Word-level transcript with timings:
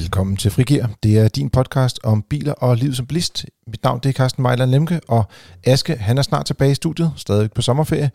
Velkommen 0.00 0.36
til 0.36 0.50
Frigir. 0.50 0.86
Det 1.02 1.18
er 1.18 1.28
din 1.28 1.50
podcast 1.50 2.00
om 2.04 2.22
biler 2.22 2.52
og 2.52 2.76
liv 2.76 2.94
som 2.94 3.06
blist. 3.06 3.46
Mit 3.66 3.82
navn 3.84 4.00
det 4.02 4.08
er 4.08 4.12
Carsten 4.12 4.42
Mejland 4.42 4.70
Lemke, 4.70 5.00
og 5.08 5.24
Aske 5.64 5.96
han 5.96 6.18
er 6.18 6.22
snart 6.22 6.46
tilbage 6.46 6.70
i 6.70 6.74
studiet, 6.74 7.12
stadig 7.16 7.52
på 7.52 7.62
sommerferie. 7.62 8.10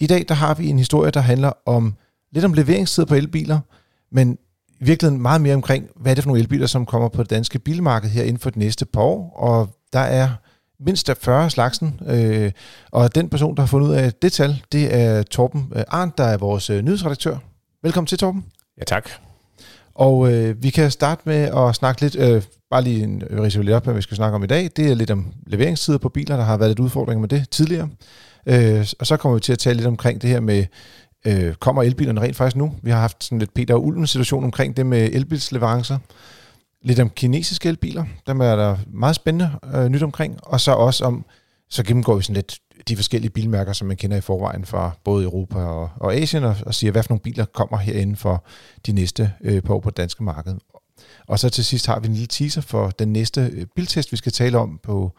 I 0.00 0.06
dag 0.06 0.24
der 0.28 0.34
har 0.34 0.54
vi 0.54 0.68
en 0.68 0.78
historie, 0.78 1.10
der 1.10 1.20
handler 1.20 1.52
om 1.66 1.94
lidt 2.32 2.44
om 2.44 2.52
leveringstid 2.52 3.06
på 3.06 3.14
elbiler, 3.14 3.58
men 4.12 4.38
i 4.80 4.84
virkeligheden 4.84 5.22
meget 5.22 5.40
mere 5.40 5.54
omkring, 5.54 5.86
hvad 5.96 6.12
er 6.12 6.14
det 6.14 6.24
for 6.24 6.28
nogle 6.28 6.40
elbiler, 6.40 6.66
som 6.66 6.86
kommer 6.86 7.08
på 7.08 7.22
det 7.22 7.30
danske 7.30 7.58
bilmarked 7.58 8.10
her 8.10 8.22
inden 8.22 8.38
for 8.38 8.50
de 8.50 8.58
næste 8.58 8.86
par 8.86 9.00
år. 9.00 9.32
Og 9.36 9.68
der 9.92 10.00
er 10.00 10.28
mindst 10.80 11.10
40 11.20 11.50
slagsen, 11.50 12.00
øh, 12.06 12.52
og 12.90 13.14
den 13.14 13.28
person, 13.28 13.56
der 13.56 13.62
har 13.62 13.66
fundet 13.66 13.88
ud 13.88 13.94
af 13.94 14.12
det 14.12 14.32
tal, 14.32 14.62
det 14.72 14.94
er 14.94 15.22
Torben 15.22 15.72
øh, 15.76 15.82
Arndt, 15.88 16.18
der 16.18 16.24
er 16.24 16.36
vores 16.36 16.70
øh, 16.70 16.82
nyhedsredaktør. 16.82 17.36
Velkommen 17.82 18.06
til, 18.06 18.18
Torben. 18.18 18.44
Ja, 18.78 18.84
tak. 18.84 19.27
Og 19.98 20.32
øh, 20.32 20.62
vi 20.62 20.70
kan 20.70 20.90
starte 20.90 21.22
med 21.24 21.50
at 21.56 21.74
snakke 21.74 22.00
lidt, 22.00 22.16
øh, 22.16 22.42
bare 22.70 22.82
lige 22.82 23.04
en 23.04 23.22
øh, 23.30 23.44
lidt 23.44 23.70
op, 23.70 23.84
hvad 23.84 23.94
vi 23.94 24.02
skal 24.02 24.16
snakke 24.16 24.34
om 24.34 24.44
i 24.44 24.46
dag. 24.46 24.70
Det 24.76 24.90
er 24.90 24.94
lidt 24.94 25.10
om 25.10 25.32
leveringstider 25.46 25.98
på 25.98 26.08
biler, 26.08 26.36
der 26.36 26.44
har 26.44 26.56
været 26.56 26.70
lidt 26.70 26.78
udfordringer 26.78 27.20
med 27.20 27.28
det 27.28 27.50
tidligere. 27.50 27.88
Øh, 28.46 28.86
og 28.98 29.06
så 29.06 29.16
kommer 29.16 29.36
vi 29.36 29.40
til 29.40 29.52
at 29.52 29.58
tale 29.58 29.76
lidt 29.76 29.86
omkring 29.86 30.22
det 30.22 30.30
her 30.30 30.40
med, 30.40 30.64
øh, 31.26 31.54
kommer 31.54 31.82
elbilerne 31.82 32.20
rent 32.20 32.36
faktisk 32.36 32.56
nu? 32.56 32.74
Vi 32.82 32.90
har 32.90 33.00
haft 33.00 33.24
sådan 33.24 33.38
lidt 33.38 33.54
Peter 33.54 33.74
og 33.74 33.84
Ulven 33.86 34.06
situation 34.06 34.44
omkring 34.44 34.76
det 34.76 34.86
med 34.86 35.08
elbilsleverancer. 35.12 35.98
Lidt 36.82 37.00
om 37.00 37.10
kinesiske 37.10 37.68
elbiler, 37.68 38.04
dem 38.26 38.40
er 38.40 38.56
der 38.56 38.76
meget 38.86 39.16
spændende 39.16 39.50
øh, 39.74 39.88
nyt 39.88 40.02
omkring. 40.02 40.38
Og 40.42 40.60
så 40.60 40.72
også 40.72 41.04
om, 41.04 41.24
så 41.70 41.82
gennemgår 41.82 42.16
vi 42.16 42.22
sådan 42.22 42.34
lidt 42.34 42.58
de 42.88 42.96
forskellige 42.96 43.30
bilmærker, 43.30 43.72
som 43.72 43.88
man 43.88 43.96
kender 43.96 44.16
i 44.16 44.20
forvejen 44.20 44.64
fra 44.64 44.90
både 45.04 45.24
Europa 45.24 45.58
og, 45.58 45.90
og 45.96 46.14
Asien, 46.14 46.44
og, 46.44 46.56
og 46.66 46.74
siger, 46.74 46.90
hvad 46.90 47.02
for 47.02 47.10
nogle 47.10 47.20
biler 47.20 47.44
kommer 47.44 47.78
herinde 47.78 48.16
for 48.16 48.44
de 48.86 48.92
næste 48.92 49.32
øh, 49.40 49.62
par 49.62 49.74
år 49.74 49.80
på 49.80 49.90
det 49.90 49.96
danske 49.96 50.24
marked. 50.24 50.54
Og 51.26 51.38
så 51.38 51.48
til 51.48 51.64
sidst 51.64 51.86
har 51.86 52.00
vi 52.00 52.06
en 52.06 52.12
lille 52.12 52.26
teaser 52.26 52.60
for 52.60 52.90
den 52.90 53.12
næste 53.12 53.50
øh, 53.52 53.66
biltest, 53.76 54.12
vi 54.12 54.16
skal 54.16 54.32
tale 54.32 54.58
om 54.58 54.80
på 54.82 55.12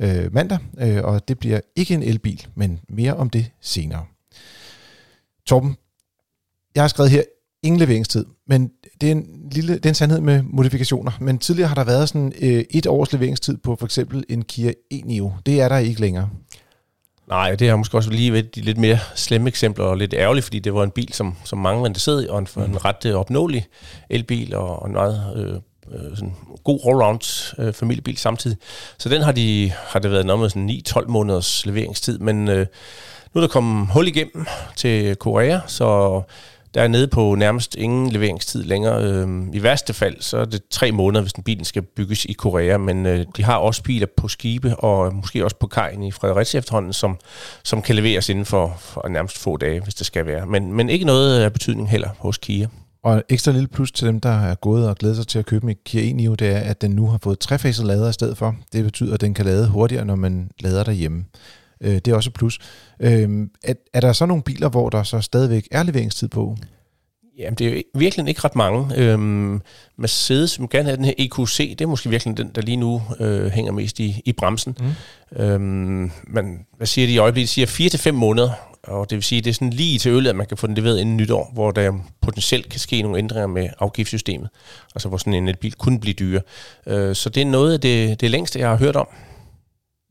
øh, 0.00 0.34
mandag, 0.34 0.58
øh, 0.78 1.04
og 1.04 1.28
det 1.28 1.38
bliver 1.38 1.60
ikke 1.76 1.94
en 1.94 2.02
elbil, 2.02 2.46
men 2.54 2.80
mere 2.88 3.14
om 3.14 3.30
det 3.30 3.50
senere. 3.60 4.04
Torben, 5.46 5.76
jeg 6.74 6.82
har 6.82 6.88
skrevet 6.88 7.10
her, 7.10 7.22
ingen 7.62 7.78
leveringstid, 7.78 8.26
men 8.46 8.70
det 9.00 9.06
er 9.06 9.12
en, 9.12 9.48
lille, 9.52 9.74
det 9.74 9.86
er 9.86 9.90
en 9.90 9.94
sandhed 9.94 10.20
med 10.20 10.42
modifikationer. 10.42 11.12
Men 11.20 11.38
tidligere 11.38 11.68
har 11.68 11.74
der 11.74 11.84
været 11.84 12.08
sådan 12.08 12.32
øh, 12.40 12.64
et 12.70 12.86
års 12.86 13.12
leveringstid 13.12 13.56
på 13.56 13.76
for 13.76 13.84
eksempel 13.84 14.24
en 14.28 14.42
Kia 14.42 14.72
e-Niro. 14.94 15.30
Det 15.46 15.60
er 15.60 15.68
der 15.68 15.78
ikke 15.78 16.00
længere. 16.00 16.30
Nej, 17.28 17.54
det 17.54 17.68
har 17.68 17.76
måske 17.76 17.96
også 17.96 18.10
lige 18.10 18.32
været 18.32 18.54
de 18.54 18.60
lidt 18.60 18.78
mere 18.78 18.98
slemme 19.14 19.48
eksempler, 19.48 19.84
og 19.84 19.96
lidt 19.96 20.14
ærgerligt, 20.14 20.44
fordi 20.44 20.58
det 20.58 20.74
var 20.74 20.82
en 20.82 20.90
bil, 20.90 21.12
som, 21.12 21.36
som 21.44 21.58
mange 21.58 21.80
var 21.80 21.86
interesseret 21.86 22.24
i, 22.24 22.28
og 22.28 22.38
en, 22.38 22.48
mm. 22.56 22.62
en 22.62 22.84
ret 22.84 23.04
uh, 23.04 23.20
opnåelig 23.20 23.66
elbil, 24.10 24.54
og, 24.54 24.82
og 24.82 24.88
en 24.88 24.92
meget 24.92 25.32
øh, 25.36 25.54
øh, 25.94 26.16
sådan 26.16 26.34
god 26.64 26.80
all-round 26.84 27.54
øh, 27.62 27.72
familiebil 27.72 28.16
samtidig. 28.16 28.56
Så 28.98 29.08
den 29.08 29.22
har, 29.22 29.32
de, 29.32 29.72
har 29.74 29.98
det 29.98 30.10
været 30.10 30.26
noget 30.26 30.40
med 30.40 30.50
sådan 30.50 31.02
9-12 31.04 31.08
måneders 31.08 31.66
leveringstid, 31.66 32.18
men 32.18 32.48
øh, 32.48 32.66
nu 33.34 33.38
er 33.38 33.46
der 33.46 33.52
kommet 33.52 33.88
hul 33.92 34.08
igennem 34.08 34.46
til 34.76 35.16
Korea, 35.16 35.60
så 35.66 36.22
der 36.74 36.82
er 36.82 36.88
nede 36.88 37.08
på 37.08 37.34
nærmest 37.34 37.74
ingen 37.74 38.10
leveringstid 38.10 38.64
længere. 38.64 39.02
Øhm, 39.02 39.50
I 39.52 39.62
værste 39.62 39.94
fald, 39.94 40.16
så 40.20 40.38
er 40.38 40.44
det 40.44 40.62
tre 40.70 40.92
måneder, 40.92 41.22
hvis 41.22 41.32
den 41.32 41.44
bilen 41.44 41.64
skal 41.64 41.82
bygges 41.82 42.24
i 42.24 42.32
Korea, 42.32 42.78
men 42.78 43.06
øh, 43.06 43.26
de 43.36 43.44
har 43.44 43.56
også 43.56 43.82
biler 43.82 44.06
på 44.16 44.28
skibe, 44.28 44.76
og 44.76 45.14
måske 45.14 45.44
også 45.44 45.56
på 45.56 45.66
kajen 45.66 46.02
i 46.02 46.10
Fredericia 46.10 46.58
efterhånden, 46.58 46.92
som, 46.92 47.18
som 47.62 47.82
kan 47.82 47.94
leveres 47.94 48.28
inden 48.28 48.44
for, 48.44 48.76
for 48.78 49.08
nærmest 49.08 49.38
få 49.38 49.56
dage, 49.56 49.80
hvis 49.80 49.94
det 49.94 50.06
skal 50.06 50.26
være. 50.26 50.46
Men, 50.46 50.72
men 50.72 50.90
ikke 50.90 51.04
noget 51.04 51.40
af 51.40 51.52
betydning 51.52 51.90
heller 51.90 52.08
hos 52.18 52.38
Kia. 52.38 52.66
Og 53.04 53.22
ekstra 53.28 53.52
lille 53.52 53.68
plus 53.68 53.92
til 53.92 54.06
dem, 54.06 54.20
der 54.20 54.40
er 54.40 54.54
gået 54.54 54.88
og 54.88 54.96
glæder 54.96 55.14
sig 55.14 55.26
til 55.26 55.38
at 55.38 55.46
købe 55.46 55.70
en 55.70 55.76
Kia 55.84 56.12
e-Niro, 56.12 56.34
det 56.34 56.48
er, 56.48 56.58
at 56.58 56.82
den 56.82 56.90
nu 56.90 57.06
har 57.06 57.18
fået 57.22 57.38
trefaset 57.38 57.86
lader 57.86 58.10
i 58.10 58.12
stedet 58.12 58.38
for. 58.38 58.56
Det 58.72 58.84
betyder, 58.84 59.14
at 59.14 59.20
den 59.20 59.34
kan 59.34 59.44
lade 59.44 59.68
hurtigere, 59.68 60.04
når 60.04 60.14
man 60.14 60.50
lader 60.60 60.84
derhjemme. 60.84 61.24
Øh, 61.84 61.94
det 61.94 62.08
er 62.08 62.14
også 62.14 62.30
et 62.30 62.34
plus. 62.34 62.58
Øh, 63.00 63.48
er, 63.64 63.74
er 63.92 64.00
der 64.00 64.12
så 64.12 64.26
nogle 64.26 64.42
biler, 64.42 64.68
hvor 64.68 64.90
der 64.90 65.02
så 65.02 65.20
stadigvæk 65.20 65.68
er 65.70 65.82
leveringstid 65.82 66.28
på? 66.28 66.56
Jamen, 67.38 67.54
det 67.54 67.66
er 67.66 67.74
jo 67.76 67.82
virkelig 67.94 68.28
ikke 68.28 68.40
ret 68.44 68.56
mange. 68.56 68.96
Øhm, 68.96 69.60
Mercedes, 69.96 70.50
som 70.50 70.68
gerne 70.68 70.84
have 70.84 70.96
den 70.96 71.04
her 71.04 71.12
EQC, 71.18 71.68
det 71.68 71.80
er 71.80 71.86
måske 71.86 72.10
virkelig 72.10 72.36
den, 72.36 72.50
der 72.54 72.62
lige 72.62 72.76
nu 72.76 73.02
øh, 73.20 73.50
hænger 73.50 73.72
mest 73.72 74.00
i, 74.00 74.22
i 74.24 74.32
bremsen. 74.32 74.76
Mm. 74.80 75.42
Øhm, 75.42 76.10
men 76.26 76.66
hvad 76.76 76.86
siger 76.86 77.06
de 77.06 77.12
i 77.12 77.18
øjeblikket? 77.18 77.48
De 77.48 77.52
siger 77.52 77.66
4 77.66 77.88
til 77.88 78.00
fem 78.00 78.14
måneder, 78.14 78.50
og 78.82 79.10
det 79.10 79.16
vil 79.16 79.22
sige, 79.22 79.40
det 79.40 79.50
er 79.50 79.54
sådan 79.54 79.70
lige 79.70 79.98
til 79.98 80.12
øl, 80.12 80.26
at 80.26 80.36
man 80.36 80.46
kan 80.46 80.56
få 80.56 80.66
den 80.66 80.74
leveret 80.74 81.00
inden 81.00 81.16
nytår, 81.16 81.50
hvor 81.54 81.70
der 81.70 81.92
potentielt 82.20 82.68
kan 82.68 82.80
ske 82.80 83.02
nogle 83.02 83.18
ændringer 83.18 83.46
med 83.46 83.68
afgiftssystemet, 83.78 84.48
altså 84.94 85.08
hvor 85.08 85.18
sådan 85.18 85.48
en 85.48 85.54
bil 85.60 85.74
kunne 85.74 86.00
blive 86.00 86.14
dyre. 86.14 86.40
Øh, 86.86 87.14
så 87.14 87.28
det 87.28 87.40
er 87.40 87.46
noget 87.46 87.72
af 87.72 87.80
det, 87.80 88.20
det 88.20 88.30
længste, 88.30 88.58
jeg 88.58 88.68
har 88.68 88.76
hørt 88.76 88.96
om. 88.96 89.08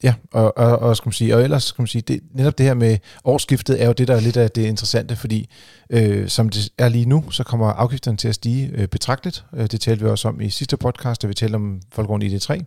Ja, 0.04 0.14
og, 0.32 0.58
og, 0.58 0.80
og, 0.80 0.98
skal 0.98 1.08
man 1.08 1.14
sige, 1.14 1.36
og 1.36 1.44
ellers 1.44 1.64
skal 1.64 1.82
man 1.82 1.88
sige, 1.88 2.02
det, 2.02 2.20
netop 2.34 2.58
det 2.58 2.66
her 2.66 2.74
med 2.74 2.98
årsskiftet 3.24 3.82
er 3.82 3.88
jo 3.88 3.94
det, 3.94 4.08
der 4.08 4.16
er 4.16 4.20
lidt 4.20 4.38
af 4.38 4.52
det 4.52 4.66
interessante, 4.66 5.16
fordi 5.16 5.50
øh, 5.90 6.28
som 6.28 6.50
det 6.50 6.70
er 6.78 6.90
lige 6.90 7.06
nu, 7.06 7.32
så 7.32 7.44
kommer 7.44 7.68
afgifterne 7.68 8.18
til 8.18 8.28
at 8.28 8.36
stige 8.36 8.72
øh, 8.74 8.88
betragteligt. 8.88 9.46
Øh, 9.56 9.68
det 9.68 9.82
talte 9.82 10.04
vi 10.04 10.10
også 10.10 10.28
om 10.28 10.42
i 10.42 10.50
sidste 10.50 10.78
podcast, 10.78 11.22
da 11.22 11.28
vi 11.28 11.34
talte 11.34 11.56
om 11.56 11.82
Folkevogn 11.92 12.22
ID3. 12.22 12.64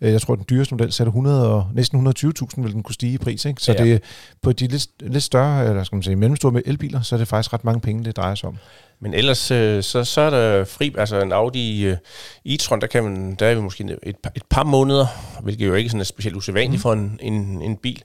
Øh, 0.00 0.12
jeg 0.12 0.20
tror, 0.20 0.32
at 0.32 0.38
den 0.38 0.46
dyreste 0.50 0.74
model 0.74 0.92
satte 0.92 1.08
100 1.08 1.54
og, 1.54 1.68
næsten 1.74 2.06
120.000 2.06 2.62
vil 2.62 2.72
den 2.72 2.82
kunne 2.82 2.94
stige 2.94 3.12
i 3.12 3.18
pris. 3.18 3.44
Ikke? 3.44 3.62
Så 3.62 3.72
ja. 3.72 3.84
det 3.84 4.02
på 4.42 4.52
de 4.52 4.66
lidt, 4.66 4.86
lidt 5.00 5.24
større, 5.24 5.68
eller 5.68 5.84
skal 5.84 5.96
man 5.96 6.02
sige, 6.02 6.16
mellemstore 6.16 6.62
elbiler, 6.68 7.02
så 7.02 7.14
er 7.14 7.18
det 7.18 7.28
faktisk 7.28 7.52
ret 7.52 7.64
mange 7.64 7.80
penge, 7.80 8.04
det 8.04 8.16
drejer 8.16 8.34
sig 8.34 8.48
om. 8.48 8.56
Men 9.00 9.14
ellers, 9.14 9.50
øh, 9.50 9.82
så, 9.82 10.04
så 10.04 10.20
er 10.20 10.30
der 10.30 10.64
fri, 10.64 10.94
altså 10.98 11.20
en 11.20 11.32
Audi 11.32 11.90
uh, 11.90 11.96
e-tron, 12.48 12.80
der, 12.80 12.86
kan 12.86 13.04
man, 13.04 13.34
der 13.34 13.46
er 13.46 13.54
vi 13.54 13.60
måske 13.60 13.96
et, 14.02 14.16
par, 14.16 14.32
et 14.36 14.42
par 14.50 14.64
måneder, 14.64 15.06
hvilket 15.42 15.66
jo 15.66 15.74
ikke 15.74 15.90
sådan 15.90 16.00
er 16.00 16.04
specielt 16.04 16.36
usædvanligt 16.36 16.78
mm. 16.78 16.82
for 16.82 16.92
en, 16.92 17.18
en, 17.22 17.62
en 17.62 17.76
bil. 17.76 18.02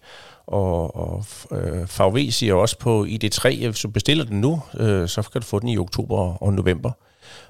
Og, 0.48 0.96
og 0.96 1.26
øh, 1.52 2.00
VW 2.00 2.30
siger 2.30 2.54
også 2.54 2.80
på 2.80 3.06
ID3, 3.06 3.68
hvis 3.68 3.80
du 3.80 3.90
bestiller 3.90 4.26
den 4.26 4.42
nu, 4.42 4.62
øh, 4.80 5.08
så 5.08 5.22
kan 5.22 5.42
du 5.42 5.48
få 5.48 5.60
den 5.60 5.70
i 5.70 5.78
oktober 5.78 6.44
og 6.44 6.54
november. 6.54 6.92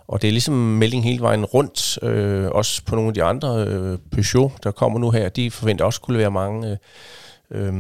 Og 0.08 0.22
det 0.22 0.28
er 0.28 0.32
ligesom 0.32 0.54
melding 0.54 1.04
hele 1.04 1.22
vejen 1.22 1.46
rundt, 1.46 2.00
øh, 2.04 2.48
også 2.52 2.82
på 2.86 2.96
nogle 2.96 3.08
af 3.08 3.14
de 3.14 3.24
andre 3.24 3.66
øh, 3.68 3.98
Peugeot, 4.12 4.52
der 4.64 4.72
kommer 4.72 5.00
nu 5.00 5.12
her, 5.12 5.30
de 5.30 5.52
forventer 5.52 5.86
også 5.86 6.02
kunne 6.02 6.18
være 6.18 6.32
mange. 6.32 6.70
Øh, 6.72 6.78
øh, 7.52 7.74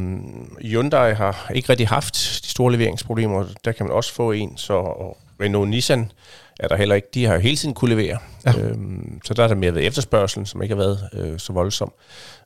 Hyundai 0.61 1.13
har 1.13 1.51
ikke 1.55 1.69
rigtig 1.69 1.87
haft 1.87 2.13
de 2.43 2.49
store 2.49 2.71
leveringsproblemer, 2.71 3.45
der 3.65 3.71
kan 3.71 3.85
man 3.85 3.95
også 3.95 4.13
få 4.13 4.31
en, 4.31 4.57
så 4.57 4.73
og 4.73 5.17
Renault 5.41 5.69
Nissan 5.69 6.11
er 6.59 6.67
der 6.67 6.75
heller 6.75 6.95
ikke. 6.95 7.07
De 7.13 7.25
har 7.25 7.33
jo 7.33 7.39
hele 7.39 7.55
tiden 7.55 7.73
kunne 7.73 7.95
levere. 7.95 8.17
Ja. 8.45 8.59
Øhm, 8.59 9.19
så 9.25 9.33
der 9.33 9.43
er 9.43 9.47
der 9.47 9.55
mere 9.55 9.75
ved 9.75 9.87
efterspørgselen, 9.87 10.45
som 10.45 10.61
ikke 10.61 10.75
har 10.75 10.83
været 10.83 10.99
øh, 11.13 11.39
så 11.39 11.53
voldsom. 11.53 11.93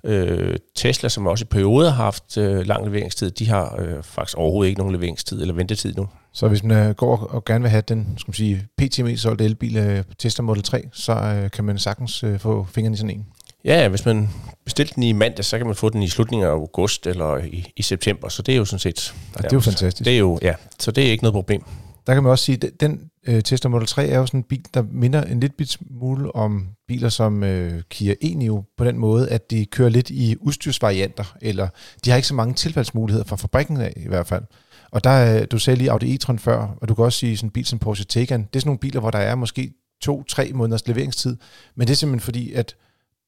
Øh, 0.03 0.57
Tesla, 0.75 1.09
som 1.09 1.27
også 1.27 1.43
i 1.43 1.45
perioder 1.45 1.89
har 1.89 2.03
haft 2.03 2.37
øh, 2.37 2.67
lang 2.67 2.85
leveringstid, 2.85 3.31
de 3.31 3.49
har 3.49 3.75
øh, 3.79 4.03
faktisk 4.03 4.37
overhovedet 4.37 4.69
ikke 4.69 4.79
nogen 4.79 4.95
leveringstid 4.95 5.41
eller 5.41 5.53
ventetid 5.53 5.95
nu. 5.95 6.07
Så 6.33 6.47
hvis 6.47 6.63
man 6.63 6.87
øh, 6.87 6.95
går 6.95 7.17
og 7.17 7.45
gerne 7.45 7.61
vil 7.61 7.69
have 7.69 7.83
den, 7.87 8.13
skal 8.17 8.29
man 8.29 8.33
sige, 8.33 8.67
pt 8.77 9.03
mest 9.03 9.23
solgte 9.23 9.45
elbil 9.45 9.77
øh, 9.77 10.03
Tesla 10.19 10.43
Model 10.43 10.63
3, 10.63 10.83
så 10.91 11.13
øh, 11.13 11.51
kan 11.51 11.63
man 11.63 11.77
sagtens 11.77 12.23
øh, 12.23 12.39
få 12.39 12.67
fingrene 12.71 12.93
i 12.93 12.97
sådan 12.97 13.09
en. 13.09 13.25
Ja, 13.65 13.87
hvis 13.87 14.05
man 14.05 14.29
bestiller 14.65 14.93
den 14.93 15.03
i 15.03 15.11
mandag, 15.11 15.45
så 15.45 15.57
kan 15.57 15.67
man 15.67 15.75
få 15.75 15.89
den 15.89 16.03
i 16.03 16.07
slutningen 16.07 16.47
af 16.47 16.51
august 16.51 17.07
eller 17.07 17.37
i, 17.37 17.71
i 17.75 17.81
september, 17.81 18.29
så 18.29 18.41
det 18.41 18.53
er 18.53 18.57
jo 18.57 18.65
sådan 18.65 18.79
set... 18.79 19.13
Ja, 19.35 19.41
det 19.41 19.45
er 19.45 19.57
jo 19.57 19.59
fantastisk. 19.59 20.05
Det 20.05 20.13
er 20.13 20.17
jo, 20.17 20.39
ja, 20.41 20.53
så 20.79 20.91
det 20.91 21.07
er 21.07 21.11
ikke 21.11 21.23
noget 21.23 21.33
problem. 21.33 21.63
Der 22.07 22.13
kan 22.13 22.23
man 22.23 22.31
også 22.31 22.45
sige, 22.45 22.67
at 22.67 22.79
den 22.79 23.09
øh, 23.27 23.41
Tesla 23.43 23.69
Model 23.69 23.87
3 23.87 24.07
er 24.07 24.19
jo 24.19 24.25
sådan 24.25 24.39
en 24.39 24.43
bil, 24.43 24.65
der 24.73 24.83
minder 24.91 25.23
en 25.23 25.39
lidt 25.39 25.57
bit 25.57 25.69
smule 25.69 26.35
om 26.35 26.67
biler 26.87 27.09
som 27.09 27.43
øh, 27.43 27.81
Kia 27.89 28.15
e-Niro, 28.23 28.73
på 28.77 28.85
den 28.85 28.97
måde, 28.97 29.29
at 29.29 29.51
de 29.51 29.65
kører 29.65 29.89
lidt 29.89 30.09
i 30.09 30.35
udstyrsvarianter, 30.41 31.35
eller 31.41 31.67
de 32.05 32.09
har 32.09 32.17
ikke 32.17 32.27
så 32.27 32.35
mange 32.35 32.53
tilfaldsmuligheder 32.53 33.25
fra 33.25 33.35
fabrikken 33.35 33.77
af 33.77 33.93
i 33.95 34.07
hvert 34.07 34.27
fald. 34.27 34.43
Og 34.91 35.03
der, 35.03 35.41
øh, 35.41 35.47
du 35.51 35.59
sagde 35.59 35.77
lige 35.77 35.91
Audi 35.91 36.15
e-tron 36.15 36.37
før, 36.37 36.77
og 36.81 36.87
du 36.89 36.95
kan 36.95 37.05
også 37.05 37.19
sige 37.19 37.37
sådan 37.37 37.47
en 37.47 37.51
bil 37.51 37.65
som 37.65 37.79
Porsche 37.79 38.05
Taycan, 38.05 38.39
det 38.39 38.55
er 38.55 38.59
sådan 38.59 38.69
nogle 38.69 38.79
biler, 38.79 38.99
hvor 38.99 39.11
der 39.11 39.19
er 39.19 39.35
måske 39.35 39.73
to-tre 40.01 40.51
måneders 40.53 40.87
leveringstid, 40.87 41.37
men 41.75 41.87
det 41.87 41.93
er 41.93 41.97
simpelthen 41.97 42.25
fordi, 42.25 42.53
at 42.53 42.75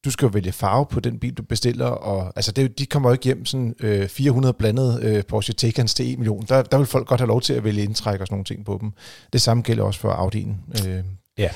du 0.04 0.10
skal 0.10 0.26
jo 0.26 0.30
vælge 0.32 0.52
farve 0.52 0.86
på 0.86 1.00
den 1.00 1.18
bil, 1.18 1.34
du 1.34 1.42
bestiller, 1.42 1.86
og 1.86 2.32
altså 2.36 2.52
det, 2.52 2.78
de 2.78 2.86
kommer 2.86 3.08
jo 3.08 3.12
ikke 3.12 3.24
hjem 3.24 3.44
sådan 3.44 3.74
øh, 3.80 4.08
400 4.08 4.52
blandede 4.52 5.00
øh, 5.02 5.24
Porsche 5.24 5.54
Taycans 5.54 5.94
til 5.94 6.12
1 6.12 6.18
million. 6.18 6.44
Der, 6.48 6.62
der 6.62 6.78
vil 6.78 6.86
folk 6.86 7.06
godt 7.06 7.20
have 7.20 7.28
lov 7.28 7.40
til 7.40 7.52
at 7.52 7.64
vælge 7.64 7.82
indtræk 7.82 8.20
og 8.20 8.26
sådan 8.26 8.34
nogle 8.34 8.44
ting 8.44 8.64
på 8.64 8.78
dem. 8.80 8.92
Det 9.32 9.40
samme 9.40 9.62
gælder 9.62 9.84
også 9.84 10.00
for 10.00 10.12
Audi'en. 10.12 10.88
Øh. 10.88 11.04
Ja. 11.38 11.48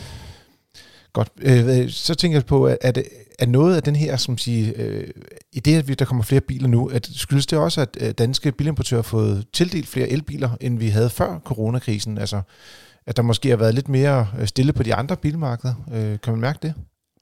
Godt. 1.13 1.31
Øh, 1.43 1.91
så 1.91 2.15
tænker 2.15 2.39
jeg 2.39 2.47
på, 2.47 2.65
at, 2.65 2.99
at, 3.39 3.49
noget 3.49 3.77
af 3.77 3.83
den 3.83 3.97
her, 3.97 4.17
som 4.17 4.39
siger, 4.39 4.73
øh, 4.77 5.09
i 5.53 5.61
det, 5.61 5.91
at 5.91 5.99
der 5.99 6.05
kommer 6.05 6.25
flere 6.25 6.41
biler 6.41 6.69
nu, 6.69 6.89
at 6.89 7.09
skyldes 7.13 7.47
det 7.47 7.59
også, 7.59 7.87
at 8.01 8.19
danske 8.19 8.53
bilimportører 8.53 8.99
har 8.99 9.09
fået 9.09 9.47
tildelt 9.53 9.89
flere 9.89 10.09
elbiler, 10.09 10.51
end 10.61 10.79
vi 10.79 10.89
havde 10.89 11.11
før 11.11 11.39
coronakrisen? 11.45 12.19
Altså, 12.19 12.41
at 13.07 13.17
der 13.17 13.23
måske 13.23 13.49
har 13.49 13.57
været 13.57 13.75
lidt 13.75 13.89
mere 13.89 14.29
øh, 14.39 14.47
stille 14.47 14.73
på 14.73 14.83
de 14.83 14.95
andre 14.95 15.17
bilmarkeder. 15.17 15.75
Øh, 15.93 16.19
kan 16.21 16.33
man 16.33 16.41
mærke 16.41 16.59
det? 16.63 16.75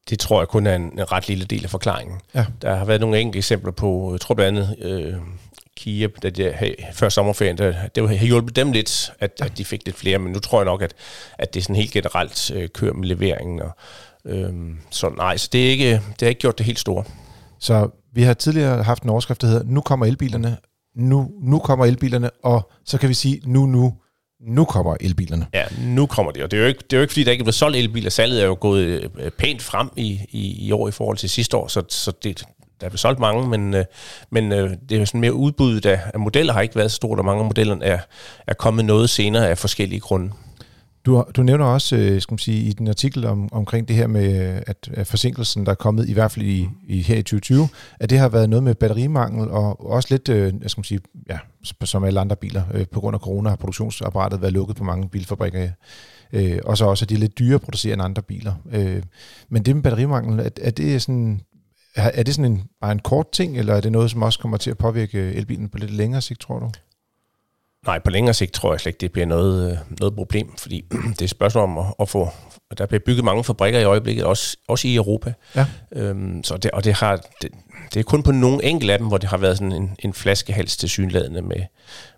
Det 0.09 0.19
tror 0.19 0.41
jeg 0.41 0.47
kun 0.47 0.67
er 0.67 0.75
en, 0.75 0.81
en 0.81 1.11
ret 1.11 1.27
lille 1.27 1.45
del 1.45 1.63
af 1.63 1.69
forklaringen. 1.69 2.21
Ja. 2.35 2.45
Der 2.61 2.75
har 2.75 2.85
været 2.85 3.01
nogle 3.01 3.19
enkelte 3.19 3.37
eksempler 3.37 3.71
på, 3.71 4.11
jeg 4.11 4.21
tror 4.21 4.35
blandt 4.35 4.59
andet 4.59 4.75
øh, 4.79 5.13
Kia, 5.77 6.07
da 6.23 6.29
de, 6.29 6.51
hey, 6.51 6.73
før 6.93 7.09
sommerferien, 7.09 7.57
der, 7.57 7.87
det 7.87 8.17
har 8.17 8.25
hjulpet 8.25 8.55
dem 8.55 8.71
lidt, 8.71 9.13
at, 9.19 9.31
ja. 9.39 9.45
at 9.45 9.57
de 9.57 9.65
fik 9.65 9.85
lidt 9.85 9.97
flere, 9.97 10.19
men 10.19 10.33
nu 10.33 10.39
tror 10.39 10.59
jeg 10.59 10.65
nok, 10.65 10.81
at, 10.81 10.93
at 11.37 11.53
det 11.53 11.59
er 11.59 11.63
sådan 11.63 11.75
helt 11.75 11.91
generelt 11.91 12.51
øh, 12.51 12.69
kører 12.69 12.93
med 12.93 13.07
leveringen, 13.07 13.61
og 13.61 13.71
Øhm, 14.25 14.77
så 14.89 15.09
nej, 15.09 15.37
så 15.37 15.49
det, 15.51 15.65
er 15.65 15.69
ikke, 15.69 15.91
det 15.93 16.21
har 16.21 16.27
ikke 16.27 16.41
gjort 16.41 16.57
det 16.57 16.65
helt 16.65 16.79
store. 16.79 17.03
Så 17.59 17.89
vi 18.13 18.23
har 18.23 18.33
tidligere 18.33 18.83
haft 18.83 19.03
en 19.03 19.09
overskrift, 19.09 19.41
der 19.41 19.47
hedder, 19.47 19.63
nu 19.65 19.81
kommer 19.81 20.05
elbilerne, 20.05 20.57
nu, 20.95 21.31
nu 21.41 21.59
kommer 21.59 21.85
elbilerne, 21.85 22.29
og 22.43 22.71
så 22.85 22.97
kan 22.97 23.09
vi 23.09 23.13
sige, 23.13 23.41
nu, 23.45 23.65
nu, 23.65 23.93
nu 24.41 24.65
kommer 24.65 24.95
elbilerne. 24.99 25.47
Ja, 25.53 25.63
nu 25.81 26.05
kommer 26.05 26.31
de, 26.31 26.43
og 26.43 26.51
det 26.51 26.57
er 26.57 26.61
jo 26.61 26.67
ikke, 26.67 26.79
det 26.83 26.93
er 26.93 26.97
jo 26.97 27.01
ikke 27.01 27.11
fordi 27.11 27.23
der 27.23 27.31
ikke 27.31 27.41
er 27.41 27.45
blevet 27.45 27.55
solgt 27.55 27.77
elbiler. 27.77 28.09
Salget 28.09 28.41
er 28.41 28.45
jo 28.45 28.57
gået 28.59 29.11
øh, 29.19 29.31
pænt 29.31 29.61
frem 29.61 29.89
i, 29.95 30.21
i, 30.29 30.67
i 30.67 30.71
år 30.71 30.87
i 30.87 30.91
forhold 30.91 31.17
til 31.17 31.29
sidste 31.29 31.57
år, 31.57 31.67
så, 31.67 31.83
så 31.89 32.11
det, 32.23 32.43
der 32.79 32.85
er 32.85 32.89
blevet 32.89 32.99
solgt 32.99 33.19
mange, 33.19 33.49
men, 33.49 33.73
øh, 33.73 33.85
men 34.29 34.51
øh, 34.51 34.69
det 34.89 35.01
er 35.01 35.05
sådan 35.05 35.21
mere 35.21 35.33
udbuddet 35.33 35.85
af, 35.85 35.99
af 36.13 36.19
modeller 36.19 36.53
har 36.53 36.61
ikke 36.61 36.75
været 36.75 36.91
så 36.91 36.95
stort, 36.95 37.19
og 37.19 37.25
mange 37.25 37.39
af 37.39 37.45
modellerne 37.45 37.85
er, 37.85 37.99
er 38.47 38.53
kommet 38.53 38.85
noget 38.85 39.09
senere 39.09 39.49
af 39.49 39.57
forskellige 39.57 39.99
grunde. 39.99 40.31
Du, 41.05 41.23
du 41.35 41.43
nævner 41.43 41.65
også, 41.65 41.95
øh, 41.95 42.21
skal 42.21 42.33
man 42.33 42.39
sige, 42.39 42.61
i 42.61 42.73
den 42.73 42.87
artikel 42.87 43.25
om, 43.25 43.49
omkring 43.51 43.87
det 43.87 43.95
her 43.95 44.07
med, 44.07 44.61
at, 44.67 44.89
at 44.93 45.07
forsinkelsen, 45.07 45.65
der 45.65 45.71
er 45.71 45.75
kommet, 45.75 46.09
i 46.09 46.13
hvert 46.13 46.31
fald 46.31 46.45
i, 46.45 46.69
i 46.87 47.01
her 47.01 47.15
i 47.15 47.21
2020, 47.21 47.67
at 47.99 48.09
det 48.09 48.19
har 48.19 48.29
været 48.29 48.49
noget 48.49 48.63
med 48.63 48.75
batterimangel, 48.75 49.49
og 49.49 49.89
også 49.89 50.07
lidt, 50.11 50.29
øh, 50.29 50.53
skal 50.67 50.79
man 50.79 50.83
sige, 50.83 50.99
ja, 51.29 51.37
som 51.83 52.03
alle 52.03 52.19
andre 52.19 52.35
biler, 52.35 52.63
øh, 52.73 52.85
på 52.91 52.99
grund 52.99 53.15
af 53.15 53.19
corona 53.19 53.49
har 53.49 53.55
produktionsapparatet 53.55 54.41
været 54.41 54.53
lukket 54.53 54.75
på 54.75 54.83
mange 54.83 55.09
bilfabrikker, 55.09 55.69
øh, 56.33 56.59
og 56.65 56.77
så 56.77 56.85
også, 56.85 57.05
at 57.05 57.09
de 57.09 57.15
er 57.15 57.19
lidt 57.19 57.39
dyre 57.39 57.55
at 57.55 57.61
producere 57.61 57.93
end 57.93 58.01
andre 58.01 58.21
biler. 58.21 58.53
Øh, 58.71 59.03
men 59.49 59.63
det 59.63 59.75
med 59.75 59.83
batterimangel, 59.83 60.39
er, 60.39 60.49
er 60.61 60.71
det 60.71 61.01
sådan, 61.01 61.41
er, 61.95 62.11
er 62.13 62.23
det 62.23 62.35
sådan 62.35 62.51
en, 62.51 62.63
bare 62.81 62.91
en 62.91 62.99
kort 62.99 63.31
ting, 63.31 63.57
eller 63.57 63.73
er 63.73 63.81
det 63.81 63.91
noget, 63.91 64.11
som 64.11 64.23
også 64.23 64.39
kommer 64.39 64.57
til 64.57 64.71
at 64.71 64.77
påvirke 64.77 65.33
elbilen 65.33 65.69
på 65.69 65.77
lidt 65.77 65.91
længere 65.91 66.21
sigt, 66.21 66.39
tror 66.39 66.59
du? 66.59 66.69
Nej, 67.85 67.99
på 67.99 68.09
længere 68.09 68.33
sigt 68.33 68.53
tror 68.53 68.73
jeg 68.73 68.79
slet 68.79 68.89
ikke, 68.89 69.01
det 69.01 69.11
bliver 69.11 69.25
noget, 69.25 69.71
øh, 69.71 69.77
noget 69.99 70.15
problem, 70.15 70.57
fordi 70.57 70.85
det 71.13 71.21
er 71.21 71.25
et 71.25 71.29
spørgsmål 71.29 71.63
om 71.63 71.77
at, 71.77 71.85
at 71.99 72.09
få... 72.09 72.29
Der 72.77 72.85
bliver 72.85 72.99
bygget 73.05 73.25
mange 73.25 73.43
fabrikker 73.43 73.79
i 73.79 73.83
øjeblikket, 73.83 74.25
også, 74.25 74.57
også 74.67 74.87
i 74.87 74.95
Europa. 74.95 75.33
Ja. 75.55 75.65
Øhm, 75.91 76.43
så 76.43 76.57
det, 76.57 76.71
og 76.71 76.83
det, 76.83 76.93
har, 76.93 77.15
det, 77.41 77.51
det 77.93 77.99
er 77.99 78.03
kun 78.03 78.23
på 78.23 78.31
nogle 78.31 78.63
enkelte 78.63 78.93
af 78.93 78.99
dem, 78.99 79.07
hvor 79.07 79.17
det 79.17 79.29
har 79.29 79.37
været 79.37 79.57
sådan 79.57 79.71
en, 79.71 79.95
en 79.99 80.13
flaskehals 80.13 80.77
til 80.77 80.89
synladende 80.89 81.41
med, 81.41 81.63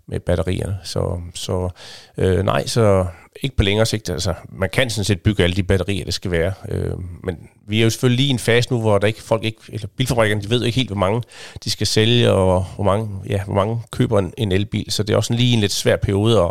med 0.08 0.20
batterierne. 0.20 0.78
Så, 0.84 1.20
så 1.34 1.68
øh, 2.16 2.44
nej, 2.44 2.66
så 2.66 3.06
ikke 3.42 3.56
på 3.56 3.62
længere 3.62 3.86
sigt. 3.86 4.10
Altså, 4.10 4.34
man 4.48 4.70
kan 4.70 4.90
sådan 4.90 5.04
set 5.04 5.20
bygge 5.20 5.42
alle 5.42 5.56
de 5.56 5.62
batterier, 5.62 6.04
det 6.04 6.14
skal 6.14 6.30
være. 6.30 6.52
Øh, 6.68 6.98
men 7.24 7.48
vi 7.66 7.78
er 7.78 7.84
jo 7.84 7.90
selvfølgelig 7.90 8.16
lige 8.16 8.28
i 8.28 8.32
en 8.32 8.38
fase 8.38 8.72
nu, 8.72 8.80
hvor 8.80 8.98
der 8.98 9.06
ikke, 9.06 9.22
folk 9.22 9.44
ikke, 9.44 9.58
eller 9.68 9.88
bilfabrikkerne, 9.96 10.42
de 10.42 10.50
ved 10.50 10.64
ikke 10.64 10.76
helt, 10.76 10.88
hvor 10.88 10.96
mange 10.96 11.22
de 11.64 11.70
skal 11.70 11.86
sælge, 11.86 12.32
og 12.32 12.64
hvor 12.64 12.84
mange, 12.84 13.08
ja, 13.28 13.44
hvor 13.44 13.54
mange 13.54 13.80
køber 13.92 14.18
en, 14.18 14.32
en 14.38 14.52
elbil. 14.52 14.90
Så 14.90 15.02
det 15.02 15.12
er 15.12 15.16
også 15.16 15.34
lige 15.34 15.54
en 15.54 15.60
lidt 15.60 15.72
svær 15.72 15.96
periode 15.96 16.40
at, 16.40 16.50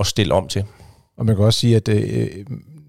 at 0.00 0.06
stille 0.06 0.34
om 0.34 0.48
til. 0.48 0.64
Og 1.16 1.26
man 1.26 1.36
kan 1.36 1.44
også 1.44 1.60
sige, 1.60 1.76
at 1.76 1.88
øh, 1.88 2.28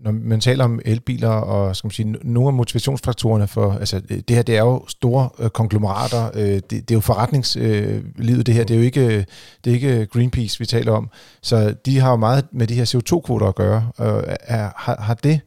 når 0.06 0.12
man 0.12 0.40
taler 0.40 0.64
om 0.64 0.80
elbiler 0.86 1.30
og 1.30 1.76
skal 1.76 1.88
man 1.88 1.92
sige, 1.92 2.12
nogle 2.12 2.48
af 2.48 2.54
motivationsfaktorerne 2.54 3.48
for, 3.48 3.72
altså 3.72 4.00
det 4.00 4.36
her, 4.36 4.42
det 4.42 4.58
er 4.58 4.62
jo 4.62 4.86
store 4.88 5.30
øh, 5.40 5.50
konglomerater, 5.50 6.30
øh, 6.34 6.42
det, 6.42 6.70
det 6.70 6.92
er 6.92 6.96
jo 6.96 7.00
forretningslivet 7.00 8.40
øh, 8.40 8.46
det 8.46 8.54
her, 8.54 8.64
det 8.64 8.74
er 8.74 8.78
jo 8.78 8.86
ikke, 8.86 9.26
det 9.64 9.70
er 9.70 9.74
ikke 9.74 10.06
Greenpeace, 10.06 10.60
vi 10.60 10.66
taler 10.66 10.92
om, 10.92 11.10
så 11.42 11.76
de 11.86 12.00
har 12.00 12.10
jo 12.10 12.16
meget 12.16 12.46
med 12.52 12.68
de 12.68 12.74
her 12.74 12.86
CO2-kvoter 12.86 13.48
at 13.48 13.56
gøre. 13.56 13.90
Øh, 14.00 14.24
er, 14.28 14.70
har, 14.76 15.02
har 15.02 15.14
det 15.14 15.40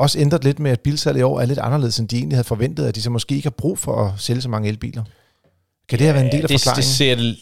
også 0.00 0.18
ændret 0.18 0.44
lidt 0.44 0.58
med, 0.58 0.70
at 0.70 0.80
bilsalget 0.80 1.20
i 1.20 1.22
år 1.22 1.40
er 1.40 1.46
lidt 1.46 1.58
anderledes, 1.58 1.98
end 1.98 2.08
de 2.08 2.16
egentlig 2.16 2.36
havde 2.36 2.46
forventet, 2.46 2.86
at 2.86 2.94
de 2.94 3.02
så 3.02 3.10
måske 3.10 3.34
ikke 3.34 3.46
har 3.46 3.54
brug 3.58 3.78
for 3.78 4.04
at 4.04 4.12
sælge 4.16 4.40
så 4.42 4.48
mange 4.48 4.68
elbiler? 4.68 5.02
Kan 5.88 5.98
det 5.98 6.06
have 6.06 6.14
været 6.14 6.24
en 6.24 6.32
del 6.32 6.42
af 6.42 6.48
det, 6.48 6.60
forklaringen? 6.60 6.76
Det 6.76 6.84
ser 6.84 7.14
det, 7.14 7.36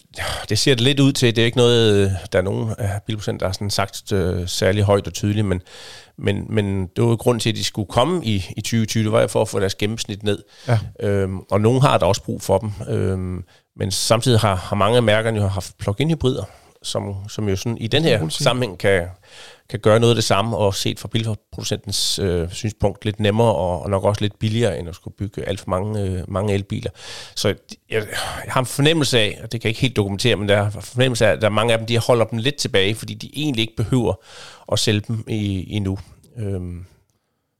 det 0.48 0.58
ser 0.58 0.74
det 0.74 0.80
lidt 0.80 1.00
ud 1.00 1.12
til. 1.12 1.36
Det 1.36 1.42
er 1.42 1.46
ikke 1.46 1.56
noget, 1.56 2.16
der 2.32 2.38
er 2.38 2.42
nogen 2.42 2.74
af 2.78 3.00
bilproducenter, 3.06 3.38
der 3.38 3.48
har 3.48 3.52
sådan 3.52 3.70
sagt 3.70 4.12
uh, 4.12 4.46
særlig 4.46 4.82
højt 4.84 5.06
og 5.06 5.12
tydeligt, 5.12 5.46
men, 5.46 5.60
men, 6.18 6.46
men 6.48 6.86
det 6.86 7.04
var 7.04 7.10
jo 7.10 7.14
grund 7.14 7.40
til, 7.40 7.50
at 7.50 7.56
de 7.56 7.64
skulle 7.64 7.88
komme 7.88 8.24
i, 8.24 8.34
i 8.56 8.60
2020. 8.60 9.04
Det 9.04 9.12
var 9.12 9.26
for 9.26 9.42
at 9.42 9.48
få 9.48 9.60
deres 9.60 9.74
gennemsnit 9.74 10.22
ned. 10.22 10.42
Ja. 10.68 10.78
Øhm, 11.00 11.38
og 11.38 11.60
nogen 11.60 11.80
har 11.80 11.98
der 11.98 12.06
også 12.06 12.22
brug 12.22 12.42
for 12.42 12.58
dem. 12.58 12.70
Øhm, 12.88 13.44
men 13.76 13.90
samtidig 13.90 14.40
har, 14.40 14.54
har 14.54 14.76
mange 14.76 14.96
af 14.96 15.02
mærkerne 15.02 15.40
jo 15.40 15.46
haft 15.46 15.78
plug-in 15.78 16.10
hybrider, 16.10 16.44
som, 16.88 17.14
som 17.28 17.48
jo 17.48 17.56
sådan 17.56 17.78
i 17.78 17.86
den 17.86 18.02
her 18.02 18.28
sammenhæng 18.28 18.78
kan, 18.78 19.06
kan 19.70 19.80
gøre 19.80 20.00
noget 20.00 20.10
af 20.10 20.14
det 20.14 20.24
samme, 20.24 20.56
og 20.56 20.74
set 20.74 20.98
fra 21.00 21.08
bilproducentens 21.08 22.18
øh, 22.18 22.52
synspunkt 22.52 23.04
lidt 23.04 23.20
nemmere, 23.20 23.54
og, 23.54 23.82
og 23.82 23.90
nok 23.90 24.04
også 24.04 24.22
lidt 24.22 24.38
billigere, 24.38 24.78
end 24.78 24.88
at 24.88 24.94
skulle 24.94 25.16
bygge 25.16 25.48
alt 25.48 25.60
for 25.60 25.70
mange, 25.70 26.02
øh, 26.02 26.22
mange 26.28 26.54
elbiler. 26.54 26.90
Så 27.34 27.48
jeg, 27.48 27.56
jeg 27.90 28.06
har 28.48 28.60
en 28.60 28.66
fornemmelse 28.66 29.18
af, 29.18 29.38
og 29.42 29.52
det 29.52 29.60
kan 29.60 29.68
jeg 29.68 29.70
ikke 29.70 29.80
helt 29.80 29.96
dokumentere, 29.96 30.36
men 30.36 30.48
der 30.48 30.56
er 30.56 30.66
en 30.66 30.82
fornemmelse 30.82 31.26
af, 31.26 31.32
at 31.32 31.40
der 31.40 31.46
er 31.46 31.52
mange 31.52 31.72
af 31.72 31.78
dem, 31.78 31.86
de 31.86 31.98
holder 31.98 32.24
dem 32.24 32.38
lidt 32.38 32.56
tilbage, 32.56 32.94
fordi 32.94 33.14
de 33.14 33.30
egentlig 33.34 33.62
ikke 33.62 33.76
behøver 33.76 34.14
at 34.72 34.78
sælge 34.78 35.02
dem 35.08 35.24
i, 35.28 35.76
endnu. 35.76 35.98
Øhm, 36.38 36.84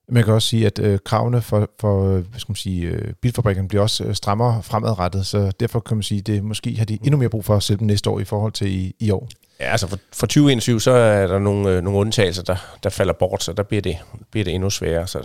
man 0.08 0.24
kan 0.24 0.34
også 0.34 0.48
sige, 0.48 0.66
at 0.66 0.78
øh, 0.78 0.98
kravene 1.04 1.42
for, 1.42 1.70
for 1.80 2.08
hvad 2.08 2.40
skal 2.40 2.50
man 2.50 2.56
sige, 2.56 2.86
øh, 2.86 3.12
bilfabrikkerne 3.22 3.68
bliver 3.68 3.82
også 3.82 4.04
øh, 4.04 4.14
strammere 4.14 4.62
fremadrettet, 4.62 5.26
så 5.26 5.52
derfor 5.60 5.80
kan 5.80 5.96
man 5.96 6.02
sige, 6.02 6.18
at 6.18 6.26
det 6.26 6.44
måske 6.44 6.76
har 6.76 6.84
de 6.84 6.98
endnu 7.04 7.16
mere 7.16 7.28
brug 7.28 7.44
for 7.44 7.56
at 7.56 7.62
sælge 7.62 7.78
dem 7.78 7.86
næste 7.86 8.10
år 8.10 8.20
i 8.20 8.24
forhold 8.24 8.52
til 8.52 8.66
i, 8.66 8.94
i 8.98 9.10
år. 9.10 9.28
Ja, 9.60 9.70
altså 9.70 9.86
for, 9.86 9.98
for 10.12 10.26
2021, 10.26 10.80
så 10.80 10.90
er 10.90 11.26
der 11.26 11.38
nogle, 11.38 11.70
øh, 11.70 11.82
nogle 11.82 11.98
undtagelser, 11.98 12.42
der, 12.42 12.56
der 12.82 12.90
falder 12.90 13.12
bort, 13.12 13.42
så 13.42 13.52
der 13.52 13.62
bliver 13.62 13.82
det, 13.82 13.96
bliver 14.30 14.44
det 14.44 14.54
endnu 14.54 14.70
sværere, 14.70 15.06
så 15.06 15.18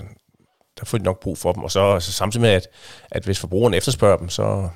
der 0.79 0.85
får 0.85 0.97
de 0.97 1.03
nok 1.03 1.19
brug 1.19 1.37
for 1.37 1.53
dem. 1.53 1.63
Og 1.63 1.71
så 1.71 1.93
altså, 1.93 2.11
samtidig 2.11 2.41
med, 2.41 2.49
at, 2.49 2.67
at 3.11 3.23
hvis 3.23 3.39
forbrugerne 3.39 3.77
efterspørger 3.77 4.17
dem, 4.17 4.29
så... 4.29 4.69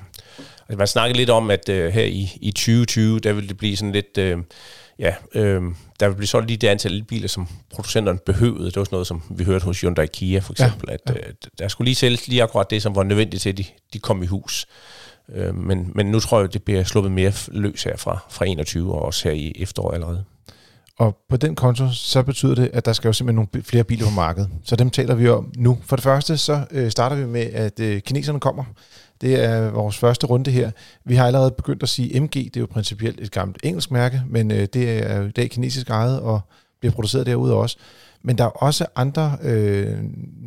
Altså, 0.68 0.78
man 0.78 0.86
snakker 0.86 1.16
lidt 1.16 1.30
om, 1.30 1.50
at 1.50 1.68
øh, 1.68 1.92
her 1.92 2.04
i, 2.04 2.38
i 2.40 2.50
2020, 2.50 3.20
der 3.20 3.32
vil 3.32 3.48
det 3.48 3.56
blive 3.56 3.76
sådan 3.76 3.92
lidt... 3.92 4.18
Øh, 4.18 4.38
ja, 4.98 5.14
øh, 5.34 5.62
der 6.00 6.08
vil 6.08 6.14
blive 6.14 6.26
solgt 6.26 6.48
lige 6.48 6.56
det 6.56 6.68
antal 6.68 6.92
elbiler, 6.92 7.28
som 7.28 7.48
producenterne 7.70 8.18
behøvede. 8.18 8.66
Det 8.66 8.76
var 8.76 8.84
sådan 8.84 8.94
noget, 8.94 9.06
som 9.06 9.22
vi 9.30 9.44
hørte 9.44 9.64
hos 9.64 9.80
Hyundai 9.80 10.06
Kia 10.06 10.40
for 10.40 10.52
eksempel, 10.52 10.88
ja, 10.88 10.96
ja. 11.08 11.14
at 11.14 11.26
øh, 11.28 11.34
der 11.58 11.68
skulle 11.68 11.86
lige 11.86 11.94
sælges 11.94 12.28
lige 12.28 12.42
akkurat 12.42 12.70
det, 12.70 12.82
som 12.82 12.96
var 12.96 13.02
nødvendigt 13.02 13.42
til, 13.42 13.50
at 13.50 13.58
de, 13.58 13.64
de 13.92 13.98
kom 13.98 14.22
i 14.22 14.26
hus. 14.26 14.66
Øh, 15.34 15.54
men, 15.54 15.92
men 15.94 16.06
nu 16.06 16.20
tror 16.20 16.40
jeg, 16.40 16.52
det 16.52 16.62
bliver 16.62 16.84
sluppet 16.84 17.12
mere 17.12 17.32
løs 17.48 17.82
her 17.82 17.96
fra, 17.96 18.18
fra 18.30 18.44
21 18.46 18.94
og 18.94 19.02
også 19.02 19.28
her 19.28 19.34
i 19.34 19.52
efteråret 19.56 19.94
allerede. 19.94 20.24
Og 20.98 21.16
på 21.28 21.36
den 21.36 21.54
konto, 21.54 21.92
så 21.92 22.22
betyder 22.22 22.54
det, 22.54 22.70
at 22.72 22.84
der 22.84 22.92
skal 22.92 23.08
jo 23.08 23.12
simpelthen 23.12 23.48
nogle 23.52 23.64
flere 23.64 23.84
biler 23.84 24.04
på 24.04 24.10
markedet. 24.10 24.50
Så 24.64 24.76
dem 24.76 24.90
taler 24.90 25.14
vi 25.14 25.28
om 25.28 25.52
nu. 25.56 25.78
For 25.82 25.96
det 25.96 26.02
første, 26.02 26.36
så 26.36 26.66
øh, 26.70 26.90
starter 26.90 27.16
vi 27.16 27.26
med, 27.26 27.40
at 27.40 27.80
øh, 27.80 28.00
kineserne 28.00 28.40
kommer. 28.40 28.64
Det 29.20 29.44
er 29.44 29.70
vores 29.70 29.98
første 29.98 30.26
runde 30.26 30.50
her. 30.50 30.70
Vi 31.04 31.14
har 31.14 31.26
allerede 31.26 31.50
begyndt 31.50 31.82
at 31.82 31.88
sige 31.88 32.20
MG, 32.20 32.34
det 32.34 32.56
er 32.56 32.60
jo 32.60 32.66
principielt 32.66 33.20
et 33.20 33.30
gammelt 33.30 33.60
engelsk 33.64 33.90
mærke, 33.90 34.22
men 34.26 34.50
øh, 34.50 34.66
det 34.72 35.10
er 35.10 35.16
jo 35.18 35.26
i 35.26 35.30
dag 35.30 35.50
kinesisk 35.50 35.90
ejet 35.90 36.20
og 36.20 36.40
bliver 36.80 36.92
produceret 36.92 37.26
derude 37.26 37.54
også. 37.54 37.76
Men 38.22 38.38
der 38.38 38.44
er 38.44 38.48
også 38.48 38.86
andre 38.96 39.38
øh, 39.42 39.98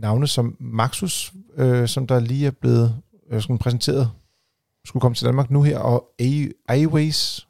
navne 0.02 0.28
som 0.28 0.56
Maxus, 0.60 1.34
øh, 1.58 1.88
som 1.88 2.08
der 2.08 2.20
lige 2.20 2.48
er 2.48 2.52
blevet 2.52 2.96
øh, 3.32 3.58
præsenteret 3.60 4.10
skulle 4.86 5.02
komme 5.02 5.16
til 5.16 5.26
Danmark 5.26 5.52
nu 5.52 5.62
her, 5.62 5.80
og 5.80 6.06
Airways. 6.68 7.48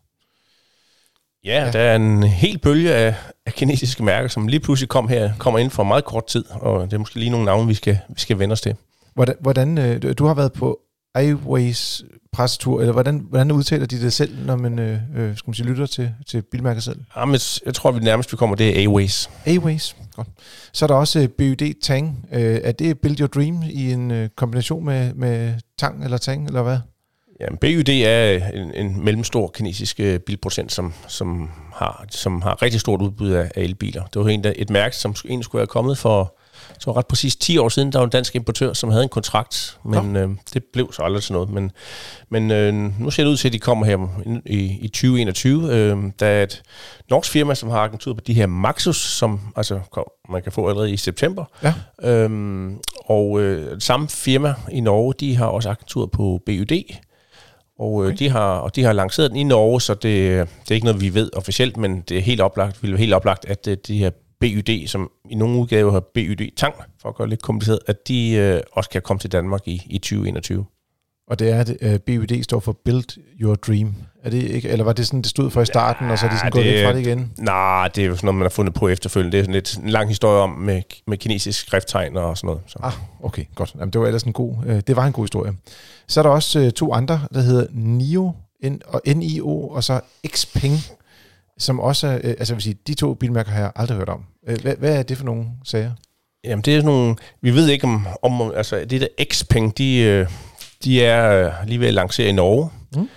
Ja, 1.46 1.70
der 1.74 1.80
er 1.80 1.96
en 1.96 2.24
hel 2.24 2.58
bølge 2.58 2.94
af, 2.94 3.16
af 3.46 3.54
kinesiske 3.54 4.04
mærker, 4.04 4.30
som 4.30 4.48
lige 4.48 4.60
pludselig 4.60 4.90
kom 4.90 5.08
her, 5.08 5.32
kommer 5.40 5.60
ind 5.60 5.72
for 5.72 5.84
meget 5.84 6.06
kort 6.06 6.26
tid, 6.28 6.46
og 6.50 6.86
det 6.86 6.94
er 6.94 6.98
måske 6.98 7.20
lige 7.20 7.30
nogle 7.30 7.46
navne, 7.46 7.68
vi 7.68 7.74
skal, 7.74 8.00
vi 8.10 8.20
skal 8.20 8.40
vende 8.40 8.54
os 8.54 8.62
til. 8.62 8.76
Hvordan, 9.14 9.36
hvordan 9.40 9.78
øh, 9.78 10.14
du 10.18 10.26
har 10.26 10.34
været 10.34 10.54
på 10.54 10.80
Airways 11.16 12.04
pressetur, 12.32 12.80
eller 12.80 12.94
hvordan, 12.94 13.26
hvordan 13.30 13.52
udtaler 13.52 13.86
de 13.86 14.02
det 14.02 14.14
selv, 14.14 14.46
når 14.46 14.56
man 14.56 14.80
øh, 14.80 15.00
øh 15.16 15.38
skal 15.38 15.50
man 15.50 15.54
sige, 15.54 15.68
lytter 15.68 15.86
til, 15.86 16.12
til 16.28 16.42
bilmærket 16.42 16.84
selv? 16.84 17.00
Jamen, 17.18 17.40
jeg 17.66 17.74
tror, 17.74 17.92
vi 17.92 18.00
nærmest 18.00 18.32
vi 18.32 18.38
kommer, 18.38 18.56
det 18.56 18.70
er 18.70 18.80
Airways. 18.80 19.30
Airways, 19.46 19.96
godt. 20.16 20.28
Så 20.74 20.86
er 20.86 20.88
der 20.88 20.96
også 20.96 21.20
øh, 21.20 21.30
BUD 21.30 21.82
Tang. 21.82 22.26
Øh, 22.32 22.60
er 22.64 22.72
det 22.72 23.00
Build 23.00 23.20
Your 23.20 23.28
Dream 23.28 23.64
i 23.70 23.92
en 23.92 24.30
kombination 24.36 24.86
med, 24.86 25.14
med 25.14 25.54
Tang 25.78 26.04
eller 26.04 26.18
Tang, 26.18 26.48
eller 26.48 26.62
hvad? 26.62 26.78
Ja, 27.42 27.56
BYD 27.62 27.90
er 27.90 28.50
en, 28.54 28.74
en 28.74 29.06
mellemstor 29.06 29.48
kinesisk 29.48 30.00
øh, 30.00 30.20
bilproducent, 30.20 30.72
som, 30.72 30.94
som, 31.08 31.50
har, 31.74 32.06
som 32.10 32.42
har 32.42 32.62
rigtig 32.62 32.82
stort 32.82 33.02
udbud 33.02 33.32
af, 33.32 33.52
af 33.56 33.62
elbiler. 33.62 34.04
Det 34.06 34.22
var 34.22 34.28
en, 34.30 34.46
et 34.56 34.70
mærke, 34.70 34.96
som 34.96 35.16
egentlig 35.26 35.46
skulle 35.46 35.60
have 35.60 35.68
kommet 35.68 35.98
for 35.98 36.38
så 36.80 36.92
ret 36.92 37.08
præcis 37.08 37.36
10 37.36 37.58
år 37.58 37.70
siden, 37.70 37.92
der 37.92 38.00
var 38.00 38.06
en 38.06 38.12
dansk 38.12 38.36
importør, 38.36 38.74
som 38.74 38.90
havde 38.90 39.04
en 39.04 39.10
kontrakt, 39.10 39.78
men 39.86 40.16
øh, 40.16 40.30
det 40.54 40.64
blev 40.74 40.94
så 40.94 41.04
aldrig 41.04 41.24
sådan 41.24 41.34
noget. 41.34 41.50
Men, 41.50 41.72
men 42.30 42.52
øh, 42.52 43.00
nu 43.02 43.12
ser 43.12 43.24
det 43.24 43.32
ud 43.32 43.38
til, 43.38 43.48
at 43.48 43.54
de 43.54 43.60
kommer 43.60 43.86
her 43.86 44.22
i, 44.46 44.78
i 44.82 44.88
2021. 44.88 45.74
Øh, 45.74 45.98
der 46.20 46.26
er 46.26 46.44
et 46.44 46.64
norsk 47.10 47.32
firma, 47.32 47.56
som 47.56 47.70
har 47.70 47.80
agentur 47.80 48.14
på 48.14 48.22
de 48.28 48.34
her 48.34 48.46
Maxus, 48.46 48.98
som 48.98 49.40
altså, 49.56 49.80
man 50.30 50.44
kan 50.44 50.52
få 50.52 50.70
allerede 50.70 50.92
i 50.92 50.98
september. 50.98 51.46
Ja. 51.64 51.74
Øh, 52.04 52.72
og 53.06 53.42
øh, 53.42 53.82
samme 53.82 54.10
firma 54.10 54.54
i 54.72 54.80
Norge, 54.80 55.14
de 55.20 55.36
har 55.36 55.46
også 55.46 55.70
agentur 55.70 56.06
på 56.06 56.42
BYD, 56.46 56.72
og, 57.82 58.04
øh, 58.04 58.08
okay. 58.08 58.18
de 58.18 58.30
har, 58.30 58.56
og 58.56 58.76
de 58.76 58.84
har 58.84 58.94
lanceret 58.94 59.32
den 59.32 59.40
i 59.40 59.44
Norge, 59.44 59.82
så 59.82 59.94
det, 59.94 60.04
det 60.64 60.72
er 60.72 60.76
ikke 60.76 60.86
noget, 60.86 61.02
vi 61.02 61.14
ved 61.14 61.30
officielt, 61.34 61.78
men 61.78 62.02
det 62.02 62.18
er 62.18 62.22
helt 62.22 62.42
oplagt, 62.42 62.84
vil 62.84 62.98
helt 62.98 63.14
oplagt, 63.14 63.46
at 63.46 63.68
øh, 63.68 63.78
de 63.88 63.98
her 63.98 64.10
BYD, 64.40 64.88
som 64.88 65.12
i 65.30 65.36
nogle 65.36 65.60
udgaver 65.60 65.92
har 65.92 66.00
BYD 66.00 66.56
Tang, 66.58 66.74
for 67.02 67.10
at 67.10 67.16
gøre 67.16 67.26
det 67.26 67.30
lidt 67.30 67.42
kompliceret, 67.42 67.80
at 67.88 68.08
de 68.08 68.32
øh, 68.32 68.62
også 68.72 68.90
kan 68.90 69.02
komme 69.02 69.20
til 69.20 69.32
Danmark 69.32 69.68
i, 69.68 69.82
i 69.90 69.98
2021. 69.98 70.66
Og 71.28 71.40
det 71.40 71.50
er, 71.52 71.60
at 71.60 71.70
uh, 71.86 71.96
BUD 72.06 72.44
står 72.44 72.60
for 72.60 72.78
Build 72.86 73.18
Your 73.42 73.56
Dream. 73.56 73.96
Er 74.24 74.30
det 74.30 74.44
ikke, 74.44 74.70
eller 74.70 74.86
var 74.86 74.94
det 74.94 75.08
sådan, 75.08 75.22
det 75.22 75.30
stod 75.30 75.52
for 75.52 75.62
i 75.62 75.66
starten, 75.66 76.06
ja, 76.06 76.12
og 76.12 76.20
så 76.20 76.26
er 76.26 76.30
de 76.30 76.38
sådan 76.38 76.52
gået 76.52 76.66
det- 76.66 76.74
væk 76.74 76.86
fra 76.86 76.94
det 76.94 77.00
igen? 77.00 77.32
Nej, 77.38 77.88
det 77.96 78.04
er 78.04 78.08
jo 78.08 78.16
sådan 78.16 78.26
noget, 78.26 78.38
man 78.38 78.46
har 78.46 78.50
fundet 78.50 78.74
på 78.74 78.88
efterfølgende. 78.88 79.32
Det 79.32 79.40
er 79.40 79.44
sådan 79.44 79.54
lidt 79.54 79.78
en 79.78 79.90
lang 79.90 80.08
historie 80.08 80.42
om 80.42 80.50
med, 80.50 80.82
med 81.08 81.18
kinesisk 81.18 81.60
skrifttegn 81.68 82.18
og 82.18 82.38
sådan 82.38 82.48
noget. 82.48 82.62
Så. 82.68 82.80
Ah, 82.84 82.94
okay, 83.24 83.46
godt. 83.56 83.76
Jamen, 83.80 83.94
det 83.94 84.02
var 84.02 84.08
ellers 84.08 84.24
en 84.24 84.34
god, 84.34 84.56
øh, 84.66 84.82
det 84.88 84.96
var 84.96 85.06
en 85.06 85.14
god 85.14 85.24
historie. 85.24 85.54
Så 86.08 86.20
er 86.20 86.24
der 86.24 86.30
også 86.30 86.60
øh, 86.60 86.72
to 86.72 86.94
andre, 86.94 87.22
der 87.34 87.42
hedder 87.42 87.68
NIO, 87.72 88.32
N, 88.64 88.74
og 88.88 89.02
NIO, 89.16 89.68
og 89.68 89.84
så 89.84 90.00
Xpeng, 90.36 90.78
som 91.58 91.80
også 91.80 92.08
er, 92.08 92.16
øh, 92.24 92.30
altså 92.40 92.54
jeg 92.54 92.56
vil 92.56 92.64
sige, 92.64 92.76
de 92.88 92.94
to 92.94 93.14
bilmærker 93.14 93.52
har 93.52 93.60
jeg 93.60 93.72
aldrig 93.76 93.98
hørt 93.98 94.10
om. 94.10 94.24
Øh, 94.48 94.62
hvad, 94.62 94.76
hvad 94.76 94.96
er 95.00 95.04
det 95.04 95.18
for 95.18 95.26
nogle 95.26 95.46
sager? 95.66 95.92
Jamen, 96.44 96.62
det 96.66 96.74
er 96.76 96.78
sådan 96.78 96.86
nogle... 96.92 97.16
Vi 97.42 97.52
ved 97.52 97.70
ikke 97.70 97.84
om... 97.84 98.08
om 98.22 98.52
altså, 98.56 98.86
det 98.90 99.02
der 99.02 99.08
Xpeng, 99.34 99.78
de, 99.78 99.98
øh, 99.98 100.28
de 100.84 101.04
er 101.04 101.46
øh, 101.46 101.52
lige 101.68 101.80
ved 101.80 101.88
at 101.88 101.94
lancere 101.94 102.28
i 102.28 102.32
Norge. 102.32 102.70
Mm. 102.96 103.10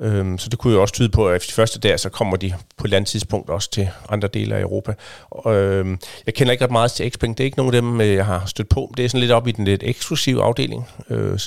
Øhm, 0.00 0.38
så 0.38 0.48
det 0.48 0.58
kunne 0.58 0.74
jo 0.74 0.80
også 0.82 0.94
tyde 0.94 1.08
på, 1.08 1.28
at 1.28 1.36
efter 1.36 1.50
de 1.50 1.54
første 1.54 1.80
der, 1.80 1.96
så 1.96 2.08
kommer 2.08 2.36
de 2.36 2.54
på 2.76 2.82
et 2.82 2.84
eller 2.84 2.96
andet 2.96 3.08
tidspunkt 3.08 3.50
også 3.50 3.70
til 3.70 3.88
andre 4.08 4.28
dele 4.28 4.54
af 4.54 4.60
Europa. 4.60 4.94
Og, 5.30 5.54
øhm, 5.54 5.98
jeg 6.26 6.34
kender 6.34 6.52
ikke 6.52 6.64
ret 6.64 6.70
meget 6.70 6.92
til 6.92 7.10
Xpeng. 7.10 7.38
Det 7.38 7.44
er 7.44 7.46
ikke 7.46 7.58
nogen 7.58 7.74
af 7.74 7.82
dem, 7.82 8.00
øh, 8.00 8.14
jeg 8.14 8.26
har 8.26 8.42
stødt 8.46 8.68
på. 8.68 8.92
Det 8.96 9.04
er 9.04 9.08
sådan 9.08 9.20
lidt 9.20 9.32
op 9.32 9.48
i 9.48 9.52
den 9.52 9.64
lidt 9.64 9.82
eksklusive 9.82 10.42
afdeling. 10.42 10.88
Øh, 11.10 11.38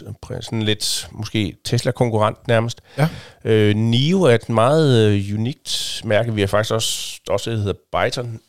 sådan 0.41 0.61
lidt 0.61 1.07
måske 1.11 1.55
Tesla-konkurrent 1.65 2.47
nærmest. 2.47 2.81
Ja. 2.97 3.07
Øh, 3.45 3.75
NIO 3.75 4.21
er 4.21 4.35
et 4.35 4.49
meget 4.49 5.07
øh, 5.07 5.35
unikt 5.39 6.01
mærke. 6.05 6.33
Vi 6.33 6.41
har 6.41 6.47
faktisk 6.47 6.73
også, 6.73 7.19
også 7.29 7.49
det, 7.49 7.57
der 7.57 7.63
hedder 7.63 8.05
Byton. 8.05 8.39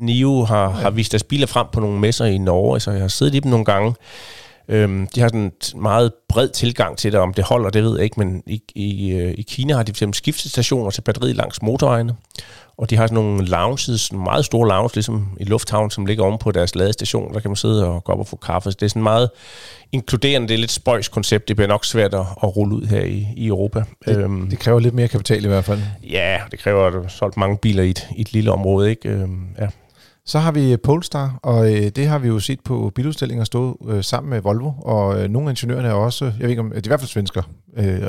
NIO 0.00 0.44
har, 0.44 0.62
ja. 0.62 0.68
har 0.70 0.90
vist 0.90 1.12
deres 1.12 1.22
biler 1.22 1.46
frem 1.46 1.66
på 1.72 1.80
nogle 1.80 2.00
messer 2.00 2.24
i 2.24 2.38
Norge, 2.38 2.80
så 2.80 2.90
jeg 2.90 3.00
har 3.00 3.08
siddet 3.08 3.34
i 3.34 3.40
dem 3.40 3.50
nogle 3.50 3.64
gange. 3.64 3.94
Øhm, 4.68 5.06
de 5.14 5.20
har 5.20 5.28
sådan 5.28 5.40
en 5.40 5.82
meget 5.82 6.12
bred 6.28 6.48
tilgang 6.48 6.98
til 6.98 7.12
det, 7.12 7.20
om 7.20 7.34
det 7.34 7.44
holder, 7.44 7.70
det 7.70 7.82
ved 7.82 7.94
jeg 7.94 8.04
ikke, 8.04 8.20
men 8.20 8.42
i, 8.46 8.62
i, 8.74 9.10
øh, 9.12 9.34
i 9.38 9.42
Kina 9.42 9.74
har 9.74 9.82
de 9.82 9.92
fx 9.94 10.16
skiftestationer 10.16 10.90
til 10.90 11.02
batteriet 11.02 11.36
langs 11.36 11.62
motorvejene, 11.62 12.14
og 12.78 12.90
de 12.90 12.96
har 12.96 13.06
sådan 13.06 13.14
nogle 13.14 13.44
lounges, 13.44 14.12
meget 14.12 14.44
store 14.44 14.68
lounges, 14.68 14.94
ligesom 14.94 15.28
i 15.40 15.44
Lufthavn, 15.44 15.90
som 15.90 16.06
ligger 16.06 16.24
oven 16.24 16.38
på 16.38 16.52
deres 16.52 16.74
ladestation, 16.74 17.34
der 17.34 17.40
kan 17.40 17.50
man 17.50 17.56
sidde 17.56 17.86
og 17.86 18.04
gå 18.04 18.12
op 18.12 18.18
og 18.18 18.26
få 18.26 18.36
kaffe. 18.36 18.70
Så 18.70 18.76
det 18.80 18.86
er 18.86 18.90
sådan 18.90 19.02
meget 19.02 19.30
inkluderende, 19.92 20.48
det 20.48 20.54
er 20.54 20.58
lidt 20.58 20.70
spøjs 20.70 21.08
koncept, 21.08 21.48
det 21.48 21.56
bliver 21.56 21.68
nok 21.68 21.84
svært 21.84 22.14
at, 22.14 22.20
at 22.42 22.56
rulle 22.56 22.74
ud 22.76 22.86
her 22.86 23.00
i, 23.00 23.28
i 23.36 23.46
Europa. 23.46 23.84
Det, 24.06 24.16
øhm, 24.16 24.50
det 24.50 24.58
kræver 24.58 24.80
lidt 24.80 24.94
mere 24.94 25.08
kapital 25.08 25.44
i 25.44 25.48
hvert 25.48 25.64
fald. 25.64 25.80
ja, 26.10 26.38
det 26.50 26.58
kræver, 26.58 26.86
at 26.86 27.12
solgt 27.12 27.36
mange 27.36 27.56
biler 27.56 27.82
i 27.82 27.90
et, 27.90 28.08
i 28.16 28.20
et 28.20 28.32
lille 28.32 28.52
område, 28.52 28.90
ikke? 28.90 29.08
Øhm, 29.08 29.46
ja. 29.58 29.66
Så 30.26 30.38
har 30.38 30.52
vi 30.52 30.76
Polestar, 30.76 31.38
og 31.42 31.74
øh, 31.74 31.82
det 31.88 32.06
har 32.06 32.18
vi 32.18 32.28
jo 32.28 32.38
set 32.40 32.60
på 32.60 32.92
biludstillinger 32.94 33.44
stå 33.44 33.86
øh, 33.88 34.04
sammen 34.04 34.30
med 34.30 34.40
Volvo, 34.40 34.72
og 34.78 35.22
øh, 35.22 35.28
nogle 35.30 35.48
af 35.48 35.52
ingeniørerne 35.52 35.88
er 35.88 35.92
også, 35.92 36.24
jeg 36.24 36.34
ved 36.38 36.48
ikke 36.48 36.60
om, 36.60 36.70
de 36.70 36.76
er 36.76 36.80
i 36.84 36.86
hvert 36.86 37.00
fald 37.00 37.08
svensker, 37.08 37.42
øh, 37.76 38.00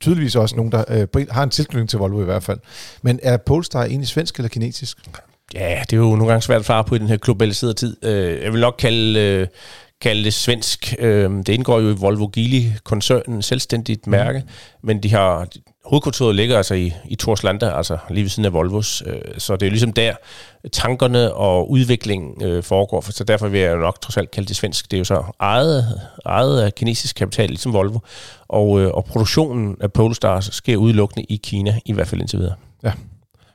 tydeligvis 0.00 0.36
også 0.36 0.56
nogen, 0.56 0.72
der 0.72 0.84
øh, 1.14 1.26
har 1.30 1.42
en 1.42 1.50
tilknytning 1.50 1.88
til 1.88 1.98
Volvo 1.98 2.20
i 2.22 2.24
hvert 2.24 2.42
fald. 2.42 2.58
Men 3.02 3.20
er 3.22 3.36
Polestar 3.36 3.84
egentlig 3.84 4.08
svensk 4.08 4.36
eller 4.36 4.48
kinesisk? 4.48 4.98
Ja, 5.54 5.82
det 5.90 5.92
er 5.92 5.96
jo 5.96 6.02
nogle 6.16 6.26
gange 6.26 6.42
svært 6.42 6.60
at 6.60 6.66
svare 6.66 6.84
på 6.84 6.94
i 6.94 6.98
den 6.98 7.08
her 7.08 7.16
globaliserede 7.16 7.74
tid. 7.74 7.96
Øh, 8.04 8.42
Jeg 8.42 8.52
vil 8.52 8.60
nok 8.60 8.74
kalde, 8.78 9.20
øh, 9.20 9.46
kalde 10.00 10.24
det 10.24 10.34
svensk. 10.34 10.94
Øh, 10.98 11.30
Det 11.30 11.48
indgår 11.48 11.80
jo 11.80 11.90
i 11.90 11.94
Volvo 11.94 12.30
Geely-koncernen, 12.32 13.42
selvstændigt 13.42 14.06
mærke, 14.06 14.42
men 14.82 15.02
de 15.02 15.10
har 15.10 15.48
hovedkontoret 15.88 16.36
ligger 16.36 16.56
altså 16.56 16.74
i, 16.74 16.92
i 17.04 17.14
Torslanda, 17.14 17.76
altså 17.76 17.98
lige 18.10 18.22
ved 18.22 18.30
siden 18.30 18.44
af 18.44 18.52
Volvos. 18.52 19.02
Øh, 19.06 19.20
Så 19.38 19.56
det 19.56 19.66
er 19.66 19.70
ligesom 19.70 19.92
der, 19.92 20.14
tankerne 20.72 21.34
og 21.34 21.70
udviklingen 21.70 22.44
øh, 22.44 22.62
foregår, 22.62 23.00
for 23.00 23.12
så 23.12 23.24
derfor 23.24 23.48
vil 23.48 23.60
jeg 23.60 23.72
jo 23.72 23.78
nok 23.78 24.00
trods 24.00 24.16
alt 24.16 24.30
kalde 24.30 24.48
det 24.48 24.56
svensk. 24.56 24.90
Det 24.90 24.96
er 24.96 24.98
jo 24.98 25.04
så 25.04 25.22
ejet, 25.40 26.00
ejet 26.26 26.60
af 26.60 26.74
kinesisk 26.74 27.16
kapital, 27.16 27.48
ligesom 27.48 27.72
Volvo, 27.72 27.98
og, 28.48 28.80
øh, 28.80 28.90
og 28.90 29.04
produktionen 29.04 29.76
af 29.80 29.92
Polestar 29.92 30.40
sker 30.40 30.76
udelukkende 30.76 31.26
i 31.28 31.36
Kina, 31.36 31.78
i 31.84 31.92
hvert 31.92 32.08
fald 32.08 32.20
indtil 32.20 32.38
videre. 32.38 32.54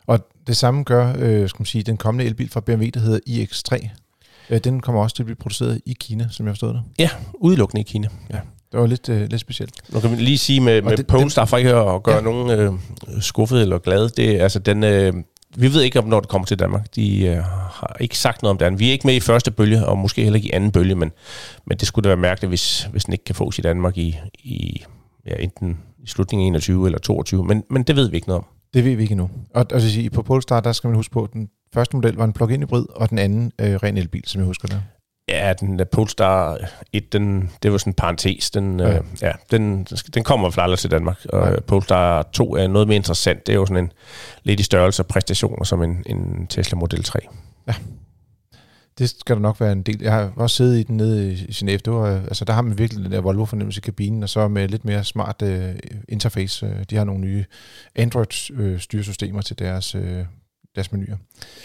Og 0.08 0.20
det 0.48 0.58
samme 0.58 0.84
gør, 0.84 1.14
øh, 1.20 1.50
skal 1.50 1.62
man 1.62 1.66
sige, 1.66 1.84
den 1.84 1.98
kommende 1.98 2.26
elbil 2.26 2.50
fra 2.50 2.60
BMW, 2.60 2.86
der 2.94 3.00
hedder 3.00 3.20
iX3. 3.30 3.90
Øh, 4.50 4.60
den 4.60 4.80
kommer 4.80 5.02
også 5.02 5.16
til 5.16 5.24
at 5.24 5.26
blive 5.26 5.36
produceret 5.36 5.82
i 5.86 5.96
Kina, 6.00 6.28
som 6.32 6.46
jeg 6.46 6.50
har 6.50 6.54
forstået 6.54 6.74
det. 6.74 6.84
Ja, 7.00 7.10
udelukkende 7.34 7.82
i 7.82 7.84
Kina. 7.84 8.08
Ja. 8.34 8.40
Det 8.74 8.82
var 8.82 8.88
lidt, 8.88 9.10
øh, 9.10 9.22
lidt 9.30 9.42
specielt. 9.42 9.94
Nu 9.94 10.00
kan 10.00 10.12
vi 10.12 10.16
lige 10.16 10.38
sige 10.38 10.60
med, 10.60 10.82
med 10.82 10.98
det- 10.98 11.08
Polestar, 11.08 11.46
for 11.46 11.58
ikke 11.58 11.76
at 11.76 12.04
gøre 12.04 12.16
Ja. 12.16 12.22
nogen 12.22 12.60
øh, 12.60 12.74
skuffet 13.22 13.62
eller 13.62 13.78
glade, 13.80 14.10
det, 14.10 14.30
er, 14.40 14.44
altså 14.44 14.60
den, 14.60 14.84
øh, 14.84 15.14
vi 15.58 15.74
ved 15.74 15.82
ikke, 15.82 16.00
om 16.00 16.08
når 16.08 16.20
det 16.20 16.30
kommer 16.30 16.46
til 16.46 16.60
Danmark. 16.60 16.96
De 16.96 17.26
øh, 17.28 17.38
har 17.44 17.98
ikke 18.00 18.18
sagt 18.18 18.42
noget 18.42 18.52
om 18.52 18.58
det. 18.58 18.80
Vi 18.80 18.88
er 18.88 18.92
ikke 18.92 19.08
med 19.08 19.16
i 19.16 19.20
første 19.20 19.52
bølge, 19.52 19.86
og 19.86 19.98
måske 19.98 20.24
heller 20.24 20.36
ikke 20.38 20.48
i 20.48 20.52
anden 20.52 20.72
bølge, 20.72 20.96
men, 20.96 21.12
men 21.66 21.78
det 21.78 21.88
skulle 21.88 22.04
da 22.04 22.10
være 22.10 22.18
mærkeligt, 22.22 22.50
hvis, 22.52 22.84
hvis 22.92 23.04
den 23.06 23.14
ikke 23.14 23.26
kan 23.26 23.36
fås 23.36 23.60
i 23.60 23.62
Danmark 23.62 23.98
i, 23.98 24.18
i 24.44 24.84
ja, 25.28 25.36
enten 25.40 25.78
i 26.04 26.08
slutningen 26.08 26.46
af 26.46 26.48
21 26.48 26.86
eller 26.86 27.00
22, 27.00 27.44
men, 27.46 27.64
men 27.70 27.84
det 27.84 27.96
ved 27.96 28.10
vi 28.10 28.16
ikke 28.16 28.28
noget 28.28 28.40
om. 28.44 28.46
Det 28.74 28.86
ved 28.86 28.96
vi 28.96 29.02
ikke 29.02 29.12
endnu. 29.12 29.30
Og, 29.56 29.66
og 29.74 29.82
sige, 29.82 30.10
på 30.10 30.22
Polestar, 30.22 30.60
der 30.60 30.72
skal 30.72 30.88
man 30.88 30.96
huske 30.96 31.12
på, 31.14 31.24
at 31.24 31.34
den 31.34 31.48
første 31.74 31.96
model 31.96 32.16
var 32.16 32.24
en 32.26 32.34
plug-in 32.34 32.62
hybrid, 32.62 32.86
og 32.96 33.10
den 33.10 33.18
anden 33.20 33.52
øh, 33.62 33.76
ren 33.76 33.98
elbil, 33.98 34.24
som 34.28 34.40
jeg 34.40 34.46
husker 34.46 34.68
det. 34.68 34.82
Ja, 35.30 35.54
den 35.60 35.80
der 35.80 35.86
Polestar 35.86 36.58
1, 36.94 37.14
den, 37.14 37.52
det 37.64 37.72
var 37.72 37.78
sådan 37.78 37.92
en 37.92 37.96
parentes. 37.96 38.52
Den, 38.52 38.80
Ja. 38.80 38.88
ja. 38.88 38.98
Øh, 38.98 39.04
ja, 39.22 39.32
den, 39.52 39.84
den 40.14 40.24
kommer 40.24 40.50
fald 40.50 40.64
aldrig 40.64 40.80
til 40.80 40.92
Danmark. 40.92 41.26
Og. 41.30 41.40
Nej. 41.50 41.60
Polestar 41.60 42.24
2 42.24 42.56
er 42.56 42.68
noget 42.68 42.88
mere 42.88 42.96
interessant. 42.96 43.48
Det 43.48 43.54
er 43.54 43.58
jo 43.58 43.66
sådan 43.66 43.84
en 43.84 43.92
lidt 44.44 44.60
i 44.60 44.64
størrelse 44.64 45.02
og 45.04 45.08
præstationer 45.08 45.64
som 45.64 45.84
en, 45.84 46.04
en 46.06 46.48
Tesla 46.48 46.78
Model 46.78 47.04
3. 47.04 47.20
Det 48.98 49.10
skal 49.10 49.36
der 49.36 49.42
nok 49.42 49.60
være 49.60 49.72
en 49.72 49.82
del. 49.84 50.02
Jeg 50.02 50.12
har 50.14 50.32
også 50.36 50.56
siddet 50.56 50.80
i 50.80 50.84
den 50.84 50.98
nede 50.98 51.34
i 51.34 51.36
Genève. 51.36 51.78
Det 51.78 51.94
var, 51.94 52.16
øh, 52.16 52.24
altså, 52.24 52.46
der 52.46 52.54
har 52.54 52.62
man 52.62 52.78
virkelig 52.78 53.04
den 53.04 53.12
der 53.12 53.22
Volvo-fornemmelse 53.22 53.80
i 53.80 53.82
kabinen, 53.82 54.24
og 54.24 54.30
så 54.30 54.48
med 54.48 54.68
lidt 54.68 54.86
mere 54.86 55.04
smart 55.04 55.42
øh, 55.42 55.76
interface. 56.10 56.66
Øh, 56.66 56.72
De 56.90 56.96
har 56.96 57.04
nogle 57.04 57.22
nye 57.22 57.46
Android-styresystemer 57.96 59.42
til 59.42 59.60
deres, 59.60 59.96
øh, 59.96 60.26
deres 60.76 60.92
menuer. 60.92 61.16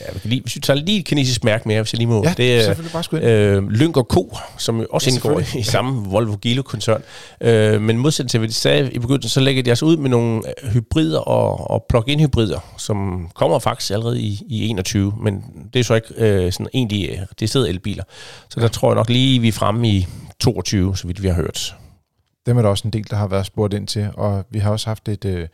Ja, 0.00 0.06
vi 0.12 0.18
kan 0.18 0.30
lige, 0.30 0.42
hvis 0.42 0.56
vi 0.56 0.60
tager 0.60 0.80
lige 0.80 0.98
et 0.98 1.04
kinesisk 1.04 1.44
mærke 1.44 1.68
mere, 1.68 1.82
hvis 1.82 1.92
jeg 1.92 1.98
lige 1.98 2.08
må. 2.08 2.24
Ja, 2.24 2.34
det 2.36 2.56
er 2.56 2.62
selvfølgelig 2.62 2.92
bare 2.92 3.02
sgu 3.02 3.16
ind. 3.16 3.24
øh, 3.24 3.68
Lynk 3.68 3.96
og 3.96 4.04
Co., 4.10 4.36
som 4.58 4.86
også 4.90 5.10
Ja, 5.10 5.14
ja, 5.14 5.16
indgår 5.16 5.58
i 5.58 5.62
samme 5.62 6.08
Volvo 6.08 6.36
Gilo-koncern. 6.36 7.02
Øh, 7.40 7.82
men 7.82 7.98
modsat 7.98 8.28
til, 8.30 8.38
hvad 8.38 8.48
de 8.48 8.54
sagde 8.54 8.92
i 8.92 8.98
begyndelsen, 8.98 9.28
så 9.28 9.40
lægger 9.40 9.62
de 9.62 9.70
altså 9.70 9.84
ud 9.86 9.96
med 9.96 10.10
nogle 10.10 10.42
øh, 10.64 10.70
hybrider 10.70 11.18
og, 11.18 11.70
og 11.70 11.84
plug-in 11.88 12.20
hybrider, 12.20 12.74
som 12.78 13.28
kommer 13.34 13.58
faktisk 13.58 13.90
allerede 13.90 14.20
i, 14.20 14.42
i 14.48 14.68
21, 14.68 15.12
men 15.22 15.44
det 15.72 15.80
er 15.80 15.84
så 15.84 15.94
ikke 15.94 16.14
øh, 16.16 16.52
sådan 16.52 16.68
egentlig 16.74 17.08
øh, 17.10 17.18
deciderede 17.40 17.68
elbiler. 17.68 18.04
Så 18.50 18.60
der 18.60 18.68
tror 18.68 18.90
jeg 18.90 18.94
nok 18.96 19.08
lige, 19.10 19.40
vi 19.40 19.48
er 19.48 19.52
fremme 19.52 19.88
i 19.88 20.06
22, 20.40 20.96
så 20.96 21.06
vidt 21.06 21.22
vi 21.22 21.28
har 21.28 21.34
hørt. 21.34 21.74
Dem 22.46 22.58
er 22.58 22.62
der 22.62 22.68
også 22.68 22.88
en 22.88 22.92
del, 22.92 23.10
der 23.10 23.16
har 23.16 23.26
været 23.28 23.46
spurgt 23.46 23.74
ind 23.74 23.86
til, 23.86 24.08
og 24.14 24.44
vi 24.50 24.58
har 24.58 24.70
også 24.70 24.86
haft 24.90 25.08
et, 25.08 25.24
øh, 25.24 25.48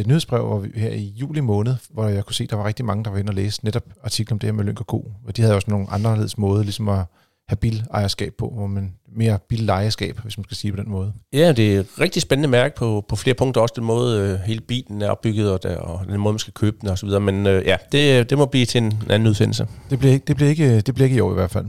et 0.00 0.06
nyhedsbrev 0.06 0.46
hvor 0.46 0.58
vi, 0.58 0.70
her 0.74 0.90
i 0.90 1.14
juli 1.16 1.40
måned, 1.40 1.74
hvor 1.90 2.08
jeg 2.08 2.24
kunne 2.24 2.34
se, 2.34 2.44
at 2.44 2.50
der 2.50 2.56
var 2.56 2.66
rigtig 2.66 2.84
mange, 2.84 3.04
der 3.04 3.10
var 3.10 3.18
inde 3.18 3.30
og 3.30 3.34
læse 3.34 3.64
netop 3.64 3.84
artikler 4.04 4.34
om 4.34 4.38
det 4.38 4.46
her 4.46 4.52
med 4.52 4.64
Lynk 4.64 4.80
og 4.80 4.86
Co. 4.86 5.12
Og 5.26 5.36
de 5.36 5.42
havde 5.42 5.54
også 5.54 5.70
nogle 5.70 5.86
anderledes 5.90 6.38
måder 6.38 6.62
ligesom 6.62 6.88
at 6.88 7.04
have 7.48 7.56
bilejerskab 7.56 8.34
på, 8.38 8.52
hvor 8.56 8.66
man 8.66 8.94
mere 9.16 9.38
billejerskab, 9.48 10.18
hvis 10.22 10.38
man 10.38 10.44
skal 10.44 10.56
sige 10.56 10.72
på 10.72 10.76
den 10.76 10.90
måde. 10.90 11.12
Ja, 11.32 11.52
det 11.52 11.74
er 11.74 11.80
et 11.80 11.86
rigtig 12.00 12.22
spændende 12.22 12.48
mærke 12.48 12.76
på, 12.76 13.04
på 13.08 13.16
flere 13.16 13.34
punkter. 13.34 13.60
Også 13.60 13.72
den 13.76 13.84
måde, 13.84 14.20
øh, 14.20 14.38
hele 14.40 14.60
bilen 14.60 15.02
er 15.02 15.10
opbygget, 15.10 15.52
og, 15.52 15.62
der, 15.62 15.76
og 15.76 16.06
den 16.06 16.20
måde, 16.20 16.32
man 16.32 16.38
skal 16.38 16.52
købe 16.52 16.76
den 16.80 16.88
osv. 16.88 17.08
Men 17.08 17.46
øh, 17.46 17.66
ja, 17.66 17.76
det, 17.92 18.30
det 18.30 18.38
må 18.38 18.46
blive 18.46 18.66
til 18.66 18.82
en 18.82 19.02
anden 19.10 19.28
udsendelse. 19.28 19.66
Det 19.90 19.98
bliver, 19.98 20.14
ikke, 20.14 20.24
det, 20.26 20.36
bliver 20.36 20.50
ikke, 20.50 20.80
det 20.80 20.94
bliver 20.94 21.04
ikke 21.04 21.16
i 21.16 21.20
år 21.20 21.30
i 21.30 21.34
hvert 21.34 21.50
fald. 21.50 21.66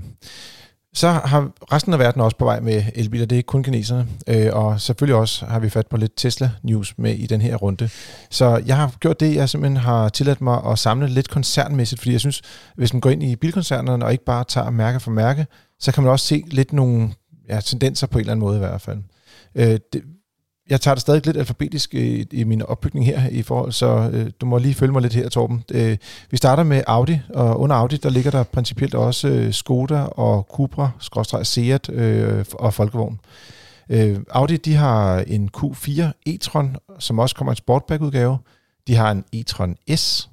Så 0.95 1.09
har 1.09 1.51
resten 1.73 1.93
af 1.93 1.99
verden 1.99 2.21
også 2.21 2.37
på 2.37 2.45
vej 2.45 2.59
med 2.59 2.83
elbiler, 2.95 3.25
det 3.25 3.35
er 3.35 3.37
ikke 3.37 3.47
kun 3.47 3.63
kineserne. 3.63 4.07
Øh, 4.27 4.49
og 4.53 4.81
selvfølgelig 4.81 5.15
også 5.15 5.45
har 5.45 5.59
vi 5.59 5.69
fat 5.69 5.87
på 5.87 5.97
lidt 5.97 6.15
Tesla-news 6.15 6.93
med 6.97 7.15
i 7.15 7.27
den 7.27 7.41
her 7.41 7.55
runde. 7.55 7.89
Så 8.29 8.61
jeg 8.65 8.77
har 8.77 8.95
gjort 8.99 9.19
det, 9.19 9.35
jeg 9.35 9.49
simpelthen 9.49 9.77
har 9.77 10.09
tilladt 10.09 10.41
mig 10.41 10.61
at 10.65 10.79
samle 10.79 11.07
lidt 11.07 11.29
koncernmæssigt, 11.29 12.01
fordi 12.01 12.11
jeg 12.11 12.19
synes, 12.19 12.41
hvis 12.75 12.93
man 12.93 13.01
går 13.01 13.09
ind 13.09 13.23
i 13.23 13.35
bilkoncernerne 13.35 14.05
og 14.05 14.11
ikke 14.11 14.25
bare 14.25 14.43
tager 14.43 14.69
mærke 14.69 14.99
for 14.99 15.11
mærke, 15.11 15.47
så 15.79 15.91
kan 15.91 16.03
man 16.03 16.11
også 16.11 16.27
se 16.27 16.43
lidt 16.47 16.73
nogle 16.73 17.09
ja, 17.49 17.59
tendenser 17.59 18.07
på 18.07 18.17
en 18.17 18.19
eller 18.19 18.31
anden 18.31 18.45
måde 18.45 18.55
i 18.55 18.59
hvert 18.59 18.81
fald. 18.81 18.99
Øh, 19.55 19.79
det, 19.93 20.01
jeg 20.69 20.81
tager 20.81 20.95
det 20.95 21.01
stadig 21.01 21.25
lidt 21.25 21.37
alfabetisk 21.37 21.95
øh, 21.95 22.01
i, 22.01 22.27
i 22.31 22.43
min 22.43 22.61
opbygning 22.61 23.05
her 23.05 23.29
i 23.29 23.41
forhold, 23.41 23.71
så 23.71 24.09
øh, 24.13 24.31
du 24.41 24.45
må 24.45 24.57
lige 24.57 24.73
følge 24.73 24.93
mig 24.93 25.01
lidt 25.01 25.13
her, 25.13 25.29
Torben. 25.29 25.63
Øh, 25.71 25.97
vi 26.31 26.37
starter 26.37 26.63
med 26.63 26.83
Audi, 26.87 27.19
og 27.29 27.59
under 27.59 27.75
Audi, 27.75 27.97
der 27.97 28.09
ligger 28.09 28.31
der 28.31 28.43
principielt 28.43 28.95
også 28.95 29.27
øh, 29.27 29.53
Skoda 29.53 30.01
og 30.01 30.47
Cupra, 30.51 30.89
skråstrej 30.99 31.43
Seat 31.43 31.89
øh, 31.89 32.45
og 32.53 32.73
Folkevogn. 32.73 33.19
Øh, 33.89 34.19
Audi, 34.29 34.57
de 34.57 34.75
har 34.75 35.19
en 35.19 35.49
Q4 35.57 36.01
e-tron, 36.29 36.95
som 36.99 37.19
også 37.19 37.35
kommer 37.35 37.51
i 37.51 37.53
en 37.53 37.57
sportback-udgave. 37.57 38.37
De 38.87 38.95
har 38.95 39.11
en 39.11 39.23
e-tron 39.35 39.95
S, 39.95 40.29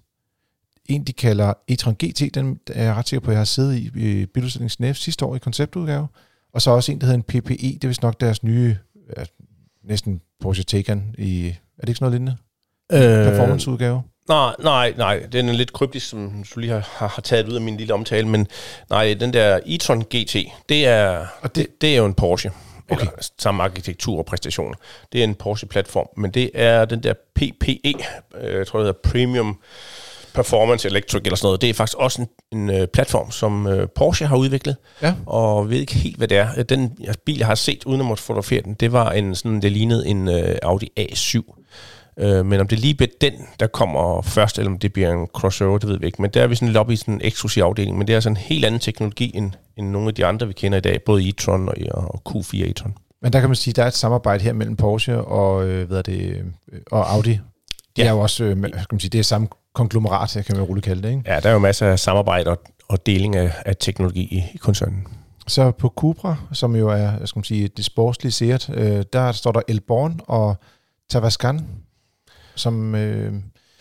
en 0.87 1.05
de 1.05 1.13
kalder 1.13 1.53
e-tron 1.71 1.95
GT, 1.95 2.35
den 2.35 2.61
er 2.67 2.85
jeg 2.85 2.95
ret 2.95 3.09
sikker 3.09 3.25
på, 3.25 3.31
at 3.31 3.35
jeg 3.35 3.41
har 3.41 3.45
siddet 3.45 3.75
i, 3.75 3.91
i 3.95 4.27
Biludstillingen 4.27 4.95
sidste 4.95 5.25
år 5.25 5.37
i 5.37 5.39
konceptudgave. 5.39 6.07
Og 6.55 6.63
så 6.63 6.71
også 6.71 6.93
en, 6.93 7.01
der 7.01 7.07
hedder 7.07 7.19
en 7.19 7.43
PPE, 7.43 7.55
det 7.55 7.85
er 7.85 7.89
vist 7.89 8.03
nok 8.03 8.21
deres 8.21 8.43
nye, 8.43 8.77
næsten 9.85 10.21
Porsche 10.41 10.65
Taycan 10.65 11.15
i, 11.19 11.47
er 11.49 11.53
det 11.81 11.89
ikke 11.89 11.99
sådan 11.99 12.05
noget 12.05 12.13
lignende? 12.13 12.37
Performance-udgave? 13.31 14.03
Nej, 14.29 14.55
nej, 14.59 14.95
nej. 14.97 15.27
Den 15.33 15.49
er 15.49 15.53
lidt 15.53 15.73
kryptisk, 15.73 16.09
som 16.09 16.45
du 16.55 16.61
lige 16.61 16.73
har, 16.73 16.81
har, 17.09 17.21
taget 17.23 17.49
ud 17.49 17.55
af 17.55 17.61
min 17.61 17.77
lille 17.77 17.95
omtale. 17.95 18.29
Men 18.29 18.47
nej, 18.91 19.15
den 19.21 19.33
der 19.33 19.61
e-tron 19.61 20.03
GT, 20.17 20.37
det 20.69 20.87
er, 20.87 21.09
Og 21.19 21.27
og 21.43 21.55
det- 21.55 21.67
det, 21.67 21.81
det 21.81 21.93
er 21.93 21.97
jo 21.97 22.07
en 22.07 22.15
Porsche. 22.15 22.51
Okay. 22.91 23.01
Eller 23.01 23.13
samme 23.39 23.63
arkitektur 23.63 24.19
og 24.19 24.27
præstationer. 24.27 24.75
Det 25.13 25.21
er 25.21 25.25
en 25.25 25.35
Porsche-platform, 25.35 26.07
men 26.17 26.31
det 26.31 26.51
er 26.55 26.85
den 26.85 27.03
der 27.03 27.15
PPE, 27.35 27.93
øh, 28.41 28.55
jeg 28.59 28.67
tror 28.67 28.79
det 28.79 28.87
hedder 28.87 29.11
Premium 29.11 29.59
Performance 30.35 30.89
Electric 30.89 31.23
eller 31.25 31.37
sådan 31.37 31.47
noget. 31.47 31.61
Det 31.61 31.71
er 31.71 31.75
faktisk 31.75 31.99
også 31.99 32.23
en, 32.23 32.59
en 32.59 32.81
uh, 32.81 32.87
platform, 32.93 33.31
som 33.31 33.67
uh, 33.67 33.85
Porsche 33.95 34.27
har 34.27 34.37
udviklet, 34.37 34.77
ja. 35.03 35.15
og 35.27 35.71
ved 35.71 35.81
ikke 35.81 35.95
helt, 35.95 36.17
hvad 36.17 36.29
det 36.29 36.39
er. 36.39 36.63
Den 36.63 36.93
ja, 37.01 37.13
bil, 37.27 37.39
jeg 37.39 37.47
har 37.47 37.55
set, 37.55 37.85
uden 37.85 38.01
at 38.01 38.07
måtte 38.07 38.23
fotografere 38.23 38.63
den, 38.63 38.75
det 38.75 38.93
var 38.93 39.11
en 39.11 39.35
sådan, 39.35 39.63
det 39.63 39.73
lignede 39.73 40.07
en 40.07 40.29
uh, 40.29 40.35
Audi 40.63 40.89
A7. 41.01 41.59
Uh, 42.23 42.47
men 42.47 42.61
om 42.61 42.69
det 42.69 42.79
lige 42.79 42.95
bliver 42.95 43.11
den, 43.21 43.33
der 43.61 43.67
kommer 43.67 44.23
først, 44.23 44.59
eller 44.59 44.71
om 44.71 44.79
det 44.79 44.93
bliver 44.93 45.13
en 45.13 45.27
crossover, 45.27 45.79
det 45.79 45.89
ved 45.89 45.99
vi 45.99 46.07
ikke. 46.07 46.23
Men 46.23 46.31
der 46.31 46.43
er 46.43 46.47
vi 46.47 46.55
sådan 46.55 46.73
lidt 46.73 46.91
i 46.91 46.97
sådan 46.97 47.15
en 47.15 47.21
eksklusiv 47.25 47.63
afdeling, 47.63 47.99
men 47.99 48.07
det 48.07 48.13
er 48.13 48.17
altså 48.17 48.31
en 48.31 48.37
helt 48.37 48.65
anden 48.65 48.81
teknologi, 48.81 49.33
end, 49.35 49.53
end 49.77 49.89
nogle 49.89 50.09
af 50.09 50.15
de 50.15 50.27
andre, 50.27 50.47
vi 50.47 50.53
kender 50.53 50.79
i 50.79 50.81
dag, 50.81 51.03
både 51.03 51.29
e-tron 51.29 51.69
og, 51.69 51.75
og 51.93 52.23
Q4 52.29 52.57
e-tron. 52.57 52.91
Men 53.23 53.33
der 53.33 53.41
kan 53.41 53.49
man 53.49 53.57
sige, 53.57 53.73
at 53.73 53.77
der 53.77 53.83
er 53.83 53.87
et 53.87 53.95
samarbejde 53.95 54.45
her 54.45 54.53
mellem 54.53 54.77
Porsche 54.77 55.25
og, 55.25 55.69
øh, 55.69 55.87
hvad 55.87 55.99
er 55.99 56.03
det, 56.03 56.45
og 56.91 57.13
Audi. 57.13 57.31
Det 57.31 58.03
ja. 58.03 58.07
er 58.07 58.11
jo 58.11 58.21
også, 58.21 58.45
øh, 58.45 58.57
skal 58.57 58.87
man 58.91 59.01
sige, 59.01 59.11
det 59.11 59.19
er 59.19 59.23
samme 59.23 59.49
konglomerat, 59.75 60.45
kan 60.47 60.57
man 60.57 60.65
roligt 60.65 60.85
kalde 60.85 61.03
det, 61.03 61.09
ikke? 61.09 61.23
Ja, 61.27 61.41
der 61.41 61.49
er 61.49 61.53
jo 61.53 61.59
masser 61.59 61.87
af 61.87 61.99
samarbejde 61.99 62.51
og, 62.51 62.63
og 62.89 63.07
deling 63.07 63.37
af, 63.37 63.53
af 63.67 63.77
teknologi 63.81 64.21
i, 64.21 64.45
i 64.55 64.57
koncernen. 64.57 65.07
Så 65.47 65.71
på 65.71 65.89
Cupra, 65.89 66.37
som 66.53 66.77
jo 66.77 66.89
er 66.89 67.27
skal 67.27 67.39
man 67.39 67.45
sige, 67.45 67.69
det 67.69 67.85
sportslige 67.85 68.33
Seat, 68.33 68.71
øh, 68.75 69.05
der 69.13 69.33
står 69.33 69.53
der 69.53 69.61
Elborn 69.69 70.21
og 70.27 70.57
Tavascan, 71.11 71.67
som... 72.55 72.95
Øh, 72.95 73.33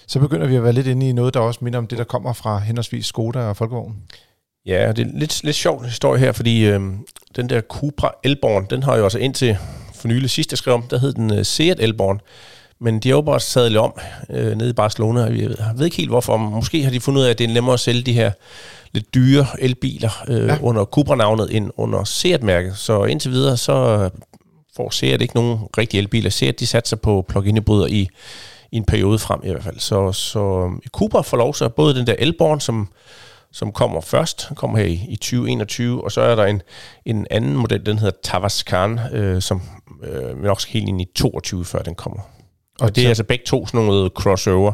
så 0.07 0.19
begynder 0.19 0.47
vi 0.47 0.55
at 0.55 0.63
være 0.63 0.73
lidt 0.73 0.87
inde 0.87 1.09
i 1.09 1.11
noget, 1.11 1.33
der 1.33 1.39
også 1.39 1.59
minder 1.63 1.79
om 1.79 1.87
det, 1.87 1.97
der 1.97 2.03
kommer 2.03 2.33
fra 2.33 2.59
henholdsvis 2.59 3.05
Skoda 3.05 3.39
og 3.39 3.57
Folkevogn. 3.57 3.95
Ja, 4.65 4.91
det 4.91 5.07
er 5.07 5.11
lidt, 5.19 5.43
lidt 5.43 5.55
sjovt 5.55 5.85
historie 5.85 6.19
her, 6.19 6.31
fordi 6.31 6.65
øh, 6.65 6.81
den 7.35 7.49
der 7.49 7.61
Cupra 7.61 8.11
Elborn, 8.23 8.67
den 8.69 8.83
har 8.83 8.97
jo 8.97 9.03
altså 9.03 9.19
indtil 9.19 9.57
for 9.95 10.07
nylig 10.07 10.29
sidst, 10.29 10.51
jeg 10.51 10.57
skrev 10.57 10.73
om, 10.73 10.83
der 10.83 10.99
hed 10.99 11.13
den 11.13 11.31
uh, 11.31 11.41
Seat 11.43 11.79
Elborn. 11.79 12.21
Men 12.81 12.99
de 12.99 13.09
har 13.09 13.15
jo 13.15 13.21
bare 13.21 13.39
sadlet 13.39 13.79
om 13.79 13.93
øh, 14.29 14.57
nede 14.57 14.69
i 14.69 14.73
Barcelona. 14.73 15.21
Jeg 15.21 15.71
ved 15.75 15.85
ikke 15.85 15.97
helt 15.97 16.09
hvorfor. 16.09 16.37
Måske 16.37 16.83
har 16.83 16.91
de 16.91 16.99
fundet 16.99 17.21
ud 17.21 17.25
af, 17.25 17.29
at 17.29 17.37
det 17.37 17.49
er 17.49 17.53
nemmere 17.53 17.73
at 17.73 17.79
sælge 17.79 18.01
de 18.01 18.13
her 18.13 18.31
lidt 18.91 19.15
dyre 19.15 19.45
elbiler 19.59 20.23
øh, 20.27 20.47
ja. 20.47 20.57
under 20.61 20.85
Cupra-navnet 20.85 21.55
end 21.55 21.71
under 21.77 22.03
Seat-mærket. 22.03 22.77
Så 22.77 23.03
indtil 23.03 23.31
videre, 23.31 23.57
så 23.57 24.09
får 24.75 24.89
Seat 24.89 25.21
ikke 25.21 25.35
nogen 25.35 25.59
rigtige 25.77 26.01
elbiler. 26.01 26.29
Seat, 26.29 26.59
de 26.59 26.67
satser 26.67 26.97
på 26.97 27.25
plug-in 27.27 27.57
hybrider 27.57 27.87
i, 27.87 28.09
i 28.71 28.77
en 28.77 28.85
periode 28.85 29.19
frem 29.19 29.39
i 29.43 29.49
hvert 29.49 29.63
fald. 29.63 29.79
Så, 29.79 30.11
så 30.11 30.71
Cupra 30.87 31.21
får 31.21 31.37
lov 31.37 31.53
så 31.53 31.69
både 31.69 31.95
den 31.95 32.07
der 32.07 32.15
Elborn, 32.19 32.59
som, 32.59 32.87
som 33.51 33.71
kommer 33.71 34.01
først, 34.01 34.49
kommer 34.55 34.77
her 34.77 34.85
i, 34.85 35.05
i 35.09 35.15
2021, 35.15 36.03
og 36.03 36.11
så 36.11 36.21
er 36.21 36.35
der 36.35 36.45
en, 36.45 36.61
en 37.05 37.27
anden 37.31 37.55
model, 37.55 37.85
den 37.85 37.99
hedder 37.99 38.17
Tavascan, 38.23 38.99
øh, 39.13 39.41
som 39.41 39.61
øh, 40.03 40.43
nok 40.43 40.61
skal 40.61 40.73
helt 40.73 40.87
ind 40.87 41.01
i 41.01 41.07
22, 41.15 41.65
før 41.65 41.79
den 41.79 41.95
kommer. 41.95 42.21
Og 42.81 42.95
det 42.95 43.03
er 43.03 43.07
altså 43.07 43.23
begge 43.23 43.45
to 43.45 43.67
sådan 43.67 43.85
nogle 43.85 44.09
crossover 44.09 44.73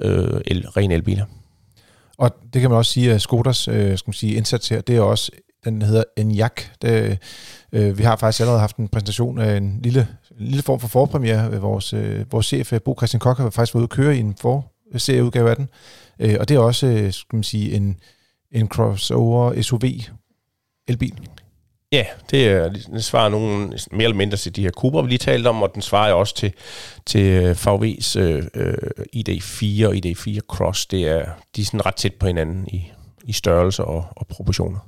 øh, 0.00 0.40
el, 0.46 0.68
ren 0.68 0.90
elbiler. 0.90 1.24
Og 2.18 2.30
det 2.52 2.60
kan 2.60 2.70
man 2.70 2.78
også 2.78 2.92
sige, 2.92 3.12
at 3.12 3.22
Skodas 3.22 3.68
øh, 3.68 3.98
skal 3.98 4.08
man 4.08 4.14
sige, 4.14 4.34
indsats 4.34 4.68
her, 4.68 4.80
det 4.80 4.96
er 4.96 5.00
også, 5.00 5.32
den 5.64 5.82
hedder 5.82 6.04
Enyaq. 6.16 6.62
Det, 6.82 7.18
øh, 7.72 7.98
vi 7.98 8.02
har 8.02 8.16
faktisk 8.16 8.40
allerede 8.40 8.60
haft 8.60 8.76
en 8.76 8.88
præsentation 8.88 9.38
af 9.38 9.56
en 9.56 9.80
lille, 9.82 10.08
en 10.40 10.46
lille 10.46 10.62
form 10.62 10.80
for 10.80 10.88
forpremiere. 10.88 11.60
Vores, 11.60 11.92
øh, 11.92 12.32
vores 12.32 12.46
chef, 12.46 12.72
Bo 12.84 12.94
Christian 12.98 13.20
Kok, 13.20 13.38
har 13.38 13.50
faktisk 13.50 13.74
været 13.74 13.80
ude 13.80 13.84
at 13.84 13.90
køre 13.90 14.16
i 14.16 14.20
en 14.20 14.36
forserieudgave 14.92 15.50
af 15.50 15.56
den. 15.56 15.68
Øh, 16.18 16.36
og 16.40 16.48
det 16.48 16.54
er 16.54 16.58
også, 16.58 16.86
øh, 16.86 17.12
skal 17.12 17.36
man 17.36 17.42
sige, 17.42 17.72
en, 17.72 17.96
en 18.52 18.68
crossover 18.68 19.62
SUV 19.62 19.82
elbil. 20.88 21.28
Ja, 21.92 22.04
det, 22.30 22.48
er, 22.48 22.68
den 22.68 23.02
svarer 23.02 23.28
nogen 23.28 23.74
mere 23.92 24.04
eller 24.04 24.16
mindre 24.16 24.36
til 24.36 24.56
de 24.56 24.62
her 24.62 24.70
Cupra, 24.70 25.02
vi 25.02 25.08
lige 25.08 25.18
talte 25.18 25.48
om, 25.48 25.62
og 25.62 25.74
den 25.74 25.82
svarer 25.82 26.12
også 26.12 26.34
til, 26.34 26.52
til 27.06 27.52
VW's 27.52 28.18
øh, 28.18 28.44
øh, 28.54 28.74
øh 28.98 29.04
ID4 29.16 29.86
og 29.86 29.94
ID4 29.94 30.38
Cross. 30.48 30.86
Det 30.86 31.08
er, 31.08 31.24
de 31.56 31.60
er 31.60 31.64
sådan 31.64 31.86
ret 31.86 31.94
tæt 31.94 32.14
på 32.14 32.26
hinanden 32.26 32.68
i, 32.68 32.92
i 33.24 33.32
størrelse 33.32 33.84
og, 33.84 34.04
og 34.10 34.26
proportioner. 34.26 34.78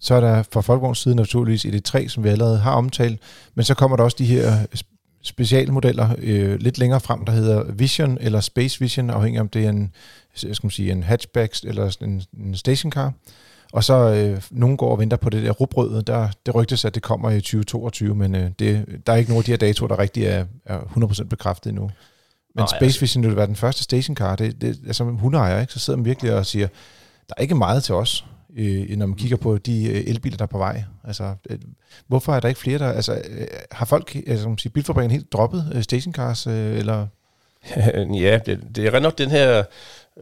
Så 0.00 0.14
er 0.14 0.20
der 0.20 0.42
fra 0.52 0.60
Folkevogns 0.60 0.98
side 0.98 1.14
naturligvis 1.14 1.64
ID3, 1.64 2.08
som 2.08 2.24
vi 2.24 2.28
allerede 2.28 2.58
har 2.58 2.72
omtalt, 2.72 3.20
men 3.54 3.64
så 3.64 3.74
kommer 3.74 3.96
der 3.96 4.04
også 4.04 4.16
de 4.18 4.26
her 4.26 4.60
øh, 4.60 4.78
specialmodeller 5.22 6.08
øh, 6.18 6.60
lidt 6.60 6.78
længere 6.78 7.00
frem, 7.00 7.24
der 7.24 7.32
hedder 7.32 7.72
Vision 7.72 8.18
eller 8.20 8.40
Space 8.40 8.80
Vision, 8.80 9.10
afhængig 9.10 9.40
om 9.40 9.48
det 9.48 9.64
er 9.64 9.68
en, 9.68 9.94
skal 10.34 10.56
man 10.62 10.70
sige, 10.70 10.92
en 10.92 11.02
hatchback 11.02 11.54
eller 11.64 11.96
en, 12.02 12.22
en 12.36 12.56
stationcar. 12.56 13.12
Og 13.72 13.84
så 13.84 13.94
øh, 13.94 14.42
nogen 14.50 14.76
går 14.76 14.90
og 14.90 14.98
venter 14.98 15.16
på 15.16 15.30
det 15.30 15.42
der 15.42 15.50
rugbrød. 15.50 16.02
Der, 16.02 16.28
det 16.46 16.54
rygtes, 16.54 16.84
at 16.84 16.94
det 16.94 17.02
kommer 17.02 17.30
i 17.30 17.40
2022, 17.40 18.14
men 18.14 18.34
øh, 18.34 18.50
det, 18.58 18.86
der 19.06 19.12
er 19.12 19.16
ikke 19.16 19.30
nogen 19.30 19.40
af 19.40 19.44
de 19.44 19.50
her 19.50 19.56
datoer, 19.56 19.88
der 19.88 19.98
rigtig 19.98 20.24
er, 20.24 20.44
er 20.66 20.78
100% 20.80 21.24
bekræftet 21.24 21.70
endnu. 21.70 21.90
Men 22.54 22.62
Nå, 22.62 22.66
Space 22.66 23.00
Vision 23.00 23.24
vil 23.24 23.36
være 23.36 23.46
den 23.46 23.56
første 23.56 23.82
stationcar. 23.82 24.36
Det, 24.36 24.60
det 24.60 24.78
er 24.88 24.92
som 24.92 25.16
hundeejer, 25.16 25.60
ikke? 25.60 25.72
så 25.72 25.78
sidder 25.78 25.96
man 25.96 26.04
virkelig 26.04 26.34
og 26.34 26.46
siger, 26.46 26.68
der 27.28 27.34
er 27.36 27.42
ikke 27.42 27.54
meget 27.54 27.84
til 27.84 27.94
os, 27.94 28.24
øh, 28.56 28.96
når 28.96 29.06
man 29.06 29.16
kigger 29.16 29.36
på 29.36 29.58
de 29.58 29.84
øh, 29.84 30.04
elbiler, 30.06 30.36
der 30.36 30.42
er 30.42 30.46
på 30.46 30.58
vej. 30.58 30.84
Altså, 31.04 31.34
øh, 31.50 31.58
hvorfor 32.06 32.34
er 32.34 32.40
der 32.40 32.48
ikke 32.48 32.60
flere, 32.60 32.78
der... 32.78 32.92
Altså, 32.92 33.22
øh, 33.30 33.46
har 33.70 33.86
folk, 33.86 34.16
altså, 34.26 34.48
man 34.48 34.58
sige, 34.58 34.72
bilfabrikken 34.72 35.10
helt 35.10 35.32
droppet 35.32 35.72
øh, 35.74 35.82
stationcars, 35.82 36.46
øh, 36.46 36.78
eller... 36.78 37.06
ja, 38.24 38.38
det, 38.46 38.60
det 38.74 38.86
er 38.86 39.00
nok 39.00 39.18
den 39.18 39.30
her 39.30 39.64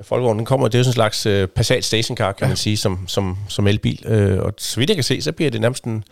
Folkevognen 0.03 0.39
den 0.39 0.47
kommer, 0.47 0.69
det 0.69 0.75
er 0.75 0.79
jo 0.79 0.85
sådan 0.85 0.91
en 0.91 0.95
slags 0.95 1.27
uh, 1.27 1.49
Passat 1.49 1.85
stationcar, 1.85 2.33
kan 2.33 2.45
ja. 2.45 2.49
man 2.49 2.57
sige, 2.57 2.77
som, 2.77 3.09
som, 3.09 3.37
som 3.49 3.67
elbil. 3.67 4.05
Uh, 4.07 4.45
og 4.45 4.55
så 4.59 4.81
vidt 4.81 4.91
jeg 4.91 4.97
kan 4.97 5.05
se, 5.05 5.23
så 5.23 5.33
bliver 5.33 5.51
det 5.51 5.61
nærmest 5.61 5.85
den, 5.85 6.05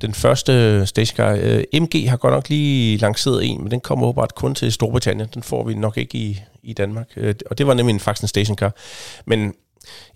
den 0.00 0.14
første 0.14 0.86
stationcar. 0.86 1.32
Uh, 1.34 1.82
MG 1.82 2.10
har 2.10 2.16
godt 2.16 2.34
nok 2.34 2.48
lige 2.48 2.96
lanceret 2.96 3.46
en, 3.46 3.62
men 3.62 3.70
den 3.70 3.80
kommer 3.80 4.06
åbenbart 4.06 4.34
kun 4.34 4.54
til 4.54 4.72
Storbritannien. 4.72 5.28
Den 5.34 5.42
får 5.42 5.64
vi 5.64 5.74
nok 5.74 5.96
ikke 5.96 6.18
i, 6.18 6.40
i 6.62 6.72
Danmark. 6.72 7.08
Uh, 7.16 7.30
og 7.50 7.58
det 7.58 7.66
var 7.66 7.74
nemlig 7.74 7.94
en, 7.94 8.00
faktisk 8.00 8.22
en 8.22 8.28
stationcar. 8.28 8.74
Men 9.26 9.54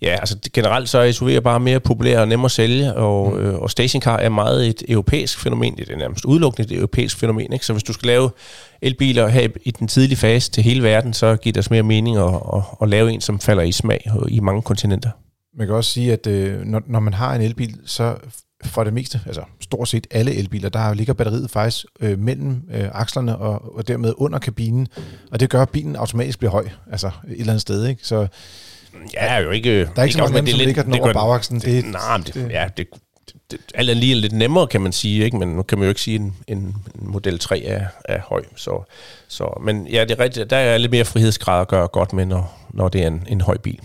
Ja, 0.01 0.17
altså 0.19 0.37
generelt 0.53 0.89
så 0.89 0.99
er 0.99 1.11
SUV'er 1.11 1.39
bare 1.39 1.59
mere 1.59 1.79
populære 1.79 2.19
og 2.19 2.27
nemmere 2.27 2.45
at 2.45 2.51
sælge, 2.51 2.93
og, 2.93 3.33
mm. 3.33 3.39
øh, 3.39 3.55
og 3.55 3.71
stationcar 3.71 4.17
er 4.17 4.29
meget 4.29 4.67
et 4.67 4.83
europæisk 4.89 5.39
fænomen. 5.39 5.77
Det 5.77 5.89
er 5.89 5.97
nærmest 5.97 6.25
udelukkende 6.25 6.73
et 6.73 6.77
europæisk 6.77 7.17
fænomen. 7.17 7.53
Ikke? 7.53 7.65
Så 7.65 7.73
hvis 7.73 7.83
du 7.83 7.93
skal 7.93 8.07
lave 8.07 8.29
elbiler 8.81 9.27
her 9.27 9.47
i 9.63 9.71
den 9.71 9.87
tidlige 9.87 10.17
fase 10.17 10.51
til 10.51 10.63
hele 10.63 10.83
verden, 10.83 11.13
så 11.13 11.35
giver 11.35 11.53
det 11.53 11.71
mere 11.71 11.83
mening 11.83 12.17
at, 12.17 12.33
at, 12.53 12.61
at 12.81 12.89
lave 12.89 13.11
en, 13.11 13.21
som 13.21 13.39
falder 13.39 13.63
i 13.63 13.71
smag 13.71 14.11
i 14.27 14.39
mange 14.39 14.61
kontinenter. 14.61 15.09
Man 15.57 15.67
kan 15.67 15.75
også 15.75 15.91
sige, 15.91 16.13
at 16.13 16.27
øh, 16.27 16.61
når, 16.61 16.81
når 16.87 16.99
man 16.99 17.13
har 17.13 17.35
en 17.35 17.41
elbil, 17.41 17.75
så 17.85 18.15
for 18.63 18.83
det 18.83 18.93
meste, 18.93 19.21
altså 19.25 19.41
stort 19.61 19.87
set 19.87 20.07
alle 20.11 20.35
elbiler, 20.35 20.69
der 20.69 20.93
ligger 20.93 21.13
batteriet 21.13 21.51
faktisk 21.51 21.85
øh, 21.99 22.19
mellem 22.19 22.61
øh, 22.73 22.89
akslerne 22.91 23.37
og, 23.37 23.75
og 23.75 23.87
dermed 23.87 24.13
under 24.17 24.39
kabinen, 24.39 24.87
og 25.31 25.39
det 25.39 25.49
gør, 25.49 25.61
at 25.61 25.69
bilen 25.69 25.95
automatisk 25.95 26.39
bliver 26.39 26.51
høj, 26.51 26.69
altså 26.91 27.07
et 27.07 27.39
eller 27.39 27.53
andet 27.53 27.61
sted. 27.61 27.85
Ikke? 27.85 28.07
Så 28.07 28.27
Ja, 29.13 29.35
er 29.35 29.39
jo 29.39 29.49
ikke... 29.49 29.79
Der 29.79 29.91
er 29.95 30.03
ikke 30.03 30.13
så 30.13 30.21
mange 30.21 30.51
som 30.51 30.59
ligger 30.59 30.83
den 30.83 30.99
over 30.99 31.13
bagaksen. 31.13 31.59
Det, 31.59 31.83
det, 31.83 31.91
nej, 31.91 32.17
det, 32.17 32.33
det, 32.33 32.51
ja, 32.51 32.67
det, 32.77 32.87
det, 33.51 33.59
alt 33.75 33.89
er 33.89 33.93
lige 33.93 34.15
lidt 34.15 34.33
nemmere, 34.33 34.67
kan 34.67 34.81
man 34.81 34.91
sige, 34.91 35.23
ikke? 35.25 35.37
men 35.37 35.47
nu 35.47 35.61
kan 35.63 35.77
man 35.77 35.85
jo 35.85 35.89
ikke 35.89 36.01
sige, 36.01 36.15
at 36.15 36.21
en, 36.21 36.35
en, 36.47 36.75
Model 36.95 37.39
3 37.39 37.63
er, 37.63 37.87
er 38.05 38.19
høj. 38.21 38.43
Så, 38.55 38.83
så, 39.27 39.61
men 39.63 39.87
ja, 39.87 40.01
det 40.01 40.11
er 40.11 40.19
rigtigt, 40.19 40.49
der 40.49 40.57
er 40.57 40.77
lidt 40.77 40.91
mere 40.91 41.05
frihedsgrad 41.05 41.61
at 41.61 41.67
gøre 41.67 41.87
godt 41.87 42.13
med, 42.13 42.25
når, 42.25 42.69
når 42.73 42.89
det 42.89 43.03
er 43.03 43.07
en, 43.07 43.23
en 43.27 43.41
høj 43.41 43.57
bil. 43.57 43.79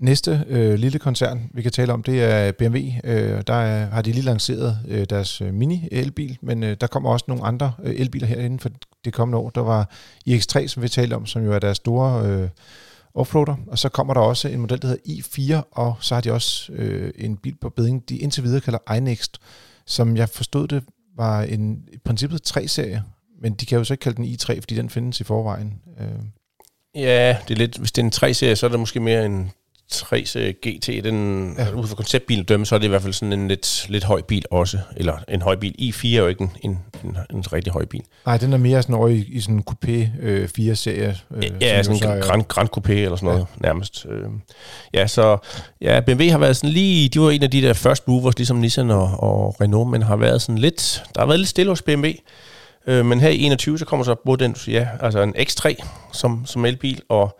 Næste 0.00 0.44
øh, 0.48 0.74
lille 0.74 0.98
koncern, 0.98 1.50
vi 1.54 1.62
kan 1.62 1.72
tale 1.72 1.92
om, 1.92 2.02
det 2.02 2.22
er 2.22 2.52
BMW. 2.52 2.78
Øh, 3.04 3.42
der 3.46 3.54
er, 3.54 3.90
har 3.90 4.02
de 4.02 4.12
lige 4.12 4.24
lanceret 4.24 4.78
øh, 4.88 5.06
deres 5.10 5.40
øh, 5.40 5.48
mini-elbil, 5.48 6.36
men 6.42 6.62
øh, 6.62 6.76
der 6.80 6.86
kommer 6.86 7.10
også 7.10 7.24
nogle 7.28 7.44
andre 7.44 7.72
øh, 7.84 7.94
elbiler 7.96 8.26
herinde 8.26 8.58
for 8.58 8.70
det 9.04 9.12
kommende 9.12 9.38
år. 9.38 9.50
Der 9.50 9.60
var 9.60 9.90
iX3, 10.28 10.66
som 10.66 10.82
vi 10.82 10.88
talte 10.88 11.14
om, 11.14 11.26
som 11.26 11.44
jo 11.44 11.52
er 11.52 11.58
deres 11.58 11.76
store... 11.76 12.26
Øh, 12.26 12.48
offroader, 13.14 13.56
og 13.66 13.78
så 13.78 13.88
kommer 13.88 14.14
der 14.14 14.20
også 14.20 14.48
en 14.48 14.60
model, 14.60 14.82
der 14.82 14.88
hedder 14.88 15.02
e 15.06 15.18
i4, 15.18 15.62
og 15.72 15.96
så 16.00 16.14
har 16.14 16.20
de 16.20 16.32
også 16.32 16.72
øh, 16.72 17.12
en 17.16 17.36
bil 17.36 17.54
på 17.60 17.68
beding, 17.68 18.08
de 18.08 18.18
indtil 18.18 18.42
videre 18.44 18.60
kalder 18.60 18.94
iNext, 18.96 19.38
som 19.86 20.16
jeg 20.16 20.28
forstod 20.28 20.68
det 20.68 20.84
var 21.16 21.42
en, 21.42 21.88
i 21.92 21.98
princippet 21.98 22.42
tre 22.42 22.68
serie, 22.68 23.02
men 23.42 23.54
de 23.54 23.66
kan 23.66 23.78
jo 23.78 23.84
så 23.84 23.94
ikke 23.94 24.02
kalde 24.02 24.16
den 24.16 24.24
e 24.24 24.28
i3, 24.28 24.60
fordi 24.60 24.74
den 24.74 24.90
findes 24.90 25.20
i 25.20 25.24
forvejen. 25.24 25.80
Øh. 26.00 26.24
Ja, 26.94 27.36
det 27.48 27.54
er 27.54 27.58
lidt, 27.58 27.78
hvis 27.78 27.92
det 27.92 28.02
er 28.02 28.06
en 28.06 28.12
3-serie, 28.14 28.56
så 28.56 28.66
er 28.66 28.70
det 28.70 28.80
måske 28.80 29.00
mere 29.00 29.26
en 29.26 29.50
3 29.90 30.24
GT, 30.66 31.04
den, 31.04 31.54
ja. 31.58 31.70
ud 31.70 31.86
fra 31.86 31.94
konceptbilen 31.94 32.44
dømme, 32.44 32.66
så 32.66 32.74
er 32.74 32.78
det 32.78 32.86
i 32.86 32.88
hvert 32.88 33.02
fald 33.02 33.12
sådan 33.12 33.32
en 33.32 33.48
lidt, 33.48 33.86
lidt 33.88 34.04
høj 34.04 34.22
bil 34.22 34.44
også. 34.50 34.78
Eller 34.96 35.14
en 35.28 35.42
høj 35.42 35.56
bil. 35.56 35.74
i 35.78 35.92
4 35.92 36.18
er 36.18 36.22
jo 36.22 36.28
ikke 36.28 36.42
en, 36.42 36.50
en, 36.62 36.78
en, 37.04 37.16
en 37.30 37.52
rigtig 37.52 37.72
høj 37.72 37.84
bil. 37.84 38.02
Nej, 38.26 38.36
den 38.36 38.52
er 38.52 38.56
mere 38.56 38.82
sådan 38.82 38.94
over 38.94 39.08
i, 39.08 39.24
i 39.28 39.40
sådan 39.40 39.54
en 39.54 39.64
coupé 39.70 40.08
øh, 40.20 40.48
4-serie. 40.58 41.16
Øh, 41.36 41.44
ja, 41.60 41.82
sådan 41.82 42.16
en 42.16 42.22
grand, 42.22 42.44
grand 42.44 42.68
coupé 42.76 42.92
eller 42.92 43.16
sådan 43.16 43.26
noget, 43.26 43.46
ja. 43.60 43.66
nærmest. 43.66 44.06
Øh, 44.10 44.24
ja, 44.94 45.06
så 45.06 45.38
ja, 45.80 46.00
BMW 46.00 46.30
har 46.30 46.38
været 46.38 46.56
sådan 46.56 46.70
lige, 46.70 47.08
de 47.08 47.20
var 47.20 47.30
en 47.30 47.42
af 47.42 47.50
de 47.50 47.62
der 47.62 47.72
first 47.72 48.08
movers, 48.08 48.38
ligesom 48.38 48.56
Nissan 48.56 48.90
og, 48.90 49.22
og 49.22 49.60
Renault, 49.60 49.90
men 49.90 50.02
har 50.02 50.16
været 50.16 50.42
sådan 50.42 50.58
lidt, 50.58 51.02
der 51.14 51.20
har 51.20 51.26
været 51.26 51.40
lidt 51.40 51.48
stille 51.48 51.70
hos 51.70 51.82
BMW. 51.82 52.10
Øh, 52.86 53.06
men 53.06 53.20
her 53.20 53.28
i 53.28 53.42
21, 53.42 53.78
så 53.78 53.84
kommer 53.84 54.04
så 54.04 54.14
både 54.24 54.44
den, 54.44 54.56
ja, 54.66 54.88
altså 55.00 55.22
en 55.22 55.34
X3 55.36 55.74
som, 56.12 56.46
som 56.46 56.64
elbil, 56.64 57.00
og 57.08 57.38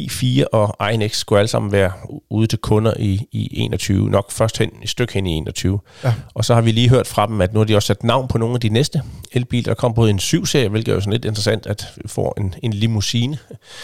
i4 0.00 0.44
og 0.52 0.92
INX 0.92 1.16
skulle 1.16 1.38
alle 1.38 1.48
sammen 1.48 1.72
være 1.72 1.92
ude 2.30 2.46
til 2.46 2.58
kunder 2.58 2.92
i, 2.98 3.26
i 3.32 3.60
21, 3.60 4.10
nok 4.10 4.30
først 4.32 4.58
hen, 4.58 4.70
et 4.82 4.88
stykke 4.88 5.14
hen 5.14 5.26
i 5.26 5.30
21. 5.30 5.80
Ja. 6.04 6.14
Og 6.34 6.44
så 6.44 6.54
har 6.54 6.60
vi 6.60 6.72
lige 6.72 6.88
hørt 6.88 7.06
fra 7.06 7.26
dem, 7.26 7.40
at 7.40 7.52
nu 7.52 7.60
har 7.60 7.64
de 7.64 7.76
også 7.76 7.86
sat 7.86 8.04
navn 8.04 8.28
på 8.28 8.38
nogle 8.38 8.54
af 8.54 8.60
de 8.60 8.68
næste 8.68 9.02
elbiler. 9.32 9.64
Der 9.64 9.74
kommer 9.74 9.94
både 9.94 10.10
en 10.10 10.18
7-serie, 10.18 10.68
hvilket 10.68 10.92
er 10.92 10.94
jo 10.94 11.00
sådan 11.00 11.12
lidt 11.12 11.24
interessant, 11.24 11.66
at 11.66 11.86
vi 11.96 12.08
får 12.08 12.34
en, 12.40 12.54
en 12.62 12.72
limousine. 12.72 13.38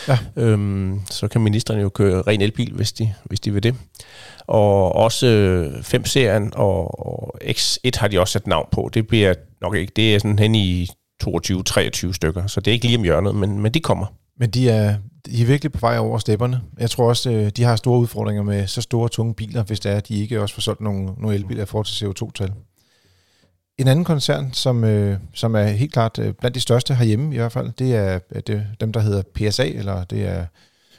Ja. 0.09 0.19
Øhm, 0.37 1.01
så 1.11 1.29
kan 1.29 1.41
ministeren 1.41 1.81
jo 1.81 1.89
køre 1.89 2.23
ren 2.23 2.41
elbil, 2.41 2.73
hvis 2.73 2.93
de, 2.93 3.15
hvis 3.25 3.41
de 3.41 3.53
vil 3.53 3.63
det. 3.63 3.75
Og 4.47 4.97
også 4.97 5.27
5-serien 5.81 6.53
og, 6.55 7.07
og 7.07 7.35
X1 7.43 7.91
har 7.97 8.09
de 8.09 8.21
også 8.21 8.33
sat 8.33 8.47
navn 8.47 8.69
på. 8.73 8.91
Det 8.95 9.07
bliver 9.07 9.35
nok 9.61 9.77
ikke, 9.77 9.93
det 9.97 10.15
er 10.15 10.19
sådan 10.19 10.39
hen 10.39 10.55
i 10.55 10.89
22-23 11.25 12.13
stykker, 12.13 12.47
så 12.47 12.61
det 12.61 12.71
er 12.71 12.73
ikke 12.73 12.87
lige 12.87 12.99
om 12.99 13.05
hjørnet, 13.05 13.35
men, 13.35 13.61
men 13.61 13.75
de 13.75 13.81
kommer. 13.81 14.07
Men 14.39 14.51
de 14.51 14.71
er, 14.71 14.95
de 15.27 15.43
er 15.43 15.47
virkelig 15.47 15.73
på 15.73 15.79
vej 15.79 15.99
over 15.99 16.19
stepperne. 16.19 16.61
Jeg 16.79 16.91
tror 16.91 17.09
også, 17.09 17.31
øh, 17.31 17.51
de 17.51 17.63
har 17.63 17.77
store 17.77 17.99
udfordringer 17.99 18.43
med 18.43 18.67
så 18.67 18.81
store 18.81 19.09
tunge 19.09 19.35
biler, 19.35 19.63
hvis 19.63 19.81
det 19.81 19.93
er, 19.93 19.97
at 19.97 20.09
de 20.09 20.21
ikke 20.21 20.41
også 20.41 20.55
får 20.55 20.61
solgt 20.61 20.81
nogle, 20.81 21.05
nogle 21.05 21.35
elbiler 21.35 21.63
i 21.63 21.67
forhold 21.67 21.87
til 21.87 22.07
CO2-tal. 22.07 22.53
En 23.79 23.89
anden 23.89 24.05
koncern, 24.05 24.53
som, 24.53 24.85
øh, 24.85 25.19
som 25.35 25.55
er 25.55 25.65
helt 25.65 25.93
klart 25.93 26.19
øh, 26.19 26.33
blandt 26.33 26.55
de 26.55 26.61
største 26.61 26.95
herhjemme 26.95 27.35
i 27.35 27.39
hvert 27.39 27.53
fald, 27.53 27.73
det 27.73 27.95
er 27.95 28.19
det, 28.47 28.67
dem, 28.81 28.93
der 28.93 29.01
hedder 29.01 29.23
PSA, 29.35 29.65
eller 29.65 30.05
det 30.05 30.29
er 30.29 30.47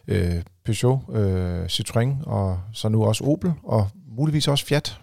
øh, 0.07 0.41
Peugeot, 0.65 0.99
øh, 1.15 1.65
Citroën, 1.65 2.29
og 2.29 2.59
så 2.73 2.89
nu 2.89 3.05
også 3.05 3.23
Opel, 3.23 3.53
og 3.63 3.87
muligvis 4.17 4.47
også 4.47 4.65
Fiat, 4.65 4.99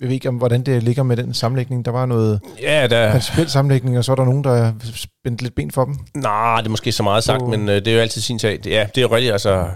jeg 0.00 0.08
ved 0.08 0.14
ikke, 0.14 0.28
om, 0.28 0.36
hvordan 0.36 0.62
det 0.62 0.82
ligger 0.82 1.02
med 1.02 1.16
den 1.16 1.34
sammenlægning. 1.34 1.84
Der 1.84 1.90
var 1.90 2.06
noget 2.06 2.40
ja, 2.62 2.86
der... 2.86 3.10
principiel 3.10 3.50
sammenlægning, 3.50 3.98
og 3.98 4.04
så 4.04 4.12
er 4.12 4.16
der 4.16 4.24
nogen, 4.24 4.44
der 4.44 4.72
spændt 4.94 5.42
lidt 5.42 5.54
ben 5.54 5.70
for 5.70 5.84
dem. 5.84 5.98
Nej, 6.14 6.56
det 6.56 6.66
er 6.66 6.70
måske 6.70 6.92
så 6.92 7.02
meget 7.02 7.24
sagt, 7.24 7.42
oh. 7.42 7.50
men 7.50 7.68
øh, 7.68 7.74
det 7.74 7.88
er 7.88 7.94
jo 7.94 8.00
altid 8.00 8.20
sin 8.20 8.38
sag. 8.38 8.60
Det, 8.64 8.70
ja, 8.70 8.86
det 8.94 8.98
er 8.98 9.02
jo 9.02 9.14
rigtigt, 9.16 9.32
altså... 9.32 9.68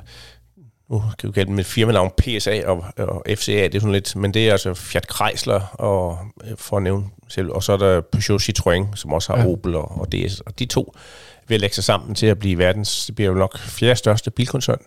Nu 0.91 1.03
kan 1.19 1.29
vi 1.29 1.33
kalde 1.33 1.51
dem 1.51 1.59
et 1.59 1.67
firmanavn 1.67 2.11
PSA 2.19 2.61
og, 2.67 2.85
og 2.99 3.25
FCA, 3.29 3.53
det 3.53 3.75
er 3.75 3.81
sådan 3.81 3.93
lidt, 3.93 4.17
men 4.17 4.35
det 4.35 4.49
er 4.49 4.53
altså 4.53 4.75
Fiat 4.75 5.07
Chrysler, 5.15 5.61
og, 5.73 6.19
øh, 6.45 6.57
for 6.57 6.77
at 6.77 6.83
nævne 6.83 7.05
selv, 7.29 7.51
og 7.51 7.63
så 7.63 7.73
er 7.73 7.77
der 7.77 8.01
Peugeot 8.01 8.43
Citroën, 8.43 8.97
som 8.97 9.13
også 9.13 9.33
har 9.33 9.43
ja. 9.43 9.53
Opel 9.53 9.77
og, 9.77 10.01
og 10.01 10.13
DS, 10.13 10.41
og 10.41 10.59
de 10.59 10.65
to 10.67 10.95
vil 11.49 11.61
lægge 11.61 11.75
sig 11.75 11.85
sammen 11.85 12.15
til 12.15 12.27
at 12.27 12.39
blive 12.39 12.59
verdens, 12.59 13.07
det 13.07 13.15
bliver 13.15 13.31
jo 13.31 13.37
nok 13.37 13.59
fjerde 13.59 13.97
største 13.97 14.31
bilkoncern. 14.31 14.81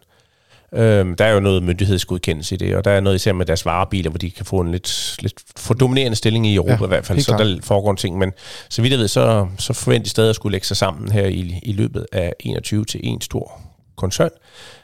Øhm, 0.73 1.15
der 1.15 1.25
er 1.25 1.33
jo 1.33 1.39
noget 1.39 1.63
myndighedsgodkendelse 1.63 2.55
i 2.55 2.57
det, 2.57 2.75
og 2.75 2.85
der 2.85 2.91
er 2.91 2.99
noget 2.99 3.15
især 3.15 3.33
med 3.33 3.45
deres 3.45 3.65
varebiler, 3.65 4.09
hvor 4.09 4.17
de 4.17 4.31
kan 4.31 4.45
få 4.45 4.59
en 4.59 4.71
lidt, 4.71 5.17
lidt 5.19 5.33
for 5.57 5.73
dominerende 5.73 6.15
stilling 6.15 6.47
i 6.47 6.55
Europa 6.55 6.77
ja, 6.79 6.85
i 6.85 6.87
hvert 6.87 7.05
fald, 7.05 7.19
så 7.19 7.31
der 7.37 7.57
foregår 7.63 7.91
en 7.91 7.97
ting. 7.97 8.17
Men 8.17 8.31
så 8.69 8.81
vidt 8.81 8.91
jeg 8.91 8.99
ved, 8.99 9.07
så, 9.07 9.47
så 9.57 9.73
forventer 9.73 10.03
de 10.03 10.09
stadig 10.09 10.29
at 10.29 10.35
skulle 10.35 10.51
lægge 10.51 10.67
sig 10.67 10.77
sammen 10.77 11.11
her 11.11 11.25
i, 11.25 11.59
i 11.63 11.73
løbet 11.73 12.05
af 12.11 12.33
21 12.39 12.85
til 12.85 12.99
en 13.03 13.21
stor 13.21 13.61
koncern. 13.97 14.29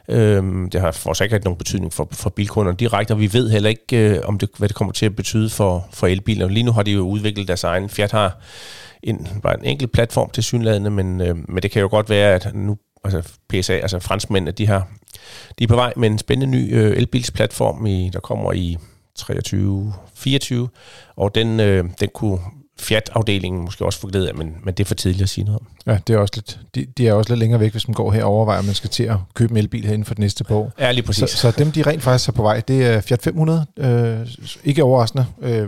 Øhm, 0.10 0.70
det 0.70 0.82
har 0.82 0.92
for 0.92 1.24
ikke 1.24 1.40
nogen 1.40 1.58
betydning 1.58 1.94
for, 1.94 2.08
for 2.12 2.30
bilkunderne 2.30 2.78
direkte, 2.78 3.12
og 3.12 3.20
vi 3.20 3.34
ved 3.34 3.50
heller 3.50 3.70
ikke, 3.70 3.98
øh, 3.98 4.20
om 4.24 4.38
det, 4.38 4.50
hvad 4.58 4.70
det 4.70 4.76
kommer 4.76 4.92
til 4.92 5.06
at 5.06 5.16
betyde 5.16 5.50
for, 5.50 5.88
for 5.94 6.08
elbiler. 6.08 6.48
Lige 6.48 6.64
nu 6.64 6.72
har 6.72 6.84
de 6.84 6.92
jo 6.92 7.02
udviklet 7.02 7.48
deres 7.48 7.64
egen. 7.64 7.90
Fiat 7.90 8.12
har 8.12 8.40
en, 9.04 9.28
bare 9.44 9.60
en 9.60 9.66
enkelt 9.66 9.92
platform 9.92 10.30
til 10.30 10.44
synlædende, 10.44 10.90
men, 10.90 11.22
øh, 11.22 11.36
men 11.50 11.64
det 11.64 11.72
kan 11.72 11.82
jo 11.82 11.88
godt 11.88 12.10
være, 12.10 12.34
at 12.34 12.56
nu 12.56 12.78
altså 13.04 13.38
PSA, 13.50 13.74
altså 13.74 14.00
franskmændene, 14.00 14.52
de 14.52 14.68
har 14.68 14.88
de 15.60 15.64
er 15.64 15.68
på 15.68 15.76
vej 15.76 15.94
med 15.98 16.10
en 16.10 16.18
spændende 16.18 16.58
ny 16.58 16.76
øh, 16.76 16.98
elbilsplatform, 16.98 17.86
i, 17.86 18.10
der 18.14 18.20
kommer 18.20 18.54
i 18.54 18.78
23-24, 19.20 20.68
og 21.16 21.36
den, 21.36 21.60
øh, 21.60 21.86
den 22.00 22.10
kunne 22.14 22.40
Fiat-afdelingen 22.80 23.62
måske 23.62 23.86
også 23.86 24.00
få 24.00 24.08
glæde 24.08 24.30
af, 24.30 24.36
men, 24.36 24.56
men 24.64 24.74
det 24.74 24.84
er 24.84 24.88
for 24.88 24.96
tidligt 24.96 25.24
at 25.24 25.30
sige 25.30 25.46
noget 25.46 25.60
om. 25.60 25.68
Ja, 25.86 26.00
det 26.08 26.14
er 26.14 26.18
også 26.18 26.34
lidt, 26.36 26.60
de, 26.76 26.86
de 26.98 27.08
er 27.08 27.14
også 27.14 27.32
lidt 27.32 27.40
længere 27.40 27.60
væk, 27.60 27.72
hvis 27.72 27.88
man 27.88 27.94
går 27.94 28.12
her 28.12 28.24
og 28.24 28.32
overvejer, 28.32 28.60
om 28.60 28.66
man 28.66 28.76
skal 28.76 28.90
til 28.90 29.04
at 29.04 29.16
købe 29.34 29.52
en 29.52 29.58
elbil 29.58 29.86
herinde 29.86 30.06
for 30.06 30.14
det 30.14 30.20
næste 30.20 30.46
år. 30.50 30.72
Ja, 30.80 30.92
lige 30.92 31.06
præcis. 31.06 31.30
Så, 31.30 31.38
så 31.38 31.52
dem, 31.52 31.72
de 31.72 31.82
rent 31.82 32.04
faktisk 32.04 32.30
er 32.30 32.34
på 32.34 32.42
vej, 32.42 32.60
det 32.60 32.86
er 32.86 33.02
Fiat 33.02 33.22
500. 33.22 33.66
Øh, 33.78 34.28
ikke 34.64 34.84
overraskende. 34.84 35.26
Øh, 35.42 35.68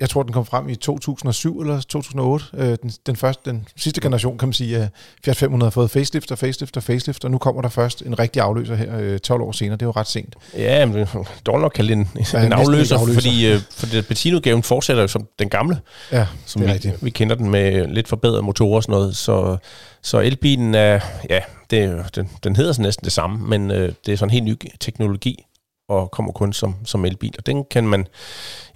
jeg 0.00 0.10
tror, 0.10 0.22
den 0.22 0.32
kom 0.32 0.46
frem 0.46 0.68
i 0.68 0.74
2007 0.74 1.60
eller 1.60 1.80
2008. 1.80 2.44
Øh, 2.54 2.78
den, 2.82 2.92
den, 3.06 3.16
første, 3.16 3.50
den 3.50 3.68
sidste 3.76 4.00
generation, 4.00 4.38
kan 4.38 4.48
man 4.48 4.52
sige, 4.52 4.76
at 4.76 4.88
Fiat 5.24 5.36
500 5.36 5.66
har 5.66 5.70
fået 5.70 5.90
facelift 5.90 6.32
og 6.32 6.38
facelift 6.38 6.76
og 6.76 6.82
facelift, 6.82 7.24
og 7.24 7.30
nu 7.30 7.38
kommer 7.38 7.62
der 7.62 7.68
først 7.68 8.02
en 8.02 8.18
rigtig 8.18 8.42
afløser 8.42 8.74
her 8.74 8.98
øh, 8.98 9.18
12 9.18 9.42
år 9.42 9.52
senere. 9.52 9.76
Det 9.76 9.82
er 9.82 9.86
jo 9.86 9.92
ret 9.92 10.06
sent. 10.06 10.36
Ja, 10.54 10.86
men 10.86 11.06
dårligt 11.46 11.62
nok 11.62 11.72
kalde 11.74 11.92
en, 11.92 12.08
ja, 12.32 12.46
en 12.46 12.52
afløser, 12.52 12.98
afløser, 12.98 13.20
fordi 13.20 13.46
øh, 13.46 13.60
for 13.70 13.86
det, 13.86 14.06
Bettino-gaven 14.06 14.62
fortsætter 14.62 15.02
jo 15.02 15.08
som 15.08 15.28
den 15.38 15.48
gamle, 15.48 15.80
ja, 16.12 16.26
som 16.46 16.62
vi, 16.62 16.92
vi 17.00 17.10
kender 17.10 17.36
den 17.36 17.50
med 17.50 17.86
lidt 17.88 18.08
forbedret 18.08 18.44
motorer 18.44 18.76
og 18.76 18.82
sådan 18.82 18.92
noget. 18.92 19.16
Så, 19.16 19.56
så 20.02 20.20
elbilen 20.20 20.74
er, 20.74 21.00
ja, 21.30 21.40
det, 21.70 22.04
den, 22.14 22.30
den 22.44 22.56
hedder 22.56 22.82
næsten 22.82 23.04
det 23.04 23.12
samme, 23.12 23.48
men 23.48 23.70
øh, 23.70 23.92
det 24.06 24.12
er 24.12 24.16
sådan 24.16 24.30
en 24.30 24.32
helt 24.32 24.44
ny 24.44 24.70
teknologi, 24.80 25.44
og 25.88 26.10
kommer 26.10 26.32
kun 26.32 26.52
som, 26.52 26.74
som 26.84 27.04
elbil. 27.04 27.34
Og 27.38 27.46
den 27.46 27.64
kan 27.70 27.86
man, 27.86 28.06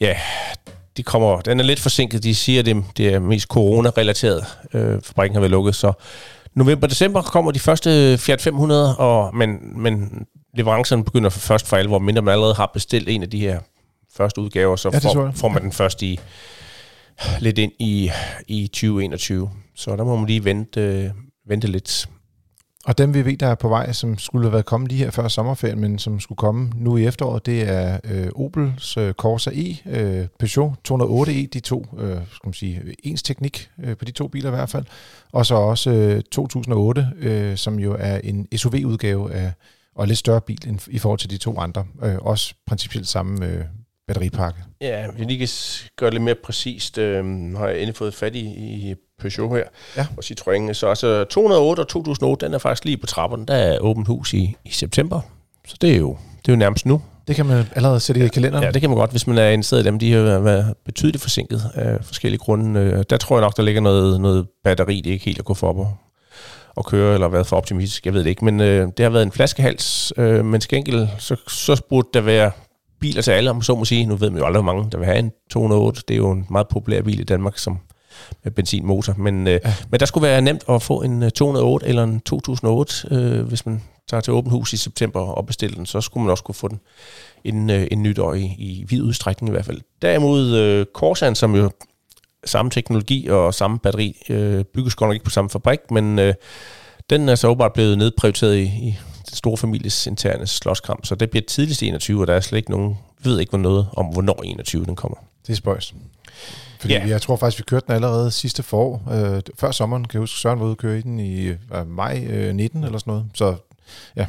ja, 0.00 0.16
de 1.00 1.04
kommer, 1.04 1.40
den 1.40 1.60
er 1.60 1.64
lidt 1.64 1.80
forsinket. 1.80 2.22
De 2.22 2.34
siger, 2.34 2.60
at 2.60 2.66
det, 2.66 2.84
det 2.96 3.14
er 3.14 3.18
mest 3.18 3.48
corona-relateret. 3.48 4.44
Øh, 4.74 5.02
fabrikken 5.02 5.34
har 5.34 5.40
været 5.40 5.50
lukket, 5.50 5.74
så 5.74 5.92
november-december 6.54 7.22
kommer 7.22 7.50
de 7.50 7.58
første 7.58 8.18
Fiat 8.18 8.40
500, 8.40 8.96
og, 8.96 9.36
men, 9.36 9.58
men 9.82 10.26
leverancerne 10.54 11.04
begynder 11.04 11.30
for 11.30 11.40
først 11.40 11.66
for 11.66 11.76
alvor, 11.76 11.98
mindre 11.98 12.22
man 12.22 12.32
allerede 12.32 12.54
har 12.54 12.70
bestilt 12.74 13.08
en 13.08 13.22
af 13.22 13.30
de 13.30 13.40
her 13.40 13.60
første 14.16 14.40
udgaver, 14.40 14.76
så 14.76 14.90
ja, 14.92 14.98
får, 14.98 15.32
får 15.34 15.48
man 15.48 15.62
den 15.62 15.72
først 15.72 16.02
i 16.02 16.20
lidt 17.38 17.58
ind 17.58 17.72
i, 17.78 18.10
i 18.48 18.66
2021. 18.66 19.50
Så 19.76 19.96
der 19.96 20.04
må 20.04 20.16
man 20.16 20.26
lige 20.26 20.44
vente, 20.44 20.80
øh, 20.80 21.10
vente 21.48 21.66
lidt. 21.66 22.08
Og 22.84 22.98
dem 22.98 23.14
vi 23.14 23.24
ved, 23.24 23.36
der 23.36 23.46
er 23.46 23.54
på 23.54 23.68
vej, 23.68 23.92
som 23.92 24.18
skulle 24.18 24.46
have 24.46 24.52
været 24.52 24.64
kommet 24.64 24.92
lige 24.92 25.04
her 25.04 25.10
før 25.10 25.28
sommerferien, 25.28 25.80
men 25.80 25.98
som 25.98 26.20
skulle 26.20 26.36
komme 26.36 26.72
nu 26.76 26.96
i 26.96 27.06
efteråret, 27.06 27.46
det 27.46 27.62
er 27.62 27.98
øh, 28.04 28.28
Opels 28.34 28.96
øh, 28.96 29.12
Corsa 29.12 29.50
E, 29.50 29.76
øh, 29.86 30.26
Peugeot 30.38 30.72
208e, 30.88 31.30
e, 31.30 31.46
de 31.46 31.60
to, 31.60 31.86
øh, 31.98 32.16
skal 32.32 32.46
man 32.46 32.52
sige, 32.52 32.94
ens 33.02 33.22
teknik 33.22 33.70
øh, 33.82 33.96
på 33.96 34.04
de 34.04 34.12
to 34.12 34.28
biler 34.28 34.48
i 34.48 34.54
hvert 34.54 34.68
fald. 34.68 34.84
Og 35.32 35.46
så 35.46 35.54
også 35.54 35.90
øh, 35.90 36.22
2008, 36.22 37.08
øh, 37.18 37.56
som 37.56 37.78
jo 37.78 37.96
er 37.98 38.18
en 38.24 38.48
SUV-udgave 38.56 39.32
af, 39.32 39.52
og 39.94 40.06
lidt 40.06 40.18
større 40.18 40.40
bil 40.40 40.68
end, 40.68 40.78
i 40.90 40.98
forhold 40.98 41.18
til 41.18 41.30
de 41.30 41.38
to 41.38 41.58
andre. 41.58 41.86
Øh, 42.02 42.16
også 42.20 42.54
principielt 42.66 43.08
samme 43.08 43.46
øh, 43.46 43.64
batteripakke. 44.06 44.60
Ja, 44.80 45.06
vi 45.18 45.24
lige 45.24 45.38
kan 45.38 45.48
gøre 45.96 46.10
det 46.10 46.14
lidt 46.14 46.24
mere 46.24 46.36
præcist, 46.44 46.98
øh, 46.98 47.24
har 47.56 47.68
jeg 47.68 47.76
endelig 47.76 47.96
fået 47.96 48.14
fat 48.14 48.34
i, 48.34 48.40
i 48.40 48.94
Peugeot 49.20 49.56
her, 49.56 49.64
ja. 49.96 50.06
og 50.16 50.24
Citroën. 50.24 50.72
Så 50.72 50.86
altså 50.86 51.24
208 51.24 51.80
og 51.80 51.88
2008, 51.88 52.46
den 52.46 52.54
er 52.54 52.58
faktisk 52.58 52.84
lige 52.84 52.96
på 52.96 53.06
trapperne. 53.06 53.46
Der 53.46 53.54
er 53.54 53.78
åbent 53.78 54.06
hus 54.06 54.34
i, 54.34 54.56
i 54.64 54.70
september, 54.70 55.20
så 55.66 55.76
det 55.80 55.92
er 55.92 55.96
jo, 55.96 56.16
det 56.42 56.48
er 56.48 56.52
jo 56.52 56.58
nærmest 56.58 56.86
nu. 56.86 57.02
Det 57.28 57.36
kan 57.36 57.46
man 57.46 57.64
allerede 57.74 58.00
sætte 58.00 58.24
i 58.24 58.28
kalenderen. 58.28 58.64
Ja, 58.64 58.70
det 58.70 58.80
kan 58.80 58.90
man 58.90 58.98
godt, 58.98 59.10
hvis 59.10 59.26
man 59.26 59.38
er 59.38 59.48
interesseret 59.48 59.82
i 59.82 59.84
dem. 59.84 59.98
De 59.98 60.12
har 60.12 60.38
været 60.38 60.74
betydeligt 60.84 61.22
forsinket 61.22 61.62
af 61.74 62.04
forskellige 62.04 62.38
grunde. 62.38 62.80
Øh, 62.80 63.04
der 63.10 63.16
tror 63.16 63.36
jeg 63.36 63.40
nok, 63.40 63.56
der 63.56 63.62
ligger 63.62 63.80
noget, 63.80 64.20
noget 64.20 64.46
batteri, 64.64 64.96
det 64.96 65.06
er 65.06 65.12
ikke 65.12 65.24
helt 65.24 65.38
at 65.38 65.44
gå 65.44 65.54
for 65.54 65.72
på 65.72 65.88
at 66.76 66.86
køre, 66.86 67.14
eller 67.14 67.28
været 67.28 67.46
for 67.46 67.56
optimistisk, 67.56 68.06
jeg 68.06 68.14
ved 68.14 68.24
det 68.24 68.30
ikke. 68.30 68.44
Men 68.44 68.60
øh, 68.60 68.88
det 68.96 69.02
har 69.02 69.10
været 69.10 69.22
en 69.22 69.32
flaskehals, 69.32 70.12
øh, 70.16 70.44
men 70.44 70.60
til 70.60 70.70
gengæld, 70.70 71.08
så, 71.18 71.36
så 71.48 71.82
burde 71.88 72.08
der 72.14 72.20
være 72.20 72.50
biler 73.00 73.22
til 73.22 73.30
alle, 73.30 73.50
om 73.50 73.62
så 73.62 73.74
må 73.74 73.84
sige. 73.84 74.06
Nu 74.06 74.16
ved 74.16 74.30
man 74.30 74.38
jo 74.38 74.46
aldrig, 74.46 74.62
hvor 74.62 74.72
mange 74.72 74.90
der 74.90 74.98
vil 74.98 75.06
have 75.06 75.18
en 75.18 75.32
208. 75.50 76.02
Det 76.08 76.14
er 76.14 76.18
jo 76.18 76.30
en 76.30 76.46
meget 76.50 76.68
populær 76.68 77.02
bil 77.02 77.20
i 77.20 77.24
Danmark, 77.24 77.58
som 77.58 77.78
med 78.44 78.52
benzinmotor. 78.52 79.14
Men, 79.18 79.46
øh, 79.46 79.60
ja. 79.64 79.74
men 79.90 80.00
der 80.00 80.06
skulle 80.06 80.28
være 80.28 80.42
nemt 80.42 80.64
at 80.68 80.82
få 80.82 81.02
en 81.02 81.30
208 81.30 81.86
øh, 81.86 81.88
eller 81.88 82.04
en 82.04 82.20
2008, 82.20 83.08
øh, 83.10 83.46
hvis 83.46 83.66
man 83.66 83.82
tager 84.08 84.20
til 84.20 84.32
åbent 84.32 84.52
hus 84.52 84.72
i 84.72 84.76
september 84.76 85.20
og 85.20 85.46
bestiller 85.46 85.76
den, 85.76 85.86
så 85.86 86.00
skulle 86.00 86.24
man 86.24 86.30
også 86.30 86.44
kunne 86.44 86.54
få 86.54 86.68
den 86.68 86.80
en, 87.44 87.70
øh, 87.70 87.86
en 87.90 88.02
nytår 88.02 88.34
i, 88.34 88.42
i 88.42 88.84
vid 88.88 89.02
udstrækning 89.02 89.48
i 89.48 89.52
hvert 89.52 89.64
fald. 89.64 89.80
Derimod 90.02 90.56
øh, 90.56 90.86
Corsair, 90.94 91.34
som 91.34 91.54
jo 91.54 91.70
samme 92.44 92.70
teknologi 92.70 93.28
og 93.28 93.54
samme 93.54 93.78
batteri, 93.78 94.22
øh, 94.28 94.64
bygges 94.64 94.94
godt 94.94 95.08
nok 95.08 95.14
ikke 95.14 95.24
på 95.24 95.30
samme 95.30 95.50
fabrik, 95.50 95.90
men 95.90 96.18
øh, 96.18 96.34
den 97.10 97.28
er 97.28 97.34
så 97.34 97.48
åbenbart 97.48 97.72
blevet 97.72 97.98
nedprioriteret 97.98 98.56
i, 98.56 98.62
i 98.62 98.98
den 99.28 99.36
store 99.36 99.56
families 99.56 100.06
interne 100.06 100.46
slåskamp, 100.46 101.06
så 101.06 101.14
det 101.14 101.30
bliver 101.30 101.44
tidligst 101.48 101.82
21, 101.82 102.20
og 102.20 102.26
der 102.26 102.34
er 102.34 102.40
slet 102.40 102.56
ikke 102.56 102.70
nogen, 102.70 102.98
ved 103.22 103.40
ikke 103.40 103.58
noget 103.58 103.86
om, 103.92 104.06
hvornår 104.06 104.42
21 104.44 104.84
den 104.84 104.96
kommer. 104.96 105.16
Det 105.46 105.52
er 105.52 105.56
spøjs. 105.56 105.94
Fordi 106.80 106.94
yeah. 106.94 107.08
jeg 107.08 107.22
tror 107.22 107.36
faktisk, 107.36 107.58
vi 107.58 107.64
kørte 107.64 107.86
den 107.86 107.94
allerede 107.94 108.30
sidste 108.30 108.62
forår. 108.62 109.02
Øh, 109.12 109.42
før 109.58 109.70
sommeren, 109.70 110.04
kan 110.04 110.14
jeg 110.14 110.20
huske, 110.20 110.38
Søren 110.38 110.58
var 110.58 110.64
ude 110.64 110.72
og 110.72 110.78
køre 110.78 110.98
i 110.98 111.02
den 111.02 111.20
i 111.20 111.46
øh, 111.46 111.56
maj 111.86 112.24
øh, 112.30 112.54
19 112.54 112.84
eller 112.84 112.98
sådan 112.98 113.10
noget. 113.10 113.26
Så 113.34 113.54
ja, 114.16 114.26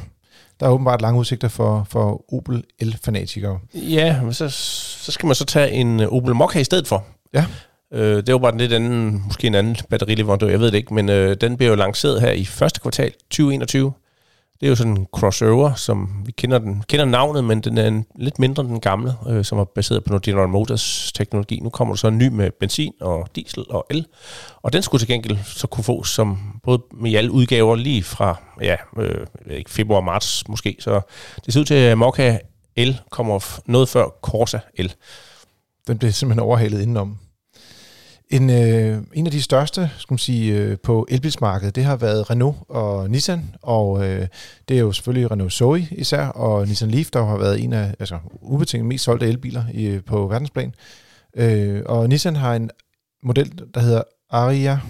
der 0.60 0.66
er 0.66 0.70
åbenbart 0.70 1.02
lange 1.02 1.20
udsigter 1.20 1.48
for, 1.48 1.86
for 1.90 2.34
Opel 2.34 2.64
el-fanatikere. 2.80 3.58
Ja, 3.74 4.22
men 4.22 4.32
så, 4.34 4.48
så 4.48 5.12
skal 5.12 5.26
man 5.26 5.34
så 5.34 5.44
tage 5.44 5.70
en 5.70 6.00
øh, 6.00 6.08
Opel 6.08 6.34
Mokka 6.34 6.58
i 6.58 6.64
stedet 6.64 6.86
for. 6.86 7.04
Ja. 7.34 7.46
Øh, 7.92 8.16
det 8.26 8.32
var 8.32 8.38
bare 8.38 8.52
en 8.52 8.58
lidt 8.58 8.72
anden, 8.72 9.22
måske 9.26 9.46
en 9.46 9.54
anden 9.54 9.76
batterileverandør, 9.90 10.48
jeg 10.48 10.60
ved 10.60 10.66
det 10.66 10.74
ikke, 10.74 10.94
men 10.94 11.08
øh, 11.08 11.36
den 11.40 11.56
bliver 11.56 11.70
jo 11.70 11.76
lanceret 11.76 12.20
her 12.20 12.30
i 12.30 12.44
første 12.44 12.80
kvartal 12.80 13.12
2021. 13.30 13.92
Det 14.62 14.68
er 14.68 14.70
jo 14.70 14.76
sådan 14.76 14.96
en 14.96 15.06
crossover, 15.12 15.74
som 15.74 16.22
vi 16.26 16.32
kender, 16.32 16.58
den, 16.58 16.84
kender 16.88 17.04
navnet, 17.04 17.44
men 17.44 17.60
den 17.60 17.78
er 17.78 17.88
en, 17.88 18.06
lidt 18.18 18.38
mindre 18.38 18.62
end 18.62 18.70
den 18.70 18.80
gamle, 18.80 19.14
øh, 19.28 19.44
som 19.44 19.58
er 19.58 19.64
baseret 19.64 20.04
på 20.04 20.08
noget 20.08 20.22
General 20.22 20.48
Motors 20.48 21.12
teknologi. 21.12 21.60
Nu 21.60 21.70
kommer 21.70 21.94
der 21.94 21.98
så 21.98 22.08
en 22.08 22.18
ny 22.18 22.28
med 22.28 22.50
benzin 22.60 22.92
og 23.00 23.28
diesel 23.36 23.64
og 23.70 23.86
el, 23.90 24.06
og 24.62 24.72
den 24.72 24.82
skulle 24.82 25.00
til 25.00 25.08
gengæld 25.08 25.38
så 25.44 25.66
kunne 25.66 25.84
fås 25.84 26.08
som 26.08 26.38
både 26.62 26.82
med 26.94 27.14
alle 27.14 27.30
udgaver 27.30 27.76
lige 27.76 28.02
fra 28.02 28.42
ja, 28.60 28.76
øh, 28.98 29.26
ikke, 29.50 29.70
februar 29.70 30.00
marts 30.00 30.48
måske. 30.48 30.76
Så 30.80 31.00
det 31.44 31.54
ser 31.54 31.60
ud 31.60 31.64
til, 31.64 31.74
at 31.74 31.98
Mokka 31.98 32.38
L 32.76 32.90
kommer 33.10 33.60
noget 33.66 33.88
før 33.88 34.08
Corsa 34.22 34.58
L. 34.78 34.86
Den 35.86 35.98
blev 35.98 36.12
simpelthen 36.12 36.42
overhalet 36.42 36.82
indenom. 36.82 37.18
En, 38.32 38.50
øh, 38.50 39.02
en 39.14 39.26
af 39.26 39.32
de 39.32 39.42
største 39.42 39.90
skal 39.98 40.12
man 40.12 40.18
sige, 40.18 40.54
øh, 40.54 40.78
på 40.78 41.06
elbilsmarkedet, 41.10 41.76
det 41.76 41.84
har 41.84 41.96
været 41.96 42.30
Renault 42.30 42.56
og 42.68 43.10
Nissan, 43.10 43.54
og 43.62 44.08
øh, 44.08 44.26
det 44.68 44.76
er 44.76 44.80
jo 44.80 44.92
selvfølgelig 44.92 45.30
Renault 45.30 45.52
Zoe 45.52 45.88
især, 45.90 46.26
og 46.26 46.66
Nissan 46.66 46.90
Leaf, 46.90 47.06
der 47.12 47.24
har 47.24 47.36
været 47.36 47.64
en 47.64 47.72
af 47.72 47.94
altså, 47.98 48.18
ubetinget 48.40 48.86
mest 48.86 49.04
solgte 49.04 49.26
elbiler 49.26 49.64
i, 49.74 49.98
på 50.06 50.26
verdensplan. 50.26 50.74
Øh, 51.36 51.82
og 51.86 52.08
Nissan 52.08 52.36
har 52.36 52.54
en 52.54 52.70
model, 53.22 53.52
der 53.74 53.80
hedder 53.80 54.02
Aria, 54.30 54.80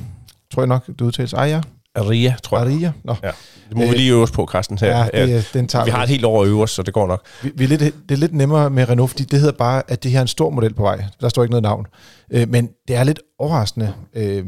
tror 0.52 0.62
jeg 0.62 0.68
nok, 0.68 0.87
det 0.87 1.00
udtales 1.00 1.35
Aria. 1.35 1.62
Aria, 1.94 2.37
tror 2.42 2.59
jeg. 2.59 2.66
Aria? 2.66 2.92
Nå. 3.05 3.14
Ja. 3.22 3.31
Det 3.68 3.76
må 3.76 3.83
øh, 3.83 3.90
vi 3.90 3.96
lige 3.96 4.12
øve 4.12 4.22
os 4.22 4.31
på, 4.31 4.46
Carsten. 4.46 4.78
Her. 4.78 5.09
Ja, 5.12 5.26
det, 5.26 5.50
den 5.55 5.68
tager 5.68 5.85
vi 5.85 5.90
har 5.90 6.02
et 6.02 6.09
helt 6.09 6.24
år 6.24 6.42
at 6.42 6.48
øve 6.48 6.62
os, 6.62 6.70
så 6.70 6.83
det 6.83 6.94
går 6.94 7.07
nok. 7.07 7.26
Vi, 7.42 7.52
vi 7.55 7.64
er 7.64 7.68
lidt, 7.68 7.81
det 7.81 8.14
er 8.14 8.18
lidt 8.18 8.35
nemmere 8.35 8.70
med 8.70 8.88
Renault, 8.88 9.11
fordi 9.11 9.24
det 9.24 9.40
hedder 9.40 9.55
bare, 9.55 9.83
at 9.88 10.02
det 10.02 10.11
her 10.11 10.18
er 10.18 10.22
en 10.22 10.28
stor 10.28 10.50
model 10.50 10.74
på 10.74 10.83
vej. 10.83 11.05
Der 11.20 11.28
står 11.28 11.42
ikke 11.42 11.50
noget 11.50 11.62
navn. 11.62 11.87
Øh, 12.31 12.48
men 12.48 12.68
det 12.88 12.96
er 12.96 13.05
lidt 13.05 13.20
overraskende. 13.38 13.94
Øh, 14.14 14.46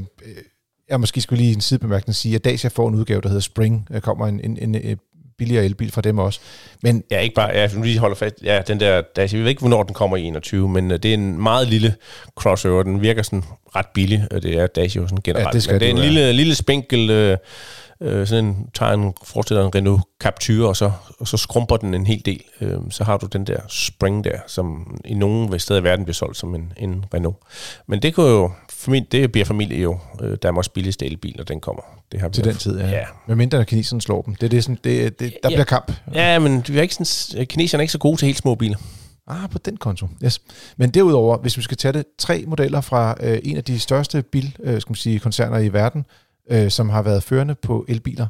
jeg 0.88 1.00
måske 1.00 1.20
skulle 1.20 1.42
lige 1.42 1.54
en 1.54 1.60
sidebemærkning 1.60 2.14
sige, 2.14 2.34
at 2.34 2.44
Dacia 2.44 2.70
får 2.74 2.88
en 2.88 2.94
udgave, 2.94 3.20
der 3.20 3.28
hedder 3.28 3.40
Spring. 3.40 3.88
Der 3.92 4.00
kommer 4.00 4.26
en, 4.26 4.40
en, 4.44 4.58
en, 4.60 4.74
en 4.74 4.98
billigere 5.38 5.64
elbil 5.64 5.92
fra 5.92 6.00
dem 6.00 6.18
også. 6.18 6.40
Men 6.82 7.04
ja, 7.10 7.18
ikke 7.18 7.34
bare, 7.34 7.50
ja, 7.54 7.68
nu 7.74 7.82
lige 7.82 7.98
holder 7.98 8.16
fast, 8.16 8.34
ja, 8.42 8.62
den 8.66 8.80
der 8.80 9.02
Dacia, 9.16 9.38
vi 9.38 9.42
ved 9.42 9.50
ikke, 9.50 9.60
hvornår 9.60 9.82
den 9.82 9.94
kommer 9.94 10.16
i 10.16 10.22
21, 10.22 10.68
men 10.68 10.90
uh, 10.90 10.96
det 10.96 11.04
er 11.04 11.14
en 11.14 11.42
meget 11.42 11.68
lille 11.68 11.94
crossover, 12.36 12.82
den 12.82 13.02
virker 13.02 13.22
sådan 13.22 13.44
ret 13.76 13.86
billig, 13.94 14.26
og 14.30 14.42
det 14.42 14.58
er 14.58 14.66
Dacia 14.66 15.02
sådan 15.02 15.18
generelt. 15.24 15.46
Ja, 15.46 15.50
det, 15.52 15.62
skal 15.62 15.72
men 15.72 15.80
det 15.80 15.88
er 15.88 15.92
en 15.92 15.98
lille, 15.98 16.32
lille 16.32 16.54
spinkel, 16.54 17.30
uh, 17.30 17.36
øh, 18.00 18.26
sådan 18.26 18.44
en, 18.44 18.68
tager 18.74 18.92
en, 18.92 19.14
forestiller 19.24 19.64
en 19.64 19.74
Renault 19.74 20.02
Captur, 20.20 20.68
og 20.68 20.76
så, 20.76 20.92
og 21.18 21.28
så 21.28 21.36
skrumper 21.36 21.76
den 21.76 21.94
en 21.94 22.06
hel 22.06 22.22
del. 22.24 22.42
Øh, 22.60 22.78
så 22.90 23.04
har 23.04 23.16
du 23.16 23.26
den 23.26 23.46
der 23.46 23.60
Spring 23.68 24.24
der, 24.24 24.38
som 24.46 24.96
i 25.04 25.14
nogen 25.14 25.58
steder 25.58 25.80
i 25.80 25.84
verden 25.84 26.04
bliver 26.04 26.14
solgt 26.14 26.36
som 26.36 26.54
en, 26.54 26.72
en 26.76 27.04
Renault. 27.14 27.36
Men 27.86 28.02
det, 28.02 28.14
kunne 28.14 28.30
jo, 28.30 28.50
familie, 28.84 29.06
det 29.12 29.32
bliver 29.32 29.44
familie 29.44 29.82
jo 29.82 29.98
øh, 30.20 30.36
Danmarks 30.42 30.68
billigste 30.68 31.06
elbil, 31.06 31.34
når 31.36 31.44
den 31.44 31.60
kommer. 31.60 31.82
Det 32.12 32.20
har 32.20 32.28
Til 32.28 32.44
den 32.44 32.56
tid, 32.56 32.78
ja. 32.78 32.90
ja. 32.90 33.04
Men 33.26 33.38
mindre 33.38 33.58
når 33.58 33.64
kineserne 33.64 34.02
slår 34.02 34.22
dem. 34.22 34.34
Det 34.34 34.46
er 34.46 34.50
det, 34.50 34.64
sådan, 34.64 34.78
det, 34.84 35.20
det, 35.20 35.34
der 35.42 35.50
ja, 35.50 35.56
bliver 35.56 35.64
kamp. 35.64 35.92
Ja, 36.14 36.38
men 36.38 36.64
vi 36.68 36.78
er 36.78 36.82
ikke 36.82 36.94
sådan, 36.94 37.46
kineserne 37.46 37.80
er 37.80 37.82
ikke 37.82 37.92
så 37.92 37.98
gode 37.98 38.16
til 38.16 38.26
helt 38.26 38.38
små 38.38 38.54
biler. 38.54 38.76
Ah, 39.26 39.50
på 39.50 39.58
den 39.58 39.76
konto. 39.76 40.08
Yes. 40.24 40.40
Men 40.76 40.90
derudover, 40.90 41.38
hvis 41.38 41.56
vi 41.56 41.62
skal 41.62 41.76
tage 41.76 41.92
det, 41.92 42.04
tre 42.18 42.44
modeller 42.46 42.80
fra 42.80 43.16
øh, 43.20 43.38
en 43.44 43.56
af 43.56 43.64
de 43.64 43.78
største 43.78 44.22
bil, 44.22 44.56
øh, 44.62 44.80
skal 44.80 44.90
man 44.90 44.96
sige, 44.96 45.18
koncerner 45.18 45.58
i 45.58 45.72
verden, 45.72 46.06
øh, 46.50 46.70
som 46.70 46.88
har 46.88 47.02
været 47.02 47.22
førende 47.22 47.54
på 47.54 47.84
elbiler. 47.88 48.26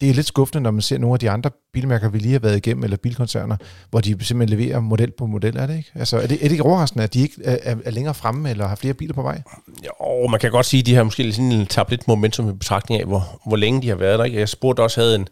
Det 0.00 0.10
er 0.10 0.14
lidt 0.14 0.26
skuffende, 0.26 0.62
når 0.62 0.70
man 0.70 0.82
ser 0.82 0.98
nogle 0.98 1.14
af 1.14 1.18
de 1.20 1.30
andre 1.30 1.50
bilmærker, 1.72 2.08
vi 2.08 2.18
lige 2.18 2.32
har 2.32 2.38
været 2.38 2.56
igennem, 2.56 2.84
eller 2.84 2.96
bilkoncerner, 2.96 3.56
hvor 3.90 4.00
de 4.00 4.24
simpelthen 4.24 4.58
leverer 4.58 4.80
model 4.80 5.10
på 5.18 5.26
model, 5.26 5.56
er 5.56 5.66
det 5.66 5.76
ikke? 5.76 5.90
Altså, 5.94 6.16
er 6.16 6.26
det, 6.26 6.34
er 6.34 6.42
det 6.42 6.50
ikke 6.50 6.62
overraskende, 6.62 7.04
at 7.04 7.14
de 7.14 7.20
ikke 7.20 7.34
er, 7.44 7.76
er 7.84 7.90
længere 7.90 8.14
fremme, 8.14 8.50
eller 8.50 8.68
har 8.68 8.76
flere 8.76 8.94
biler 8.94 9.14
på 9.14 9.22
vej? 9.22 9.42
Jo, 9.86 10.26
man 10.26 10.40
kan 10.40 10.50
godt 10.50 10.66
sige, 10.66 10.80
at 10.80 10.86
de 10.86 10.94
har 10.94 11.02
måske 11.02 11.32
sådan 11.32 11.66
tabt 11.66 11.90
lidt 11.90 12.08
momentum 12.08 12.48
i 12.48 12.52
betragtning 12.52 13.00
af, 13.00 13.06
hvor, 13.06 13.40
hvor 13.46 13.56
længe 13.56 13.82
de 13.82 13.88
har 13.88 13.96
været 13.96 14.18
der. 14.18 14.24
Ikke? 14.24 14.38
Jeg 14.38 14.48
spurgte 14.48 14.80
også, 14.80 15.00
havde 15.00 15.14
en, 15.14 15.28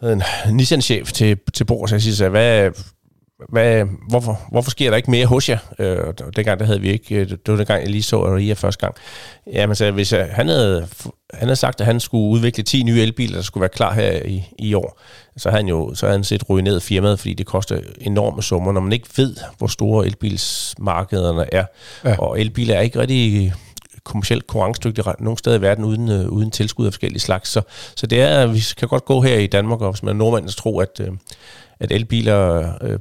havde 0.00 0.14
en 0.14 0.22
Nissan-chef 0.56 1.12
til, 1.12 1.38
til 1.54 1.64
bord, 1.64 1.88
så 1.88 1.94
jeg 1.94 2.02
siger, 2.02 2.28
hvad, 2.28 2.70
hvad, 3.48 3.84
hvorfor, 4.08 4.40
hvorfor 4.50 4.70
sker 4.70 4.90
der 4.90 4.96
ikke 4.96 5.10
mere 5.10 5.26
hos 5.26 5.48
jer? 5.48 5.58
Øh, 5.78 5.98
dengang 6.36 6.60
der 6.60 6.66
havde 6.66 6.80
vi 6.80 6.90
ikke, 6.90 7.14
øh, 7.14 7.30
det 7.30 7.48
var 7.48 7.56
dengang 7.56 7.80
jeg 7.82 7.90
lige 7.90 8.02
så 8.02 8.20
Aria 8.20 8.54
første 8.54 8.86
gang. 8.86 8.94
Jamen 9.52 9.76
så 9.76 9.90
hvis 9.90 10.12
jeg, 10.12 10.28
han, 10.32 10.48
havde, 10.48 10.88
han 11.34 11.48
havde 11.48 11.56
sagt, 11.56 11.80
at 11.80 11.86
han 11.86 12.00
skulle 12.00 12.28
udvikle 12.28 12.62
10 12.62 12.82
nye 12.82 13.02
elbiler, 13.02 13.34
der 13.34 13.42
skulle 13.42 13.62
være 13.62 13.68
klar 13.68 13.94
her 13.94 14.22
i, 14.24 14.44
i 14.58 14.74
år, 14.74 15.00
så 15.36 15.50
havde 15.50 15.62
han 15.62 15.68
jo 15.68 15.94
så 15.94 16.06
havde 16.06 16.18
han 16.18 16.24
set 16.24 16.50
ruineret 16.50 16.82
firmaet, 16.82 17.18
fordi 17.18 17.34
det 17.34 17.46
koster 17.46 17.80
enorme 18.00 18.42
summer, 18.42 18.72
når 18.72 18.80
man 18.80 18.92
ikke 18.92 19.08
ved, 19.16 19.36
hvor 19.58 19.66
store 19.66 20.06
elbilsmarkederne 20.06 21.54
er. 21.54 21.64
Ja. 22.04 22.18
Og 22.18 22.40
elbiler 22.40 22.74
er 22.74 22.80
ikke 22.80 23.00
rigtig 23.00 23.52
kommercielt 24.04 24.46
konkurrencedygtige 24.46 25.04
nogen 25.18 25.38
steder 25.38 25.58
i 25.58 25.60
verden 25.60 25.84
uden, 25.84 26.10
øh, 26.10 26.28
uden 26.28 26.50
tilskud 26.50 26.86
af 26.86 26.92
forskellige 26.92 27.20
slags. 27.20 27.48
Så, 27.48 27.62
så 27.96 28.06
det 28.06 28.20
er, 28.20 28.46
vi 28.46 28.62
kan 28.76 28.88
godt 28.88 29.04
gå 29.04 29.20
her 29.20 29.38
i 29.38 29.46
Danmark, 29.46 29.80
og 29.80 29.90
hvis 29.90 30.02
man 30.02 30.14
er 30.14 30.18
nordmand, 30.18 30.48
så 30.48 30.56
tro, 30.56 30.78
at, 30.78 31.00
øh, 31.00 31.08
at 31.80 31.92
elbiler 31.92 32.72
øh, 32.82 32.98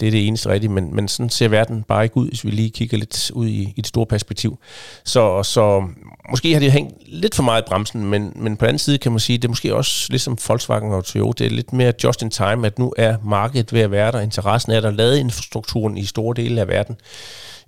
det 0.00 0.06
er 0.06 0.10
det 0.10 0.26
eneste 0.26 0.48
rigtige, 0.48 0.70
men, 0.70 0.94
men 0.94 1.08
sådan 1.08 1.30
ser 1.30 1.48
verden 1.48 1.82
bare 1.82 2.04
ikke 2.04 2.16
ud, 2.16 2.28
hvis 2.28 2.44
vi 2.44 2.50
lige 2.50 2.70
kigger 2.70 2.98
lidt 2.98 3.30
ud 3.30 3.46
i, 3.46 3.62
i 3.62 3.74
et 3.76 3.86
stort 3.86 4.08
perspektiv. 4.08 4.58
Så, 5.04 5.42
så 5.42 5.88
måske 6.30 6.52
har 6.52 6.60
de 6.60 6.70
hængt 6.70 6.94
lidt 7.06 7.34
for 7.34 7.42
meget 7.42 7.62
i 7.62 7.64
bremsen, 7.68 8.06
men, 8.06 8.32
men 8.36 8.56
på 8.56 8.64
den 8.64 8.68
anden 8.68 8.78
side 8.78 8.98
kan 8.98 9.12
man 9.12 9.18
sige, 9.18 9.38
det 9.38 9.44
er 9.44 9.48
måske 9.48 9.74
også 9.74 10.06
ligesom 10.10 10.38
Volkswagen 10.48 10.92
og 10.92 11.04
Toyota, 11.04 11.44
det 11.44 11.50
er 11.50 11.56
lidt 11.56 11.72
mere 11.72 11.92
just 12.04 12.22
in 12.22 12.30
time, 12.30 12.66
at 12.66 12.78
nu 12.78 12.92
er 12.96 13.16
markedet 13.24 13.72
ved 13.72 13.80
at 13.80 13.90
være 13.90 14.12
der, 14.12 14.20
interessen 14.20 14.72
er 14.72 14.80
der, 14.80 14.90
lavet 14.90 15.18
infrastrukturen 15.18 15.96
i 15.96 16.04
store 16.04 16.34
dele 16.36 16.60
af 16.60 16.68
verden, 16.68 16.96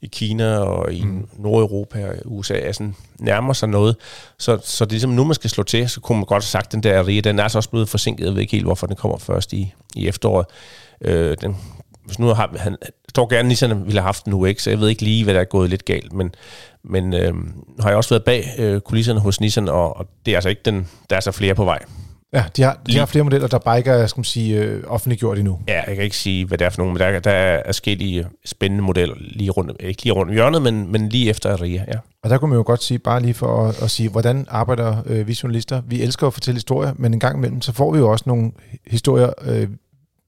i 0.03 0.07
Kina 0.07 0.59
og 0.59 0.93
i 0.93 1.05
mm. 1.05 1.29
Nordeuropa 1.39 2.09
og 2.09 2.15
USA, 2.25 2.55
er 2.55 2.73
sådan, 2.73 2.95
nærmer 3.19 3.53
sig 3.53 3.69
noget. 3.69 3.97
Så, 4.39 4.59
så 4.65 4.85
det 4.85 4.91
er 4.91 4.95
ligesom 4.95 5.11
nu, 5.11 5.25
man 5.25 5.35
skal 5.35 5.51
slå 5.51 5.63
til, 5.63 5.89
så 5.89 6.01
kunne 6.01 6.19
man 6.19 6.25
godt 6.25 6.43
have 6.43 6.49
sagt, 6.49 6.73
den 6.73 6.83
der 6.83 7.07
RIA, 7.07 7.21
den 7.21 7.39
er 7.39 7.49
så 7.49 7.59
også 7.59 7.71
blevet 7.71 7.89
forsinket, 7.89 8.25
jeg 8.25 8.35
ved 8.35 8.41
ikke 8.41 8.53
helt, 8.53 8.65
hvorfor 8.65 8.87
den 8.87 8.97
kommer 8.97 9.19
først 9.19 9.53
i, 9.53 9.73
i 9.95 10.09
efteråret. 10.09 10.47
Øh, 11.01 11.37
den 11.41 11.57
hvis 12.07 12.19
nu 12.19 12.27
har 12.27 12.55
han, 12.59 12.77
tror 13.15 13.27
gerne, 13.27 13.49
Nissan 13.49 13.85
ville 13.85 14.01
have 14.01 14.07
haft 14.07 14.25
en 14.25 14.33
UX, 14.33 14.63
så 14.63 14.71
jeg 14.71 14.81
ved 14.81 14.89
ikke 14.89 15.03
lige, 15.03 15.25
hvad 15.25 15.35
der 15.35 15.41
er 15.41 15.45
gået 15.45 15.71
lidt 15.71 15.85
galt, 15.85 16.13
men, 16.13 16.35
men 16.85 17.15
øh, 17.15 17.35
har 17.81 17.89
jeg 17.89 17.97
også 17.97 18.11
været 18.11 18.25
bag 18.25 18.45
øh, 18.59 18.81
kulisserne 18.81 19.21
hos 19.21 19.41
Nissan, 19.41 19.69
og, 19.69 19.97
og 19.97 20.07
det 20.27 20.33
er 20.33 20.37
altså 20.37 20.49
ikke 20.49 20.63
den, 20.65 20.89
der 21.11 21.17
er 21.17 21.21
så 21.21 21.33
flere 21.33 21.55
på 21.55 21.65
vej. 21.65 21.79
Ja, 22.33 22.45
de 22.57 22.63
har, 22.63 22.81
de 22.87 22.99
har 22.99 23.07
flere 23.07 23.25
modeller, 23.25 23.49
der 23.49 23.59
bare 23.59 23.79
ikke 23.79 23.91
er 23.91 24.07
skal 24.07 24.19
man 24.19 24.25
sige, 24.25 24.59
øh, 24.59 24.85
offentliggjort 24.87 25.39
endnu. 25.39 25.59
Ja, 25.69 25.83
jeg 25.87 25.95
kan 25.95 26.05
ikke 26.05 26.17
sige, 26.17 26.47
hvad 26.47 26.59
det 26.59 26.65
er 26.65 26.71
for 26.71 26.79
nogle, 26.83 26.93
men 26.93 27.01
der, 27.01 27.21
der 27.21 27.31
er 27.31 27.63
forskellige 27.67 28.27
spændende 28.45 28.85
modeller 28.85 29.15
lige 29.19 29.51
rundt, 29.51 29.73
ikke 29.81 30.03
lige 30.03 30.13
rundt 30.13 30.31
om 30.31 30.35
hjørnet, 30.35 30.63
men, 30.63 30.93
men 30.93 31.09
lige 31.09 31.31
efter 31.31 31.53
Aria, 31.53 31.85
ja. 31.89 31.99
Og 32.23 32.31
der 32.31 32.39
kunne 32.39 32.49
man 32.49 32.57
jo 32.57 32.63
godt 32.67 32.83
sige, 32.83 32.99
bare 32.99 33.21
lige 33.21 33.35
for 33.35 33.69
at, 33.69 33.83
at 33.83 33.91
sige, 33.91 34.09
hvordan 34.09 34.47
arbejder 34.49 34.97
øh, 35.07 35.29
vi 35.29 35.39
journalister? 35.43 35.83
Vi 35.87 36.03
elsker 36.03 36.27
at 36.27 36.33
fortælle 36.33 36.57
historier, 36.57 36.93
men 36.97 37.15
en 37.15 37.21
gang 37.21 37.37
imellem, 37.37 37.61
så 37.61 37.73
får 37.73 37.93
vi 37.93 37.99
jo 37.99 38.11
også 38.11 38.25
nogle 38.27 38.53
historier, 38.87 39.31
øh, 39.43 39.69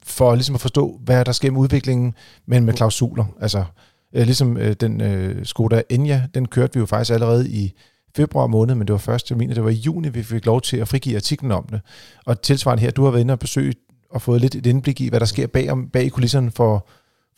for 0.08 0.34
ligesom 0.34 0.54
at 0.54 0.60
forstå, 0.60 1.00
hvad 1.04 1.24
der 1.24 1.32
sker 1.32 1.50
med 1.50 1.60
udviklingen, 1.60 2.14
men 2.46 2.64
med 2.64 2.74
klausuler. 2.74 3.24
Altså, 3.40 3.64
øh, 4.12 4.24
ligesom 4.24 4.56
øh, 4.56 4.72
den 4.72 5.00
øh, 5.00 5.46
Skoda 5.46 5.82
Enya, 5.90 6.22
den 6.34 6.48
kørte 6.48 6.74
vi 6.74 6.80
jo 6.80 6.86
faktisk 6.86 7.14
allerede 7.14 7.50
i 7.50 7.72
februar 8.16 8.46
måned, 8.46 8.74
men 8.74 8.86
det 8.86 8.92
var 8.92 8.98
først, 8.98 9.30
jeg 9.30 9.38
mener, 9.38 9.54
det 9.54 9.64
var 9.64 9.70
i 9.70 9.74
juni, 9.74 10.08
vi 10.08 10.22
fik 10.22 10.46
lov 10.46 10.60
til 10.60 10.76
at 10.76 10.88
frigive 10.88 11.16
artiklen 11.16 11.52
om 11.52 11.66
det. 11.70 11.80
Og 12.26 12.42
tilsvarende 12.42 12.82
her, 12.82 12.90
du 12.90 13.04
har 13.04 13.10
været 13.10 13.20
inde 13.20 13.32
og 13.32 13.38
besøge 13.38 13.74
og 14.10 14.22
fået 14.22 14.40
lidt 14.40 14.54
et 14.54 14.66
indblik 14.66 15.00
i, 15.00 15.08
hvad 15.08 15.20
der 15.20 15.26
sker 15.26 15.46
bag, 15.46 15.70
om, 15.70 15.88
bag 15.88 16.04
i 16.04 16.08
kulisserne, 16.08 16.50
for, 16.50 16.88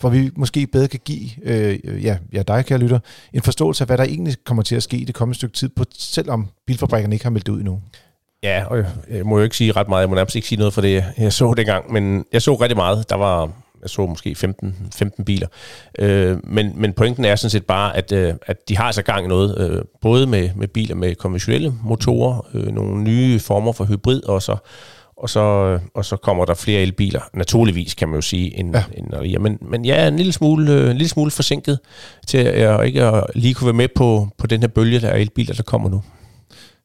for 0.01 0.09
vi 0.09 0.31
måske 0.37 0.67
bedre 0.67 0.89
kan 0.89 1.01
give 1.05 1.31
øh, 1.43 2.05
ja, 2.05 2.19
ja, 2.33 2.43
dig, 2.43 2.67
kære 2.67 2.79
lytter, 2.79 2.99
en 3.33 3.43
forståelse 3.43 3.85
af, 3.85 3.89
hvad 3.89 3.99
der 3.99 4.05
egentlig 4.05 4.35
kommer 4.45 4.63
til 4.63 4.77
at 4.77 4.83
ske 4.83 4.97
i 4.97 5.05
det 5.05 5.15
kommende 5.15 5.37
stykke 5.37 5.55
tid, 5.55 5.69
på, 5.69 5.85
selvom 5.93 6.49
bilfabrikkerne 6.67 7.15
ikke 7.15 7.25
har 7.25 7.31
meldt 7.31 7.47
det 7.47 7.53
ud 7.53 7.59
endnu. 7.59 7.81
Ja, 8.43 8.65
og 8.67 8.79
jeg 9.11 9.27
må 9.27 9.39
jo 9.39 9.45
ikke 9.45 9.57
sige 9.57 9.73
ret 9.73 9.89
meget. 9.89 10.01
Jeg 10.01 10.09
må 10.09 10.15
nærmest 10.15 10.37
ikke 10.37 10.49
sige 10.49 10.59
noget 10.59 10.75
for 10.75 10.81
det, 10.81 11.05
jeg 11.19 11.33
så 11.33 11.55
dengang. 11.57 11.93
Men 11.93 12.25
jeg 12.33 12.43
så 12.43 12.55
rigtig 12.55 12.77
meget. 12.77 13.11
Der 13.11 13.17
var, 13.17 13.51
jeg 13.83 13.91
så 13.91 14.07
måske 14.07 14.35
15, 14.35 14.77
15 14.95 15.25
biler. 15.25 15.47
Øh, 15.99 16.39
men, 16.45 16.73
men 16.77 16.93
pointen 16.93 17.25
er 17.25 17.37
sådan 17.37 17.51
set 17.51 17.67
bare, 17.67 17.97
at, 17.97 18.13
øh, 18.13 18.35
at 18.47 18.69
de 18.69 18.77
har 18.77 18.85
altså 18.85 19.03
gang 19.03 19.25
i 19.25 19.29
noget. 19.29 19.71
Øh, 19.71 19.83
både 20.01 20.27
med, 20.27 20.51
med 20.57 20.69
biler 20.69 20.95
med 20.95 21.15
konventionelle 21.15 21.75
motorer, 21.85 22.47
øh, 22.55 22.67
nogle 22.67 23.03
nye 23.03 23.41
former 23.41 23.73
for 23.73 23.85
hybrid, 23.85 24.23
og 24.23 24.43
så, 24.43 24.57
og 25.17 25.31
så, 25.31 25.79
og 25.95 26.05
så 26.05 26.17
kommer 26.17 26.45
der 26.45 26.55
flere 26.55 26.83
elbiler. 26.83 27.21
Naturligvis 27.35 27.95
kan 27.95 28.09
man 28.09 28.15
jo 28.15 28.21
sige, 28.21 28.59
end, 28.59 28.77
ja. 28.77 28.85
end 28.97 29.25
ja, 29.25 29.39
men, 29.39 29.59
men 29.61 29.85
ja, 29.85 30.09
en 30.09 30.17
lille 30.17 30.33
smule, 30.33 30.73
øh, 30.73 30.91
en 30.91 30.97
lille 30.97 31.09
smule 31.09 31.31
forsinket 31.31 31.79
til 32.27 32.39
at 32.39 32.87
ikke 32.87 33.05
at 33.05 33.25
lige 33.35 33.55
kunne 33.55 33.67
være 33.67 33.75
med 33.75 33.89
på, 33.95 34.29
på 34.39 34.47
den 34.47 34.61
her 34.61 34.69
bølge, 34.69 35.01
der 35.01 35.09
er 35.09 35.17
elbiler, 35.17 35.55
der 35.55 35.63
kommer 35.63 35.89
nu. 35.89 36.03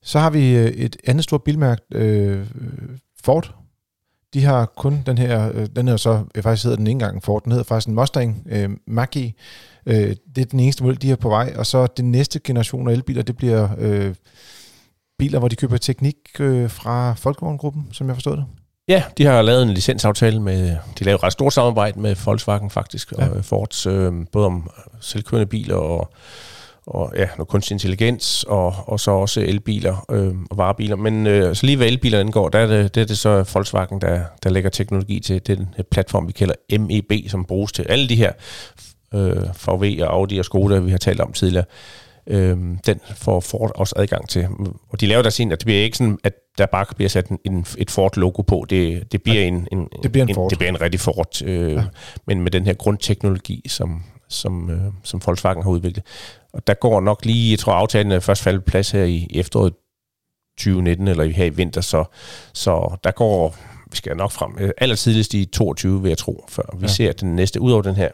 Så 0.05 0.19
har 0.19 0.29
vi 0.29 0.55
øh, 0.55 0.65
et 0.65 0.97
andet 1.07 1.23
stort 1.23 1.43
bilmærke, 1.43 1.81
øh, 1.91 2.45
Ford. 3.23 3.55
De 4.33 4.43
har 4.43 4.65
kun 4.65 5.03
den 5.05 5.17
her, 5.17 5.51
øh, 5.53 5.67
den 5.75 5.87
her 5.87 5.97
så, 5.97 6.23
jeg 6.35 6.43
faktisk 6.43 6.63
hedder 6.63 6.77
den 6.77 6.87
ikke 6.87 6.91
engang 6.91 7.23
Ford, 7.23 7.43
den 7.43 7.51
hedder 7.51 7.63
faktisk 7.63 7.87
en 7.87 7.95
Mustang 7.95 8.47
øh, 8.49 8.69
Mach-E. 8.87 9.31
Øh, 9.85 10.15
det 10.35 10.41
er 10.41 10.45
den 10.45 10.59
eneste 10.59 10.83
model, 10.83 11.01
de 11.01 11.09
har 11.09 11.15
på 11.15 11.29
vej, 11.29 11.53
og 11.57 11.65
så 11.65 11.87
den 11.87 12.11
næste 12.11 12.39
generation 12.43 12.89
af 12.89 12.93
elbiler, 12.93 13.23
det 13.23 13.37
bliver 13.37 13.69
øh, 13.77 14.15
biler, 15.19 15.39
hvor 15.39 15.47
de 15.47 15.55
køber 15.55 15.77
teknik 15.77 16.15
øh, 16.39 16.69
fra 16.69 17.15
Volkswagen-gruppen, 17.23 17.87
som 17.91 18.07
jeg 18.07 18.15
forstod 18.15 18.37
det. 18.37 18.45
Ja, 18.87 19.03
de 19.17 19.25
har 19.25 19.41
lavet 19.41 19.63
en 19.63 19.69
licensaftale 19.69 20.41
med, 20.41 20.77
de 20.99 21.03
lavede 21.03 21.15
et 21.15 21.23
ret 21.23 21.33
stort 21.33 21.53
samarbejde 21.53 21.99
med 21.99 22.15
Volkswagen 22.25 22.69
faktisk, 22.69 23.11
ja. 23.11 23.29
og 23.29 23.45
Fords, 23.45 23.85
øh, 23.85 24.13
både 24.31 24.45
om 24.45 24.69
selvkørende 25.01 25.45
biler 25.45 25.75
og 25.75 26.13
og 26.87 27.13
ja, 27.15 27.27
noget 27.37 27.47
kunstig 27.47 27.75
intelligens, 27.75 28.43
og, 28.47 28.73
og 28.85 28.99
så 28.99 29.11
også 29.11 29.41
elbiler 29.41 30.05
øh, 30.11 30.33
og 30.49 30.57
varebiler. 30.57 30.95
Men 30.95 31.27
øh, 31.27 31.55
så 31.55 31.65
lige 31.65 31.77
hvad 31.77 31.87
elbiler 31.87 32.19
angår, 32.19 32.49
der 32.49 32.59
er 32.59 32.67
det, 32.67 32.95
det, 32.95 33.01
er 33.01 33.05
det 33.05 33.17
så 33.17 33.49
Volkswagen, 33.53 34.01
der, 34.01 34.23
der 34.43 34.49
lægger 34.49 34.69
teknologi 34.69 35.19
til. 35.19 35.47
Den 35.47 35.67
platform, 35.91 36.27
vi 36.27 36.31
kalder 36.31 36.77
MEB, 36.79 37.29
som 37.29 37.45
bruges 37.45 37.71
til 37.71 37.85
alle 37.89 38.09
de 38.09 38.15
her 38.15 38.31
øh, 39.13 39.43
VW 39.67 40.03
og 40.03 40.13
Audi 40.13 40.37
og 40.37 40.45
Skoda, 40.45 40.79
vi 40.79 40.91
har 40.91 40.97
talt 40.97 41.19
om 41.19 41.33
tidligere. 41.33 41.65
Øh, 42.27 42.57
den 42.85 42.99
får 43.15 43.39
Ford 43.39 43.71
også 43.75 43.95
adgang 43.97 44.29
til. 44.29 44.47
Og 44.89 45.01
de 45.01 45.05
laver 45.05 45.21
der 45.21 45.29
sin, 45.29 45.51
at 45.51 45.59
det 45.59 45.65
bliver 45.65 45.83
ikke 45.83 45.97
sådan, 45.97 46.17
at 46.23 46.33
der 46.57 46.65
bare 46.65 46.85
bliver 46.95 47.09
sat 47.09 47.27
en, 47.27 47.39
en, 47.45 47.65
et 47.77 47.91
Ford-logo 47.91 48.41
på. 48.41 48.65
Det, 48.69 49.11
det 49.11 49.23
bliver 49.23 49.41
en, 49.41 49.67
en, 49.71 49.87
det 50.03 50.11
bliver 50.11 50.25
en, 50.25 50.35
Ford. 50.35 50.45
En, 50.45 50.49
det 50.49 50.57
bliver 50.57 50.69
en 50.69 50.81
rigtig 50.81 50.99
Ford, 50.99 51.41
øh, 51.45 51.73
ja. 51.73 51.83
men 52.27 52.41
med 52.41 52.51
den 52.51 52.65
her 52.65 52.73
grundteknologi, 52.73 53.61
som, 53.67 54.03
som, 54.35 54.69
øh, 54.69 54.93
som 55.03 55.21
Volkswagen 55.25 55.63
har 55.63 55.69
udviklet. 55.69 56.03
Og 56.53 56.67
der 56.67 56.73
går 56.73 57.01
nok 57.01 57.25
lige, 57.25 57.51
jeg 57.51 57.59
tror 57.59 57.73
aftalen 57.73 58.11
er 58.11 58.19
først 58.19 58.41
faldet 58.41 58.65
plads 58.65 58.91
her 58.91 59.03
i 59.03 59.27
efteråret 59.33 59.73
2019, 60.57 61.07
eller 61.07 61.23
her 61.23 61.45
i 61.45 61.49
vinter, 61.49 61.81
så, 61.81 62.03
så 62.53 62.97
der 63.03 63.11
går, 63.11 63.55
vi 63.91 63.97
skal 63.97 64.17
nok 64.17 64.31
frem, 64.31 64.57
øh, 64.59 64.71
aller 64.77 64.95
tidligst 64.95 65.33
i 65.33 65.45
22, 65.45 66.01
vil 66.01 66.09
jeg 66.09 66.17
tro, 66.17 66.45
før 66.49 66.63
vi 66.77 66.85
ja. 66.85 66.87
ser 66.87 67.11
den 67.11 67.35
næste, 67.35 67.61
ud 67.61 67.71
over 67.71 67.81
den 67.81 67.95
her 67.95 68.09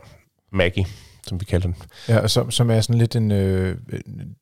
Maggie, 0.51 0.86
som 1.27 1.39
vi 1.39 1.45
kalder 1.45 1.67
den. 1.67 1.75
Ja, 2.07 2.27
som, 2.27 2.51
som 2.51 2.71
er 2.71 2.81
sådan 2.81 2.99
lidt 2.99 3.15
en, 3.15 3.31
øh, 3.31 3.77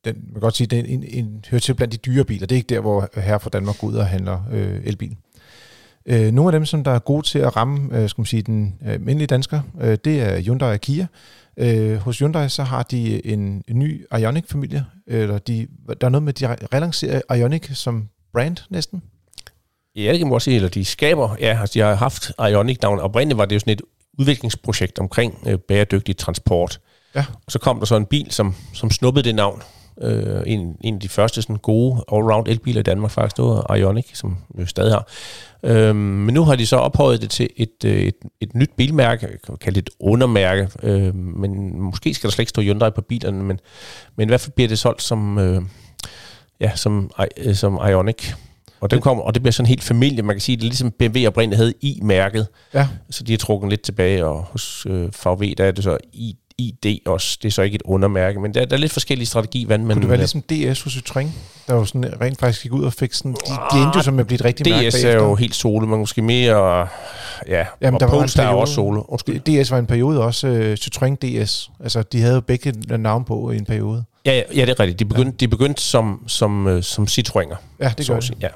den, 0.05 0.15
man 0.23 0.33
kan 0.33 0.41
godt 0.41 0.55
sige, 0.55 0.67
det 0.67 0.79
er 0.79 0.83
en, 0.83 1.03
en, 1.03 1.25
en, 1.25 1.45
hører 1.49 1.59
til 1.59 1.73
blandt 1.73 1.91
de 1.91 1.97
dyre 1.97 2.23
biler. 2.23 2.47
Det 2.47 2.55
er 2.55 2.57
ikke 2.57 2.75
der, 2.75 2.79
hvor 2.79 3.09
her 3.21 3.37
fra 3.37 3.49
Danmark 3.49 3.77
går 3.77 3.87
ud 3.87 3.95
og 3.95 4.05
handler 4.05 4.39
øh, 4.51 4.81
elbil. 4.83 5.17
Øh, 6.05 6.31
nogle 6.31 6.47
af 6.47 6.51
dem, 6.51 6.65
som 6.65 6.83
der 6.83 6.91
er 6.91 6.99
gode 6.99 7.25
til 7.25 7.39
at 7.39 7.55
ramme 7.55 7.97
øh, 7.97 8.09
skal 8.09 8.21
man 8.21 8.25
sige, 8.25 8.41
den 8.41 8.75
øh, 8.85 8.93
almindelige 8.93 9.27
dansker, 9.27 9.61
øh, 9.81 9.97
det 10.05 10.21
er 10.21 10.41
Hyundai 10.41 10.73
og 10.73 10.81
Kia. 10.81 11.07
Øh, 11.57 11.97
hos 11.97 12.19
Hyundai 12.19 12.49
så 12.49 12.63
har 12.63 12.83
de 12.83 13.25
en, 13.25 13.63
ny 13.69 14.05
Ioniq-familie, 14.19 14.85
eller 15.07 15.38
de, 15.38 15.67
der 16.01 16.07
er 16.07 16.09
noget 16.09 16.23
med, 16.23 16.33
de 16.33 16.55
relancerer 16.73 17.35
Ioniq 17.35 17.69
som 17.73 18.09
brand 18.33 18.57
næsten. 18.69 19.03
Ja, 19.95 20.12
det 20.12 20.17
kan 20.17 20.27
man 20.27 20.33
også 20.33 20.45
sige, 20.45 20.55
eller 20.55 20.69
de 20.69 20.85
skaber, 20.85 21.35
ja, 21.39 21.59
altså 21.62 21.73
de 21.73 21.79
har 21.79 21.95
haft 21.95 22.31
Ioniq-navn. 22.39 22.99
Oprindeligt 22.99 23.38
var 23.38 23.45
det 23.45 23.55
jo 23.55 23.59
sådan 23.59 23.73
et 23.73 23.81
udviklingsprojekt 24.19 24.99
omkring 24.99 25.38
øh, 25.47 25.59
bæredygtig 25.59 26.17
transport. 26.17 26.79
Ja. 27.15 27.25
Og 27.45 27.51
så 27.51 27.59
kom 27.59 27.79
der 27.79 27.85
så 27.85 27.95
en 27.95 28.05
bil, 28.05 28.31
som, 28.31 28.55
som 28.73 28.91
snuppede 28.91 29.23
det 29.23 29.35
navn. 29.35 29.62
Øh, 30.01 30.41
en, 30.45 30.75
en 30.81 30.93
af 30.93 30.99
de 30.99 31.09
første 31.09 31.41
sådan 31.41 31.55
gode 31.55 32.03
allround 32.12 32.47
elbiler 32.47 32.79
i 32.79 32.83
Danmark 32.83 33.12
faktisk, 33.12 33.38
det 33.38 33.45
var 33.45 33.75
Ioniq, 33.75 34.05
som 34.13 34.38
vi 34.55 34.65
stadig 34.65 34.91
har. 34.91 35.07
Øh, 35.63 35.95
men 35.95 36.33
nu 36.33 36.43
har 36.43 36.55
de 36.55 36.65
så 36.65 36.75
ophøjet 36.75 37.21
det 37.21 37.29
til 37.29 37.49
et, 37.57 37.85
øh, 37.85 38.01
et, 38.01 38.15
et 38.41 38.55
nyt 38.55 38.69
bilmærke, 38.77 39.27
jeg 39.31 39.41
kan 39.45 39.57
kalde 39.57 39.81
det 39.81 39.89
et 39.89 39.95
undermærke, 39.99 40.69
øh, 40.83 41.15
men 41.15 41.81
måske 41.81 42.13
skal 42.13 42.27
der 42.27 42.31
slet 42.31 42.43
ikke 42.43 42.49
stå 42.49 42.62
Hyundai 42.62 42.89
på 42.89 43.01
bilerne, 43.01 43.43
men, 43.43 43.59
men 44.15 44.27
i 44.27 44.29
hvert 44.29 44.41
fald 44.41 44.51
bliver 44.51 44.67
det 44.67 44.79
solgt 44.79 45.01
som, 45.01 45.38
øh, 45.38 45.62
ja, 46.59 46.71
som, 46.75 47.12
øh, 47.38 47.55
som 47.55 47.79
Ioniq. 47.89 48.33
Og 48.81 48.91
det, 48.91 49.01
kommer, 49.01 49.23
og 49.23 49.33
det 49.33 49.41
bliver 49.41 49.51
sådan 49.51 49.67
helt 49.67 49.83
familie. 49.83 50.23
Man 50.23 50.35
kan 50.35 50.41
sige, 50.41 50.55
det 50.55 50.63
er 50.63 50.65
ligesom 50.65 50.91
BMW 50.91 51.27
oprindeligt 51.27 51.57
havde 51.57 51.73
i-mærket. 51.81 52.47
Ja. 52.73 52.88
Så 53.09 53.23
de 53.23 53.33
er 53.33 53.38
trukket 53.38 53.69
lidt 53.69 53.81
tilbage, 53.81 54.25
og 54.25 54.43
hos 54.43 54.85
øh, 54.89 55.09
VW, 55.25 55.43
der 55.57 55.65
er 55.65 55.71
det 55.71 55.83
så 55.83 55.97
i 56.13 56.35
ID 56.60 57.00
også. 57.06 57.38
Det 57.41 57.48
er 57.48 57.52
så 57.52 57.62
ikke 57.62 57.76
et 57.76 57.82
undermærke, 57.86 58.39
men 58.39 58.54
der, 58.54 58.65
der 58.65 58.76
er 58.76 58.80
lidt 58.80 58.91
forskellige 58.91 59.28
strategi. 59.28 59.65
Hvad 59.65 59.78
man, 59.78 59.88
Kunne 59.88 60.02
det 60.02 60.10
være 60.10 60.17
ligesom 60.17 60.41
DS 60.41 60.82
hos 60.82 60.98
Citroën, 60.98 61.28
der 61.67 61.76
jo 61.76 61.86
sådan 61.86 62.22
rent 62.22 62.39
faktisk 62.39 62.63
gik 62.63 62.72
ud 62.74 62.84
og 62.84 62.93
fik 62.93 63.13
sådan 63.13 63.32
de 63.32 63.91
ah, 63.95 64.04
som 64.04 64.19
er 64.19 64.24
blevet 64.24 64.45
rigtig 64.45 64.69
mærke 64.69 64.89
DS 64.89 65.04
er 65.04 65.13
jo 65.13 65.36
helt 65.36 65.56
solo, 65.56 65.86
men 65.86 66.00
måske 66.00 66.22
mere, 66.22 66.88
ja, 67.48 67.65
Jamen, 67.82 67.93
og 67.93 68.00
der 68.00 68.08
Polestar 68.08 68.43
var 68.43 68.52
er 68.52 68.56
også 68.56 68.74
solo. 68.74 69.04
Undskyld. 69.08 69.63
DS 69.63 69.72
var 69.72 69.78
en 69.78 69.86
periode 69.86 70.24
også, 70.24 70.48
uh, 70.48 70.74
Citroën 70.74 71.15
DS. 71.15 71.69
Altså, 71.84 72.04
de 72.04 72.22
havde 72.22 72.36
jo 72.36 72.41
begge 72.41 72.98
navn 72.98 73.26
på 73.26 73.52
i 73.52 73.58
en 73.58 73.65
periode. 73.65 74.04
Ja, 74.26 74.34
ja, 74.36 74.41
ja 74.56 74.62
det 74.62 74.69
er 74.69 74.80
rigtigt. 74.80 75.00
De 75.00 75.06
begyndte, 75.06 75.32
ja. 75.32 75.45
de 75.45 75.48
begyndte 75.48 75.82
som, 75.82 76.24
som, 76.28 76.65
uh, 76.65 76.82
som 76.82 77.04
Citroëner. 77.04 77.56
Ja, 77.80 77.93
det 77.98 78.08
gør 78.08 78.19
de. 78.19 78.34
Ja. 78.41 78.48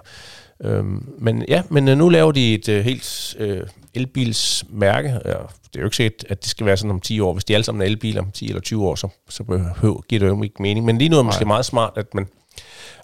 Øhm, 0.63 1.13
men 1.19 1.45
ja, 1.47 1.63
men 1.69 1.87
uh, 1.87 1.97
nu 1.97 2.09
laver 2.09 2.31
de 2.31 2.53
et 2.53 2.69
uh, 2.69 2.75
helt 2.75 3.35
uh, 3.39 3.67
elbilsmærke. 3.93 5.09
Ja, 5.09 5.31
det 5.73 5.75
er 5.75 5.79
jo 5.79 5.85
ikke 5.85 5.95
sikkert, 5.95 6.25
at 6.29 6.41
det 6.41 6.49
skal 6.49 6.65
være 6.65 6.77
sådan 6.77 6.91
om 6.91 6.99
10 6.99 7.19
år. 7.19 7.33
Hvis 7.33 7.43
de 7.43 7.53
alle 7.53 7.63
sammen 7.63 7.81
er 7.81 7.85
elbiler 7.85 8.21
om 8.21 8.31
10 8.31 8.47
eller 8.47 8.61
20 8.61 8.87
år, 8.87 8.95
så, 8.95 9.07
så 9.29 9.43
behøver, 9.43 10.01
giver 10.01 10.19
det 10.19 10.27
jo 10.27 10.43
ikke 10.43 10.61
mening. 10.61 10.85
Men 10.85 10.97
lige 10.97 11.09
nu 11.09 11.15
er 11.15 11.19
det 11.19 11.25
måske 11.25 11.45
meget 11.45 11.65
smart, 11.65 11.93
at 11.95 12.13
man, 12.13 12.27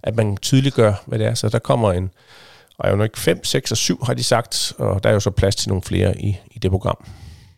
at 0.04 0.16
man 0.16 0.38
tydeliggør, 0.38 0.94
hvad 1.06 1.20
det 1.20 1.28
er. 1.28 1.34
Så 1.34 1.50
der 1.50 1.60
kommer 1.60 1.94
en 1.94 2.10
Ioniq 2.88 3.18
5, 3.18 3.44
6 3.44 3.72
og 3.72 3.78
7, 3.78 4.04
har 4.04 4.14
de 4.14 4.24
sagt, 4.24 4.74
og 4.78 5.04
der 5.04 5.10
er 5.10 5.14
jo 5.14 5.20
så 5.20 5.32
plads 5.32 5.56
til 5.56 5.70
nogle 5.70 5.82
flere 5.82 6.22
i, 6.22 6.38
i 6.52 6.60
det 6.60 6.72
program. 6.72 7.06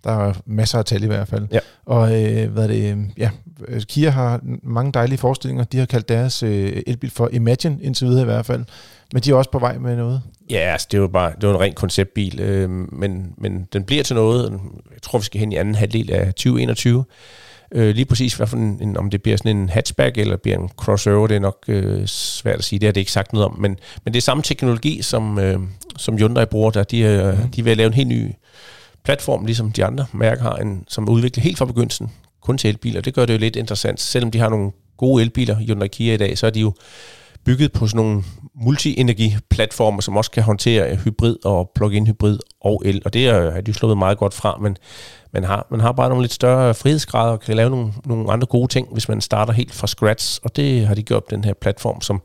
Der 0.04 0.28
er 0.28 0.34
masser 0.46 0.78
af 0.78 0.86
tal 0.86 1.04
i 1.04 1.08
hvert 1.08 1.28
fald. 1.28 1.48
Ja. 1.52 1.60
Og 1.86 2.24
øh, 2.24 2.52
hvad 2.52 2.68
det, 2.68 3.08
ja, 3.18 3.30
Kia 3.88 4.10
har 4.10 4.40
mange 4.64 4.92
dejlige 4.92 5.18
forestillinger. 5.18 5.64
De 5.64 5.78
har 5.78 5.86
kaldt 5.86 6.10
deres 6.10 6.44
øh, 6.44 6.82
elbil 6.88 7.12
for 7.12 7.30
Imagine 7.32 7.78
indtil 7.82 8.08
videre 8.08 8.22
i 8.22 8.26
hvert 8.26 8.46
fald. 8.46 8.66
Men 9.14 9.24
de 9.24 9.32
er 9.32 9.36
også 9.36 9.52
på 9.52 9.60
vej 9.60 9.78
med 9.78 9.96
noget. 9.96 10.22
Ja, 10.50 10.58
altså, 10.58 10.88
det 10.92 10.98
er 10.98 11.02
jo 11.02 11.08
bare 11.08 11.34
det 11.36 11.44
er 11.44 11.54
en 11.54 11.60
ren 11.60 11.74
konceptbil, 11.74 12.40
øh, 12.40 12.70
men, 12.70 13.34
men 13.38 13.68
den 13.74 13.84
bliver 13.84 14.04
til 14.04 14.16
noget. 14.16 14.52
Jeg 14.94 15.02
tror, 15.02 15.20
vi 15.20 15.26
skal 15.26 15.40
hen 15.40 15.52
i 15.52 15.56
anden 15.56 15.76
halvdel 15.76 16.12
af 16.12 16.26
2021. 16.26 17.06
Øh, 17.72 17.96
lige 17.96 18.06
præcis, 18.06 18.34
hvad 18.34 18.48
for 18.48 18.58
en, 18.58 18.78
en, 18.82 18.98
om 18.98 19.10
det 19.10 19.22
bliver 19.22 19.38
sådan 19.38 19.58
en 19.58 19.70
hatchback 19.70 20.18
eller 20.18 20.38
bliver 20.38 20.58
en 20.58 20.70
crossover, 20.78 21.28
det 21.28 21.36
er 21.36 21.40
nok 21.40 21.64
øh, 21.68 22.06
svært 22.08 22.58
at 22.58 22.64
sige. 22.64 22.80
Det 22.80 22.88
har 22.88 22.94
det 22.94 23.02
ikke 23.02 23.12
sagt 23.12 23.34
noget 23.34 23.46
om. 23.46 23.60
Men, 23.60 23.78
men 24.06 24.14
det 24.14 24.20
er 24.20 24.22
samme 24.22 24.44
teknologi, 24.44 25.02
som, 25.02 25.40
øh, 25.40 25.60
som 25.98 26.18
Hyundai 26.18 26.46
bruger 26.46 26.72
der. 26.72 26.84
De, 26.84 27.00
øh, 27.00 27.44
mm. 27.44 27.52
de 27.52 27.64
vil 27.64 27.78
lave 27.78 27.88
en 27.88 27.94
helt 27.94 28.08
ny 28.08 28.32
platform, 29.04 29.46
ligesom 29.46 29.72
de 29.72 29.86
andre 29.86 30.06
mærker 30.14 30.44
har, 30.44 30.56
en, 30.56 30.84
som 30.88 31.08
er 31.08 31.12
udviklet 31.12 31.44
helt 31.44 31.58
fra 31.58 31.66
begyndelsen, 31.66 32.12
kun 32.42 32.58
til 32.58 32.68
elbiler. 32.68 33.02
Det 33.02 33.14
gør 33.14 33.26
det 33.26 33.34
jo 33.34 33.40
lidt 33.40 33.56
interessant. 33.56 34.00
Selvom 34.00 34.32
de 34.32 34.40
har 34.40 34.50
nogle 34.50 34.72
gode 34.98 35.24
elbiler, 35.24 35.56
Hyundai 35.56 35.88
Kia 35.88 36.14
i 36.14 36.18
dag, 36.18 36.38
så 36.38 36.46
er 36.46 36.50
de 36.52 36.60
jo 36.60 36.74
bygget 37.46 37.72
på 37.72 37.88
sådan 37.88 38.06
nogle 38.06 38.24
multi-energi-platformer, 38.56 40.02
som 40.02 40.18
også 40.18 40.32
kan 40.32 40.44
håndtere 40.44 40.96
hybrid 40.96 41.36
og 41.46 41.72
plug-in 41.76 42.08
hybrid 42.08 42.40
og 42.62 42.82
el, 42.86 43.02
og 43.06 43.14
det 43.14 43.28
er 43.28 43.62
de 43.62 43.74
slået 43.74 43.98
meget 43.98 44.18
godt 44.18 44.34
fra, 44.34 44.58
men 44.58 44.78
man 45.34 45.44
har, 45.44 45.68
man 45.72 45.80
har 45.80 45.92
bare 45.92 46.10
nogle 46.10 46.24
lidt 46.24 46.34
større 46.34 46.74
frihedsgrader 46.74 47.32
og 47.32 47.40
kan 47.40 47.56
lave 47.56 47.70
nogle, 47.70 47.94
nogle 48.06 48.32
andre 48.32 48.48
gode 48.48 48.68
ting, 48.68 48.88
hvis 48.92 49.10
man 49.10 49.22
starter 49.22 49.54
helt 49.54 49.74
fra 49.74 49.88
scratch, 49.88 50.40
og 50.44 50.56
det 50.56 50.88
har 50.88 50.96
de 50.96 51.04
gjort 51.04 51.30
den 51.30 51.44
her 51.44 51.54
platform, 51.54 52.02
som, 52.02 52.22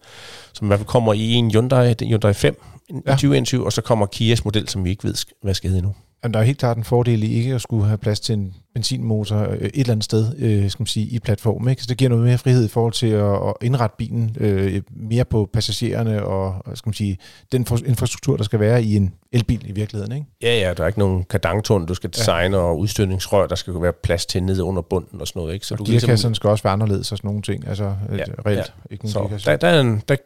som 0.52 0.66
i 0.66 0.68
hvert 0.68 0.78
fald 0.78 0.86
kommer 0.86 1.12
i 1.12 1.32
en 1.32 1.50
Hyundai, 1.50 1.94
Hyundai 2.02 2.34
5 2.34 2.62
ja. 2.90 2.96
i 2.96 3.00
2021, 3.00 3.64
og 3.64 3.72
så 3.72 3.82
kommer 3.82 4.06
Kias 4.06 4.44
model, 4.44 4.68
som 4.68 4.84
vi 4.84 4.90
ikke 4.90 5.04
ved, 5.04 5.14
hvad 5.42 5.54
skal 5.54 5.70
hedde 5.70 5.78
endnu. 5.78 5.94
Men 6.26 6.34
der 6.34 6.40
er 6.40 6.44
helt 6.44 6.58
klart 6.58 6.76
en 6.76 6.84
fordel 6.84 7.22
i 7.22 7.34
ikke 7.34 7.54
at 7.54 7.60
skulle 7.60 7.86
have 7.86 7.98
plads 7.98 8.20
til 8.20 8.32
en 8.32 8.54
benzinmotor 8.74 9.38
øh, 9.38 9.56
et 9.56 9.70
eller 9.74 9.92
andet 9.92 10.04
sted 10.04 10.32
øh, 10.38 10.70
skal 10.70 10.82
man 10.82 10.86
sige, 10.86 11.06
i 11.06 11.18
platformen. 11.18 11.68
Ikke? 11.68 11.82
Så 11.82 11.86
det 11.88 11.96
giver 11.96 12.08
noget 12.08 12.24
mere 12.24 12.38
frihed 12.38 12.64
i 12.64 12.68
forhold 12.68 12.92
til 12.92 13.06
at, 13.06 13.32
at 13.32 13.54
indrette 13.62 13.96
bilen 13.98 14.36
øh, 14.40 14.82
mere 14.96 15.24
på 15.24 15.50
passagererne 15.52 16.24
og 16.24 16.62
skal 16.74 16.88
man 16.88 16.94
sige, 16.94 17.18
den 17.52 17.66
infrastruktur, 17.86 18.36
der 18.36 18.44
skal 18.44 18.60
være 18.60 18.82
i 18.82 18.96
en 18.96 19.14
elbil 19.32 19.68
i 19.68 19.72
virkeligheden. 19.72 20.12
Ikke? 20.12 20.26
Ja, 20.42 20.58
ja, 20.58 20.74
der 20.74 20.82
er 20.82 20.86
ikke 20.86 20.98
nogen 20.98 21.24
kardangtund, 21.24 21.86
du 21.86 21.94
skal 21.94 22.10
designe, 22.10 22.56
ja. 22.56 22.62
og 22.62 22.78
udstødningsrør, 22.78 23.46
der 23.46 23.54
skal 23.54 23.82
være 23.82 23.92
plads 24.02 24.26
til 24.26 24.42
nede 24.42 24.64
under 24.64 24.82
bunden 24.82 25.20
og 25.20 25.28
sådan 25.28 25.40
noget. 25.40 25.54
Ikke? 25.54 25.66
Så 25.66 25.74
og 25.74 25.78
du 25.78 25.84
gearkasserne 25.84 26.12
ligesom... 26.12 26.34
skal 26.34 26.50
også 26.50 26.62
være 26.62 26.72
anderledes 26.72 27.12
og 27.12 27.18
sådan 27.18 27.28
nogle 27.28 27.42
ting. 27.42 27.68
Altså 27.68 27.84
ja, 27.84 28.24
reelt. 28.46 28.58
Ja. 28.58 28.62
Ikke 28.90 29.08
så 29.08 29.40
der, 29.44 29.56
der, 29.56 29.68
er 29.68 29.80
en, 29.80 30.02
der, 30.08 30.16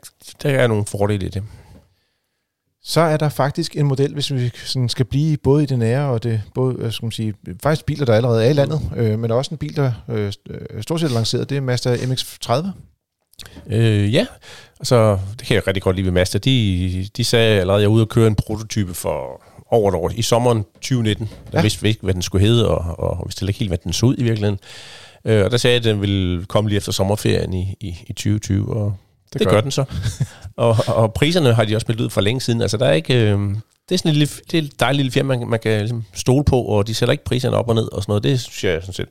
der 0.43 0.51
er 0.51 0.67
nogle 0.67 0.85
fordele 0.85 1.27
i 1.27 1.29
det 1.29 1.43
så 2.83 3.01
er 3.01 3.17
der 3.17 3.29
faktisk 3.29 3.77
en 3.77 3.87
model, 3.87 4.15
hvis 4.15 4.33
vi 4.33 4.51
sådan 4.65 4.89
skal 4.89 5.05
blive 5.05 5.37
både 5.37 5.63
i 5.63 5.67
det 5.67 5.79
nære 5.79 6.11
og 6.11 6.23
det, 6.23 6.43
både, 6.55 6.93
skal 6.93 7.07
man 7.07 7.13
sige, 7.13 7.35
faktisk 7.63 7.87
biler, 7.87 8.05
der 8.05 8.15
allerede 8.15 8.45
er 8.45 8.51
i 8.51 8.53
landet, 8.53 8.81
øh, 8.97 9.19
men 9.19 9.31
også 9.31 9.55
en 9.55 9.59
bil, 9.59 9.77
der 9.77 9.93
øh, 10.09 10.33
stort 10.83 11.01
set 11.01 11.11
er 11.11 11.15
lanceret, 11.15 11.51
det 11.51 11.57
er 11.57 11.61
Mazda 11.61 11.97
MX-30. 11.97 12.69
Øh, 13.67 14.15
ja, 14.15 14.27
altså 14.81 15.19
det 15.39 15.47
kan 15.47 15.55
jeg 15.55 15.67
rigtig 15.67 15.83
godt 15.83 15.97
lide 15.97 16.05
ved 16.05 16.13
Mazda. 16.13 16.39
De, 16.39 17.09
de 17.17 17.25
sagde 17.25 17.61
allerede, 17.61 17.79
at 17.79 17.83
jeg 17.83 17.87
er 17.87 17.93
ude 17.93 18.03
og 18.03 18.09
køre 18.09 18.27
en 18.27 18.35
prototype 18.35 18.95
for 18.95 19.43
over 19.71 19.89
et 19.89 19.95
år, 19.95 20.11
i 20.15 20.23
sommeren 20.23 20.65
2019. 20.75 21.27
Der 21.27 21.59
ja. 21.59 21.63
vidste 21.63 21.83
vi 21.83 21.89
ikke, 21.89 22.03
hvad 22.03 22.15
den 22.15 22.23
skulle 22.23 22.47
hedde, 22.47 22.69
og, 22.69 22.99
og 22.99 23.19
vi 23.19 23.23
vidste 23.27 23.47
ikke 23.47 23.59
helt, 23.59 23.71
hvad 23.71 23.79
den 23.79 23.93
så 23.93 24.07
ud 24.07 24.15
i 24.19 24.23
virkeligheden. 24.23 24.59
Øh, 25.25 25.45
og 25.45 25.51
der 25.51 25.57
sagde 25.57 25.75
jeg, 25.75 25.81
at 25.81 25.85
den 25.85 26.01
ville 26.01 26.45
komme 26.45 26.71
lige 26.71 26.77
efter 26.77 26.93
sommerferien 26.93 27.55
i, 27.55 27.77
i, 27.81 27.89
i 28.07 28.13
2020, 28.13 28.77
og 28.77 28.97
det, 29.33 29.41
det 29.41 29.49
gør, 29.49 29.61
den 29.61 29.71
så. 29.71 29.85
og, 30.57 30.77
og 30.87 31.15
priserne 31.15 31.55
har 31.55 31.65
de 31.65 31.77
også 31.77 31.85
meldt 31.89 32.01
ud 32.01 32.11
for 32.11 32.21
længe 32.21 32.41
siden. 32.41 32.63
Altså, 32.63 32.77
der 32.77 32.87
er 32.87 32.93
ikke... 32.93 33.15
Øh, 33.15 33.39
det 33.89 33.95
er 33.95 33.99
sådan 33.99 34.11
en 34.11 34.17
lille, 34.17 34.35
det 34.51 34.59
er 34.59 34.63
et 34.63 34.81
dejligt 34.81 34.97
lille 34.97 35.13
firma, 35.13 35.37
man, 35.37 35.49
man 35.49 35.61
kan 35.61 35.79
ligesom 35.79 36.05
stole 36.15 36.45
på, 36.45 36.63
og 36.63 36.87
de 36.87 36.95
sætter 36.95 37.13
ikke 37.13 37.25
priserne 37.25 37.57
op 37.57 37.69
og 37.69 37.75
ned 37.75 37.93
og 37.93 38.03
sådan 38.03 38.11
noget. 38.11 38.23
Det 38.23 38.41
synes 38.41 38.65
jeg 38.65 38.73
er 38.73 38.81
sådan 38.81 38.95
set 38.95 39.09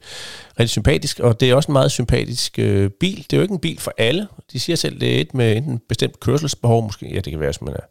rigtig 0.59 0.69
sympatisk, 0.69 1.19
og 1.19 1.39
det 1.39 1.49
er 1.49 1.55
også 1.55 1.71
en 1.71 1.73
meget 1.73 1.91
sympatisk 1.91 2.59
øh, 2.59 2.89
bil. 2.89 3.17
Det 3.17 3.33
er 3.33 3.37
jo 3.37 3.41
ikke 3.41 3.53
en 3.53 3.59
bil 3.59 3.79
for 3.79 3.93
alle. 3.97 4.27
De 4.53 4.59
siger 4.59 4.75
selv, 4.75 4.99
det 4.99 5.17
er 5.17 5.21
et 5.21 5.33
med 5.33 5.57
enten 5.57 5.81
bestemt 5.89 6.19
kørselsbehov, 6.19 6.83
måske, 6.83 7.09
ja, 7.09 7.15
det 7.15 7.31
kan 7.31 7.39
være, 7.39 7.49
hvis 7.49 7.61
man 7.61 7.73
er 7.73 7.85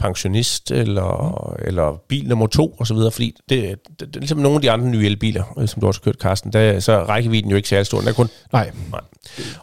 pensionist 0.00 0.70
eller, 0.70 1.54
mm. 1.58 1.64
eller 1.68 2.02
bil 2.08 2.28
nummer 2.28 2.46
to 2.46 2.68
og 2.78 2.86
så 2.86 2.94
videre, 2.94 3.10
fordi 3.10 3.36
det, 3.48 3.78
det, 3.88 4.00
det, 4.00 4.16
er 4.16 4.20
ligesom 4.20 4.38
nogle 4.38 4.56
af 4.56 4.62
de 4.62 4.70
andre 4.70 4.86
nye 4.86 5.06
elbiler, 5.06 5.44
øh, 5.58 5.68
som 5.68 5.80
du 5.80 5.86
også 5.86 6.00
har 6.00 6.04
kørt, 6.04 6.20
Carsten, 6.20 6.52
der, 6.52 6.80
så 6.80 7.04
rækkevidden 7.04 7.50
jo 7.50 7.56
ikke 7.56 7.68
særlig 7.68 7.86
stor. 7.86 7.98
Den 7.98 8.08
er 8.08 8.12
kun, 8.12 8.28
nej. 8.52 8.70
nej. 8.90 9.00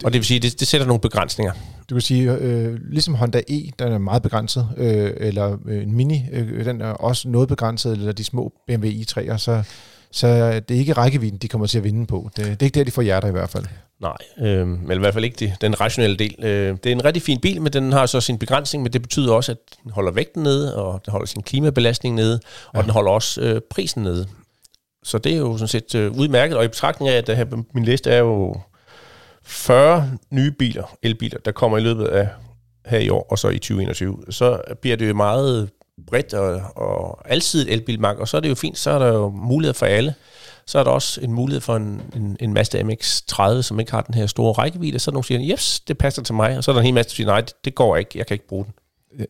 Og 0.04 0.14
det 0.14 0.20
vil 0.20 0.26
sige, 0.26 0.40
det, 0.40 0.60
det 0.60 0.68
sætter 0.68 0.88
nogle 0.88 1.02
begrænsninger. 1.02 1.54
Du 1.90 1.96
kan 1.96 2.02
sige, 2.02 2.32
øh, 2.32 2.78
ligesom 2.92 3.14
Honda 3.14 3.42
E, 3.50 3.70
den 3.80 3.92
er 3.92 3.98
meget 3.98 4.22
begrænset, 4.22 4.70
øh, 4.78 5.12
eller 5.18 5.58
øh, 5.68 5.84
en 5.84 5.96
Mini, 5.96 6.26
øh, 6.32 6.66
den 6.66 6.82
er 6.82 6.92
også 6.92 7.30
noget 7.30 7.48
begrænset, 7.48 7.92
eller 7.92 8.12
de 8.12 8.24
små 8.24 8.54
BMW 8.68 8.88
i3'er, 8.88 9.38
så, 9.38 9.64
Så 10.12 10.28
det 10.60 10.72
er 10.72 10.80
ikke 10.80 10.94
rækkevidden, 10.94 11.38
de 11.38 11.48
kommer 11.48 11.68
til 11.68 11.78
at 11.78 11.84
vinde 11.84 12.06
på. 12.06 12.30
Det, 12.36 12.46
det 12.46 12.62
er 12.62 12.66
ikke 12.66 12.80
der, 12.80 12.84
de 12.84 12.92
får 12.92 13.02
hjerter 13.02 13.28
i 13.28 13.32
hvert 13.32 13.50
fald. 13.50 13.66
Nej, 14.00 14.18
øh, 14.40 14.68
eller 14.82 14.96
i 14.96 15.00
hvert 15.00 15.14
fald 15.14 15.26
ikke 15.26 15.36
det, 15.40 15.54
den 15.62 15.82
rationelle 15.82 16.18
del. 16.18 16.36
Øh, 16.40 16.78
det 16.84 16.86
er 16.86 16.92
en 16.92 17.06
rigtig 17.06 17.24
fin 17.24 17.40
bil, 17.40 17.62
men 17.62 17.74
den 17.74 17.92
har 17.92 18.06
så 18.06 18.22
sin 18.22 18.40
begrænsning, 18.40 18.84
men 18.84 18.94
det 18.94 19.02
betyder 19.02 19.34
også, 19.34 19.52
at 19.52 19.58
den 19.84 19.92
holder 19.92 20.12
vægten 20.12 20.44
nede, 20.44 20.76
og 20.76 21.02
den 21.06 21.12
holder 21.12 21.28
sin 21.28 21.44
klimabelastning 21.44 22.16
nede, 22.16 22.40
og 22.68 22.76
ja. 22.76 22.82
den 22.82 22.90
holder 22.90 23.12
også 23.12 23.42
øh, 23.42 23.62
prisen 23.70 24.04
nede. 24.04 24.28
Så 25.04 25.18
det 25.18 25.34
er 25.34 25.38
jo 25.38 25.58
sådan 25.58 25.68
set 25.68 25.96
øh, 25.96 26.12
udmærket, 26.12 26.58
og 26.58 26.66
i 26.66 26.68
betragtning 26.68 27.10
af, 27.10 27.18
at 27.18 27.38
her, 27.38 27.46
min 27.74 27.84
liste 27.84 28.12
er 28.12 28.20
jo 28.20 28.56
40 29.44 30.12
nye 30.32 30.52
biler, 30.52 30.98
elbiler, 31.04 31.40
der 31.46 31.52
kommer 31.52 31.78
i 31.78 31.82
løbet 31.82 32.06
af 32.06 32.30
her 32.86 33.00
i 33.00 33.10
år, 33.10 33.28
og 33.30 33.40
så 33.40 33.50
i 33.50 33.60
2021, 33.60 34.18
så 34.30 34.62
bliver 34.82 34.98
det 34.98 35.10
jo 35.10 35.14
meget 35.14 35.70
bredt 36.08 36.34
og, 36.34 36.62
og 36.76 37.32
alsidigt 37.32 37.70
elbilmarked, 37.70 38.22
og 38.22 38.28
så 38.28 38.38
er 38.38 38.42
det 38.42 38.50
jo 38.50 38.56
fint, 38.56 38.78
så 38.78 38.92
er 38.92 39.00
der 39.00 39.08
jo 39.08 39.30
mulighed 39.30 39.74
for 39.74 39.86
alle. 39.86 40.14
Så 40.66 40.80
er 40.80 40.84
der 40.84 40.92
også 40.92 41.22
en 41.22 41.34
mulighed 41.34 41.62
for 41.62 41.76
en, 41.76 42.02
en, 42.16 42.38
en 42.40 42.54
Mazda 42.54 42.82
MX-30, 42.82 43.62
som 43.62 43.80
ikke 43.80 43.92
har 43.92 44.02
den 44.02 44.14
her 44.14 44.28
store 44.28 44.54
rækkevidde. 44.54 45.00
Så 45.00 45.10
er 45.10 45.12
der 45.12 45.16
nogen, 45.16 45.24
der 45.24 45.46
siger, 45.46 45.54
yes, 45.54 45.80
det 45.80 45.98
passer 45.98 46.22
til 46.22 46.36
mig. 46.36 46.58
Og 46.58 46.64
så 46.64 46.72
er 46.72 46.74
der 46.74 46.80
en 46.80 46.86
hel 46.86 46.94
masse, 46.94 47.10
der 47.10 47.16
siger, 47.16 47.28
nej, 47.28 47.42
det, 47.42 47.54
det 47.66 47.76
går 47.76 47.98
ikke, 47.98 48.12
jeg 48.16 48.28
kan 48.28 48.36
ikke 48.36 48.48
bruge 48.48 48.66
den. 48.66 48.74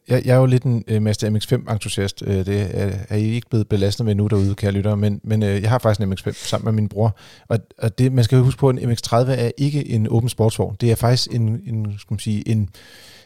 Jeg, 0.08 0.26
jeg 0.26 0.36
er 0.36 0.40
jo 0.40 0.46
lidt 0.46 0.64
en 0.64 0.84
uh, 0.92 1.02
Mazda 1.02 1.30
MX-5-entusiast. 1.30 2.22
Uh, 2.22 2.38
øh, 2.38 2.46
det 2.46 2.70
er, 2.74 2.92
er 3.10 3.16
I 3.16 3.24
ikke 3.24 3.50
blevet 3.50 3.68
belastet 3.68 4.06
med 4.06 4.16
nu 4.16 4.28
derude, 4.28 4.56
kære 4.56 4.72
lyttere, 4.72 4.98
men, 4.98 5.22
men 5.24 5.44
uh, 5.44 5.50
jeg 5.50 5.70
har 5.70 5.80
faktisk 5.80 6.02
en 6.02 6.14
MX-5 6.14 6.48
sammen 6.48 6.66
med 6.66 6.82
min 6.82 6.90
bror. 6.90 7.18
Og, 7.48 7.60
og 7.78 7.98
det, 7.98 8.14
man 8.14 8.24
skal 8.24 8.40
huske 8.40 8.60
på, 8.60 8.70
at 8.70 8.76
en 8.76 8.92
MX-30 8.92 9.16
er 9.16 9.52
ikke 9.58 9.90
en 9.90 10.08
åben 10.10 10.30
sportsvogn. 10.30 10.76
Det 10.82 10.92
er 10.92 10.96
faktisk 10.96 11.34
en, 11.34 11.62
en 11.66 11.96
skal 12.00 12.14
man 12.14 12.20
sige, 12.20 12.48
en, 12.48 12.70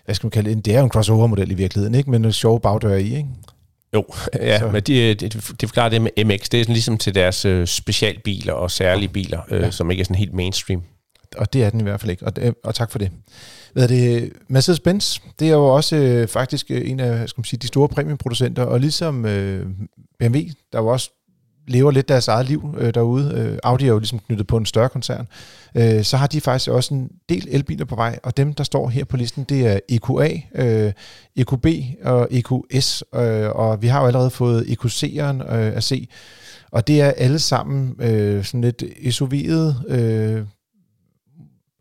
hvad 0.05 0.15
skal 0.15 0.25
man 0.25 0.31
kalde 0.31 0.55
det, 0.55 0.65
det 0.65 0.75
er 0.75 0.79
jo 0.79 0.83
en 0.83 0.91
crossover-model 0.91 1.51
i 1.51 1.53
virkeligheden, 1.53 1.95
ikke? 1.95 2.11
men 2.11 2.25
en 2.25 2.31
sjove 2.31 2.59
bagdør 2.59 2.95
i, 2.95 3.03
ikke? 3.03 3.27
Jo, 3.93 4.05
ja, 4.35 4.59
så. 4.59 4.67
men 4.67 4.83
det, 4.83 5.19
det, 5.19 5.33
det 5.33 5.69
forklarer 5.69 5.89
det 5.89 6.01
med 6.01 6.25
MX. 6.25 6.49
Det 6.49 6.59
er 6.59 6.63
sådan 6.63 6.73
ligesom 6.73 6.97
til 6.97 7.15
deres 7.15 7.45
øh, 7.45 7.67
specialbiler 7.67 8.53
og 8.53 8.71
særlige 8.71 9.09
biler, 9.09 9.41
øh, 9.49 9.61
ja. 9.61 9.71
som 9.71 9.91
ikke 9.91 10.01
er 10.01 10.05
sådan 10.05 10.15
helt 10.15 10.33
mainstream. 10.33 10.83
Og 11.37 11.53
det 11.53 11.63
er 11.63 11.69
den 11.69 11.79
i 11.79 11.83
hvert 11.83 12.01
fald 12.01 12.11
ikke, 12.11 12.25
og, 12.25 12.35
det, 12.35 12.55
og 12.63 12.75
tak 12.75 12.91
for 12.91 12.99
det. 12.99 13.11
Hvad 13.73 13.83
er 13.83 13.87
det? 13.87 14.33
Mercedes-Benz, 14.49 15.19
det 15.39 15.47
er 15.47 15.53
jo 15.53 15.65
også 15.65 15.95
øh, 15.95 16.27
faktisk 16.27 16.71
øh, 16.71 16.89
en 16.89 16.99
af 16.99 17.29
skal 17.29 17.39
man 17.39 17.45
sige, 17.45 17.59
de 17.59 17.67
store 17.67 17.87
premiumproducenter, 17.89 18.63
og 18.63 18.79
ligesom 18.79 19.25
øh, 19.25 19.65
BMW, 20.19 20.39
der 20.73 20.79
jo 20.79 20.87
også 20.87 21.11
lever 21.67 21.91
lidt 21.91 22.09
deres 22.09 22.27
eget 22.27 22.45
liv 22.45 22.75
øh, 22.77 22.93
derude. 22.93 23.33
Øh, 23.35 23.57
Audi 23.63 23.83
er 23.83 23.87
jo 23.87 23.99
ligesom 23.99 24.19
knyttet 24.19 24.47
på 24.47 24.57
en 24.57 24.65
større 24.65 24.89
koncern. 24.89 25.27
Øh, 25.77 26.03
så 26.03 26.17
har 26.17 26.27
de 26.27 26.41
faktisk 26.41 26.69
også 26.69 26.93
en 26.93 27.09
del 27.29 27.47
elbiler 27.51 27.85
på 27.85 27.95
vej, 27.95 28.19
og 28.23 28.37
dem, 28.37 28.53
der 28.53 28.63
står 28.63 28.89
her 28.89 29.05
på 29.05 29.17
listen, 29.17 29.43
det 29.43 29.67
er 29.67 29.79
EQA, 29.89 30.41
øh, 30.55 30.93
EQB 31.35 31.65
og 32.03 32.27
EQS, 32.31 33.03
øh, 33.15 33.49
og 33.49 33.81
vi 33.81 33.87
har 33.87 34.01
jo 34.01 34.07
allerede 34.07 34.29
fået 34.29 34.63
EQC'eren 34.63 35.53
øh, 35.53 35.75
at 35.75 35.83
se. 35.83 36.07
Og 36.71 36.87
det 36.87 37.01
er 37.01 37.11
alle 37.11 37.39
sammen 37.39 37.95
øh, 37.99 38.43
sådan 38.43 38.61
lidt 38.61 38.83
SUV'ede 38.83 39.93
øh, 39.93 40.45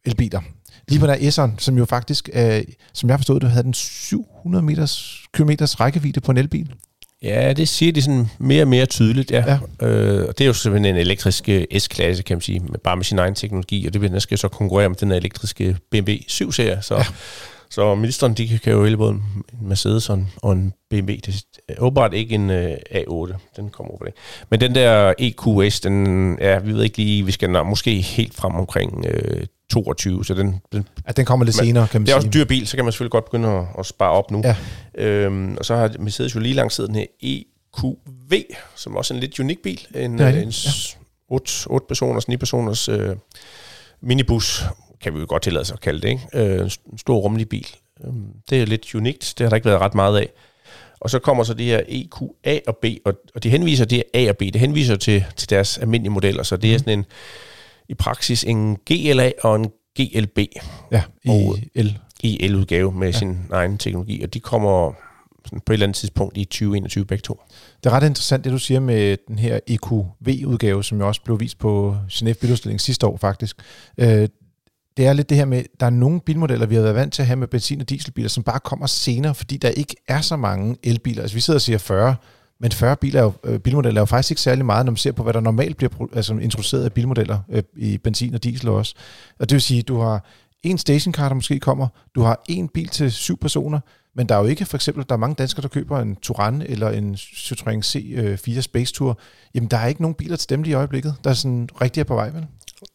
elbiler. 0.04 0.40
Lige 0.88 1.00
på 1.00 1.06
der 1.06 1.16
S'eren, 1.16 1.50
som 1.58 1.78
jo 1.78 1.84
faktisk, 1.84 2.28
øh, 2.32 2.62
som 2.92 3.10
jeg 3.10 3.18
forstod 3.18 3.40
det, 3.40 3.50
havde 3.50 3.64
den 3.64 3.74
700 3.74 4.64
meters, 4.64 5.24
kilometers 5.34 5.80
rækkevidde 5.80 6.20
på 6.20 6.30
en 6.30 6.36
elbil. 6.36 6.74
Ja, 7.22 7.52
det 7.52 7.68
siger 7.68 7.92
de 7.92 8.02
sådan 8.02 8.30
mere 8.38 8.62
og 8.62 8.68
mere 8.68 8.86
tydeligt, 8.86 9.30
ja. 9.30 9.58
ja. 9.80 9.86
Øh, 9.86 10.28
og 10.28 10.38
det 10.38 10.44
er 10.44 10.46
jo 10.46 10.52
simpelthen 10.52 10.94
en 10.94 11.00
elektrisk 11.00 11.48
øh, 11.48 11.64
S-klasse, 11.78 12.22
kan 12.22 12.36
man 12.36 12.40
sige, 12.40 12.60
med, 12.60 12.78
bare 12.78 12.96
med 12.96 13.04
sin 13.04 13.18
egen 13.18 13.34
teknologi, 13.34 13.86
og 13.86 13.92
det 13.94 14.00
den 14.00 14.20
skal 14.20 14.38
så 14.38 14.48
konkurrere 14.48 14.88
med 14.88 14.96
den 14.96 15.12
elektriske 15.12 15.76
BMW 15.90 16.10
7-serie, 16.10 16.82
så... 16.82 16.94
Ja. 16.94 17.04
Så 17.70 17.94
ministeren, 17.94 18.34
de 18.34 18.58
kan 18.58 18.72
jo 18.72 18.78
vælge 18.78 18.96
både 18.96 19.10
en 19.12 19.22
Mercedes 19.62 20.08
og 20.08 20.14
en, 20.14 20.32
og 20.36 20.52
en 20.52 20.72
BMW. 20.90 21.12
Det 21.26 21.44
er 21.68 21.74
åbenbart 21.78 22.14
ikke 22.14 22.34
en 22.34 22.50
uh, 22.50 22.56
A8, 22.72 23.38
den 23.56 23.70
kommer 23.70 23.92
over 23.92 24.04
det. 24.04 24.14
Men 24.50 24.60
den 24.60 24.74
der 24.74 25.14
EQS, 25.18 25.80
den, 25.80 26.38
ja, 26.40 26.58
vi 26.58 26.72
ved 26.72 26.82
ikke 26.82 26.96
lige, 26.96 27.26
vi 27.26 27.32
skal 27.32 27.64
måske 27.64 28.00
helt 28.00 28.34
frem 28.34 28.54
omkring 28.54 29.06
uh, 29.06 29.42
22, 29.70 30.24
så 30.24 30.34
den... 30.34 30.60
den 30.72 30.88
ja, 31.06 31.12
den 31.12 31.24
kommer 31.24 31.46
lidt 31.46 31.56
man, 31.56 31.66
senere, 31.66 31.88
kan 31.88 32.00
man 32.00 32.06
Det 32.06 32.12
er 32.12 32.14
sige. 32.14 32.18
også 32.18 32.26
en 32.28 32.32
dyr 32.32 32.44
bil, 32.44 32.66
så 32.66 32.76
kan 32.76 32.84
man 32.84 32.92
selvfølgelig 32.92 33.12
godt 33.12 33.24
begynde 33.24 33.48
at, 33.48 33.64
at 33.78 33.86
spare 33.86 34.10
op 34.10 34.30
nu. 34.30 34.42
Ja. 34.44 34.56
Øhm, 34.94 35.56
og 35.58 35.64
så 35.64 35.76
har 35.76 35.94
Mercedes 35.98 36.34
jo 36.34 36.40
lige 36.40 36.54
lanceret 36.54 36.88
den 36.88 36.96
her 36.96 37.06
EQV, 37.22 38.42
som 38.74 38.96
også 38.96 39.14
er 39.14 39.16
en 39.16 39.20
lidt 39.20 39.40
unik 39.40 39.62
bil. 39.62 39.86
En, 39.94 40.18
ja, 40.18 40.28
en 40.28 40.48
ja. 40.48 40.70
8, 41.28 41.52
8 41.66 41.86
personers, 41.88 42.28
9 42.28 42.36
personers 42.36 42.88
øh, 42.88 43.16
minibus, 44.02 44.64
kan 45.02 45.14
vi 45.14 45.20
jo 45.20 45.26
godt 45.28 45.42
tillade 45.42 45.64
sig 45.64 45.74
at 45.74 45.80
kalde 45.80 46.00
det. 46.00 46.08
Ikke? 46.08 46.28
Øh, 46.34 46.70
en 46.92 46.98
stor 46.98 47.18
rummelig 47.18 47.48
bil. 47.48 47.66
Øhm, 48.04 48.26
det 48.50 48.62
er 48.62 48.66
lidt 48.66 48.94
unikt, 48.94 49.34
det 49.38 49.44
har 49.44 49.48
der 49.48 49.56
ikke 49.56 49.68
været 49.68 49.80
ret 49.80 49.94
meget 49.94 50.18
af. 50.18 50.28
Og 51.00 51.10
så 51.10 51.18
kommer 51.18 51.44
så 51.44 51.54
det 51.54 51.66
her 51.66 51.82
EQA 51.88 52.60
og 52.66 52.76
B, 52.76 52.84
og, 53.04 53.14
og 53.34 53.42
de 53.42 53.50
henviser 53.50 53.84
det 53.84 54.02
A 54.14 54.28
og 54.28 54.36
B, 54.36 54.40
det 54.40 54.56
henviser 54.56 54.96
til, 54.96 55.24
til 55.36 55.50
deres 55.50 55.78
almindelige 55.78 56.12
modeller, 56.12 56.42
så 56.42 56.56
det 56.56 56.70
er 56.70 56.74
mhm. 56.74 56.78
sådan 56.78 56.98
en 56.98 57.04
i 57.88 57.94
praksis 57.94 58.44
en 58.44 58.76
GLA 58.76 59.32
og 59.42 59.56
en 59.56 59.70
GLB. 59.98 60.38
Ja, 60.92 61.02
i 61.24 61.82
L. 61.82 61.98
I 62.22 62.48
L-udgave 62.48 62.92
med 62.92 63.08
ja. 63.08 63.18
sin 63.18 63.38
egen 63.50 63.78
teknologi, 63.78 64.22
og 64.22 64.34
de 64.34 64.40
kommer 64.40 64.92
sådan 65.44 65.60
på 65.60 65.72
et 65.72 65.74
eller 65.74 65.86
andet 65.86 65.96
tidspunkt 65.96 66.36
i 66.36 66.44
2021 66.44 67.04
begge 67.04 67.22
to. 67.22 67.40
Det 67.84 67.90
er 67.90 67.94
ret 67.94 68.06
interessant, 68.06 68.44
det 68.44 68.52
du 68.52 68.58
siger 68.58 68.80
med 68.80 69.16
den 69.28 69.38
her 69.38 69.60
EQV-udgave, 69.66 70.84
som 70.84 71.00
jo 71.00 71.06
også 71.06 71.22
blev 71.22 71.40
vist 71.40 71.58
på 71.58 71.96
Genève 72.10 72.32
Biludstilling 72.32 72.80
sidste 72.80 73.06
år 73.06 73.16
faktisk. 73.16 73.56
Øh, 73.98 74.28
det 74.96 75.06
er 75.06 75.12
lidt 75.12 75.28
det 75.28 75.36
her 75.36 75.44
med, 75.44 75.64
der 75.80 75.86
er 75.86 75.90
nogle 75.90 76.20
bilmodeller, 76.20 76.66
vi 76.66 76.74
har 76.74 76.82
været 76.82 76.94
vant 76.94 77.12
til 77.12 77.22
at 77.22 77.26
have 77.26 77.36
med 77.36 77.48
benzin- 77.48 77.80
og 77.80 77.90
dieselbiler, 77.90 78.28
som 78.28 78.42
bare 78.42 78.60
kommer 78.60 78.86
senere, 78.86 79.34
fordi 79.34 79.56
der 79.56 79.68
ikke 79.68 79.96
er 80.08 80.20
så 80.20 80.36
mange 80.36 80.76
elbiler. 80.82 81.22
Altså 81.22 81.34
vi 81.34 81.40
sidder 81.40 81.56
og 81.56 81.62
siger 81.62 81.78
40, 81.78 82.16
men 82.60 82.72
40 82.72 82.96
biler 82.96 83.20
er 83.20 83.24
jo, 83.24 83.32
øh, 83.44 83.58
bilmodeller 83.58 83.98
er 83.98 84.02
jo 84.02 84.06
faktisk 84.06 84.30
ikke 84.30 84.40
særlig 84.40 84.64
meget, 84.64 84.86
når 84.86 84.90
man 84.90 84.96
ser 84.96 85.12
på, 85.12 85.22
hvad 85.22 85.32
der 85.32 85.40
normalt 85.40 85.76
bliver 85.76 86.08
altså, 86.12 86.34
introduceret 86.34 86.84
af 86.84 86.92
bilmodeller 86.92 87.38
øh, 87.48 87.62
i 87.76 87.98
benzin 87.98 88.34
og 88.34 88.44
diesel 88.44 88.68
også. 88.68 88.94
Og 89.38 89.50
det 89.50 89.54
vil 89.54 89.62
sige, 89.62 89.82
du 89.82 90.00
har 90.00 90.24
en 90.62 90.78
stationcar, 90.78 91.28
der 91.28 91.34
måske 91.34 91.60
kommer, 91.60 91.88
du 92.14 92.22
har 92.22 92.42
en 92.48 92.68
bil 92.68 92.88
til 92.88 93.12
syv 93.12 93.38
personer, 93.38 93.80
men 94.16 94.28
der 94.28 94.34
er 94.34 94.38
jo 94.38 94.46
ikke, 94.46 94.64
for 94.64 94.76
eksempel, 94.76 95.04
der 95.08 95.14
er 95.14 95.18
mange 95.18 95.34
danskere, 95.34 95.62
der 95.62 95.68
køber 95.68 96.00
en 96.00 96.16
Touran 96.16 96.62
eller 96.62 96.90
en 96.90 97.14
Citroën 97.14 97.80
C4 97.80 98.56
øh, 98.56 98.62
Space 98.62 98.94
Tour. 98.94 99.18
Jamen, 99.54 99.70
der 99.70 99.76
er 99.76 99.86
ikke 99.86 100.02
nogen 100.02 100.14
biler 100.14 100.36
til 100.36 100.50
dem 100.50 100.62
lige 100.62 100.72
i 100.72 100.74
øjeblikket, 100.74 101.14
der 101.24 101.30
er 101.30 101.34
sådan 101.34 101.68
rigtig 101.80 102.00
er 102.00 102.04
på 102.04 102.14
vej, 102.14 102.30
vel? 102.30 102.46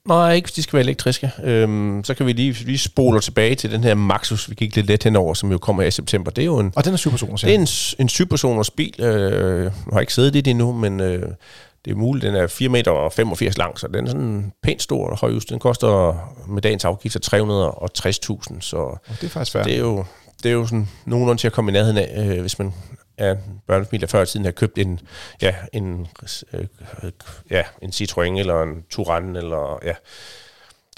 Nej, 0.07 0.33
ikke 0.33 0.45
hvis 0.45 0.53
de 0.53 0.63
skal 0.63 0.77
være 0.77 0.83
elektriske. 0.83 1.31
Øhm, 1.43 2.03
så 2.03 2.13
kan 2.13 2.25
vi 2.25 2.33
lige, 2.33 2.51
lige 2.51 2.77
spole 2.77 3.21
tilbage 3.21 3.55
til 3.55 3.71
den 3.71 3.83
her 3.83 3.95
Maxus, 3.95 4.49
vi 4.49 4.55
gik 4.55 4.75
lidt 4.75 4.87
let 4.87 5.03
henover, 5.03 5.33
som 5.33 5.51
jo 5.51 5.57
kommer 5.57 5.83
her 5.83 5.87
i 5.87 5.91
september. 5.91 6.31
Det 6.31 6.41
er 6.41 6.45
jo 6.45 6.59
en, 6.59 6.73
og 6.75 6.85
den 6.85 6.93
er 6.93 6.97
syvpersoners, 6.97 7.41
Det 7.41 7.49
er 7.49 7.59
en, 7.59 7.67
en 7.99 8.09
syvpersoners 8.09 8.69
bil. 8.69 8.95
Øh, 8.99 9.63
jeg 9.63 9.71
har 9.93 9.99
ikke 9.99 10.13
siddet 10.13 10.35
i 10.35 10.41
det 10.41 10.51
endnu, 10.51 10.71
men 10.71 10.99
øh, 10.99 11.29
det 11.85 11.91
er 11.91 11.95
muligt. 11.95 12.25
Den 12.25 12.35
er 12.35 12.47
4 12.47 12.69
meter 12.69 12.91
og 12.91 13.13
85 13.13 13.57
lang, 13.57 13.79
så 13.79 13.87
den 13.87 14.05
er 14.05 14.09
sådan 14.09 14.51
pænt 14.63 14.81
stor 14.81 15.09
og 15.09 15.17
højhus. 15.17 15.45
Den 15.45 15.59
koster 15.59 16.15
med 16.47 16.61
dagens 16.61 16.85
afgift 16.85 17.33
360.000, 17.33 18.61
så 18.61 18.77
og 18.77 18.99
det 19.21 19.23
er 19.23 19.29
faktisk 19.29 19.53
det 19.53 19.75
er 19.75 19.79
jo 19.79 20.05
det 20.43 20.49
er 20.49 20.53
jo 20.53 20.65
sådan 20.65 20.89
nogenlunde 21.05 21.41
til 21.41 21.47
at 21.47 21.53
komme 21.53 21.71
i 21.71 21.73
nærheden 21.73 21.97
af, 21.97 22.35
øh, 22.35 22.41
hvis 22.41 22.59
man 22.59 22.73
er 23.17 23.35
børnefamilie 23.67 24.07
før 24.07 24.21
i 24.21 24.25
tiden 24.25 24.45
har 24.45 24.51
købt 24.51 24.77
en, 24.77 24.99
ja, 25.41 25.55
en, 25.73 26.07
øh, 26.53 26.65
ja, 27.51 27.63
en 27.81 27.89
Citroën 27.89 28.39
eller 28.39 28.63
en 28.63 28.83
Touran 28.89 29.35
eller 29.35 29.79
ja. 29.83 29.93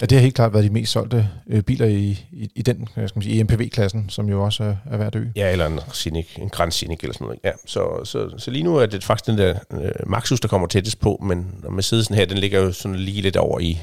Ja, 0.00 0.06
det 0.06 0.18
har 0.18 0.22
helt 0.22 0.34
klart 0.34 0.52
været 0.52 0.64
de 0.64 0.70
mest 0.70 0.92
solgte 0.92 1.28
øh, 1.46 1.62
biler 1.62 1.86
i, 1.86 2.26
i, 2.32 2.50
i 2.54 2.62
den 2.62 2.86
skal 2.86 3.10
man 3.14 3.22
sige, 3.22 3.40
EMPV-klassen, 3.40 4.10
som 4.10 4.28
jo 4.28 4.44
også 4.44 4.64
er, 4.64 4.76
er 4.90 4.96
værd 4.96 5.16
at. 5.16 5.32
Ja, 5.36 5.52
eller 5.52 5.66
en 5.66 5.80
Scenic, 5.92 6.36
en 6.38 6.48
Grand 6.48 6.72
Scenic 6.72 6.98
eller 7.02 7.14
sådan 7.14 7.24
noget. 7.24 7.40
Ja, 7.44 7.52
så, 7.66 8.04
så, 8.04 8.38
så 8.38 8.50
lige 8.50 8.62
nu 8.62 8.76
er 8.76 8.86
det 8.86 9.04
faktisk 9.04 9.26
den 9.26 9.38
der 9.38 9.58
øh, 9.70 9.90
Maxus, 10.06 10.40
der 10.40 10.48
kommer 10.48 10.68
tættest 10.68 11.00
på, 11.00 11.20
men 11.22 11.64
Mercedesen 11.70 12.14
her, 12.14 12.26
den 12.26 12.38
ligger 12.38 12.60
jo 12.60 12.72
sådan 12.72 12.96
lige 12.96 13.22
lidt 13.22 13.36
over 13.36 13.60
i, 13.60 13.80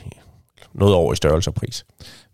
noget 0.73 0.95
over 0.95 1.13
i 1.13 1.15
størrelse 1.15 1.49
og 1.49 1.53
pris. 1.53 1.85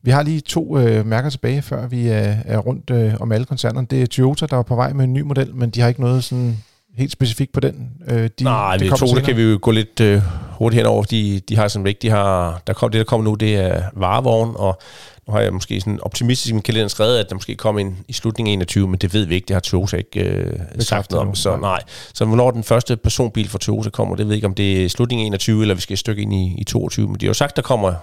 Vi 0.03 0.11
har 0.11 0.23
lige 0.23 0.41
to 0.41 0.77
øh, 0.77 1.05
mærker 1.05 1.29
tilbage, 1.29 1.61
før 1.61 1.87
vi 1.87 2.07
er, 2.07 2.35
er 2.45 2.57
rundt 2.57 2.89
øh, 2.89 3.13
om 3.19 3.31
alle 3.31 3.45
koncernerne. 3.45 3.87
Det 3.89 4.01
er 4.01 4.07
Toyota, 4.07 4.45
der 4.45 4.57
er 4.57 4.63
på 4.63 4.75
vej 4.75 4.93
med 4.93 5.03
en 5.03 5.13
ny 5.13 5.21
model, 5.21 5.55
men 5.55 5.69
de 5.69 5.81
har 5.81 5.87
ikke 5.87 6.01
noget 6.01 6.23
sådan 6.23 6.57
helt 6.97 7.11
specifikt 7.11 7.51
på 7.51 7.59
den. 7.59 7.89
Øh, 8.07 8.29
de, 8.39 8.43
Nej, 8.43 8.77
det, 8.77 8.91
det 8.91 8.99
to, 8.99 9.05
der 9.05 9.21
kan 9.21 9.37
vi 9.37 9.41
jo 9.41 9.59
gå 9.61 9.71
lidt 9.71 9.99
øh, 9.99 10.21
hurtigt 10.61 10.79
henover. 10.79 11.03
De, 11.03 11.39
de 11.49 11.55
har 11.55 11.67
sådan 11.67 11.87
ikke, 11.87 11.99
de 12.01 12.09
har, 12.09 12.61
der 12.67 12.73
kom, 12.73 12.91
det, 12.91 12.99
der 12.99 13.03
kommer 13.03 13.23
nu, 13.23 13.33
det 13.33 13.55
er 13.55 13.83
varevogn, 13.93 14.55
og 14.55 14.81
nu 15.27 15.33
har 15.33 15.41
jeg 15.41 15.53
måske 15.53 15.81
sådan 15.81 15.99
optimistisk 16.01 16.49
i 16.49 16.53
min 16.53 16.61
kalender 16.61 16.87
skrevet, 16.87 17.17
at 17.17 17.29
der 17.29 17.35
måske 17.35 17.55
kommer 17.55 17.79
ind 17.81 17.95
i 18.07 18.13
slutningen 18.13 18.51
af 18.51 18.53
21, 18.53 18.87
men 18.87 18.97
det 18.97 19.13
ved 19.13 19.25
vi 19.25 19.35
ikke. 19.35 19.45
Det 19.45 19.53
har 19.53 19.59
Toyota 19.59 19.97
ikke 19.97 20.19
øh, 20.19 20.59
sagt 20.79 21.11
noget 21.11 21.27
om. 21.27 21.35
Så 21.35 21.57
nej. 21.57 21.81
Så 22.13 22.25
hvornår 22.25 22.51
den 22.51 22.63
første 22.63 22.97
personbil 22.97 23.49
fra 23.49 23.59
Toyota 23.59 23.89
kommer, 23.89 24.15
det 24.15 24.25
ved 24.25 24.33
jeg 24.33 24.35
ikke, 24.35 24.47
om 24.47 24.53
det 24.53 24.85
er 24.85 24.89
slutningen 24.89 25.25
af 25.25 25.27
21, 25.27 25.61
eller 25.61 25.75
vi 25.75 25.81
skal 25.81 25.93
et 25.93 25.99
stykke 25.99 26.21
ind 26.21 26.33
i, 26.33 26.55
i 26.57 26.63
22. 26.63 27.07
Men 27.07 27.15
de 27.15 27.25
har 27.25 27.29
jo 27.29 27.33
sagt, 27.33 27.55
der 27.55 27.61
kommer 27.61 27.93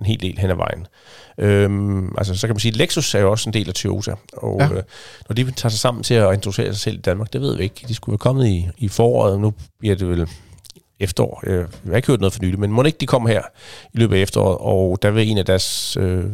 en 0.00 0.06
hel 0.06 0.20
del 0.20 0.38
hen 0.38 0.50
ad 0.50 0.56
vejen. 0.56 0.86
Øhm, 1.38 2.14
altså, 2.18 2.34
så 2.34 2.46
kan 2.46 2.54
man 2.54 2.60
sige, 2.60 2.72
at 2.72 2.76
Lexus 2.76 3.14
er 3.14 3.20
jo 3.20 3.30
også 3.30 3.48
en 3.48 3.54
del 3.54 3.68
af 3.68 3.74
Toyota. 3.74 4.14
Og 4.32 4.60
ja. 4.60 4.66
øh, 4.66 4.82
når 5.28 5.34
de 5.34 5.44
tager 5.44 5.70
sig 5.70 5.80
sammen 5.80 6.02
til 6.02 6.14
at 6.14 6.34
introducere 6.34 6.66
sig 6.66 6.80
selv 6.80 6.98
i 6.98 7.00
Danmark, 7.00 7.32
det 7.32 7.40
ved 7.40 7.56
vi 7.56 7.62
ikke. 7.62 7.84
De 7.88 7.94
skulle 7.94 8.12
være 8.12 8.18
kommet 8.18 8.46
i, 8.46 8.68
i 8.78 8.88
foråret, 8.88 9.40
nu 9.40 9.52
bliver 9.78 9.96
det 9.96 10.08
vel 10.08 10.28
efterår. 11.00 11.42
Jeg 11.46 11.66
har 11.86 11.96
ikke 11.96 12.08
hørt 12.08 12.20
noget 12.20 12.32
for 12.32 12.42
nylig, 12.42 12.60
men 12.60 12.72
må 12.72 12.82
ikke 12.82 12.98
de 12.98 13.06
kommer 13.06 13.28
her 13.28 13.42
i 13.94 13.98
løbet 13.98 14.16
af 14.16 14.20
efteråret, 14.20 14.58
og 14.60 14.98
der 15.02 15.10
vil 15.10 15.28
en 15.28 15.38
af 15.38 15.44
deres 15.44 15.96
øh, 15.96 16.24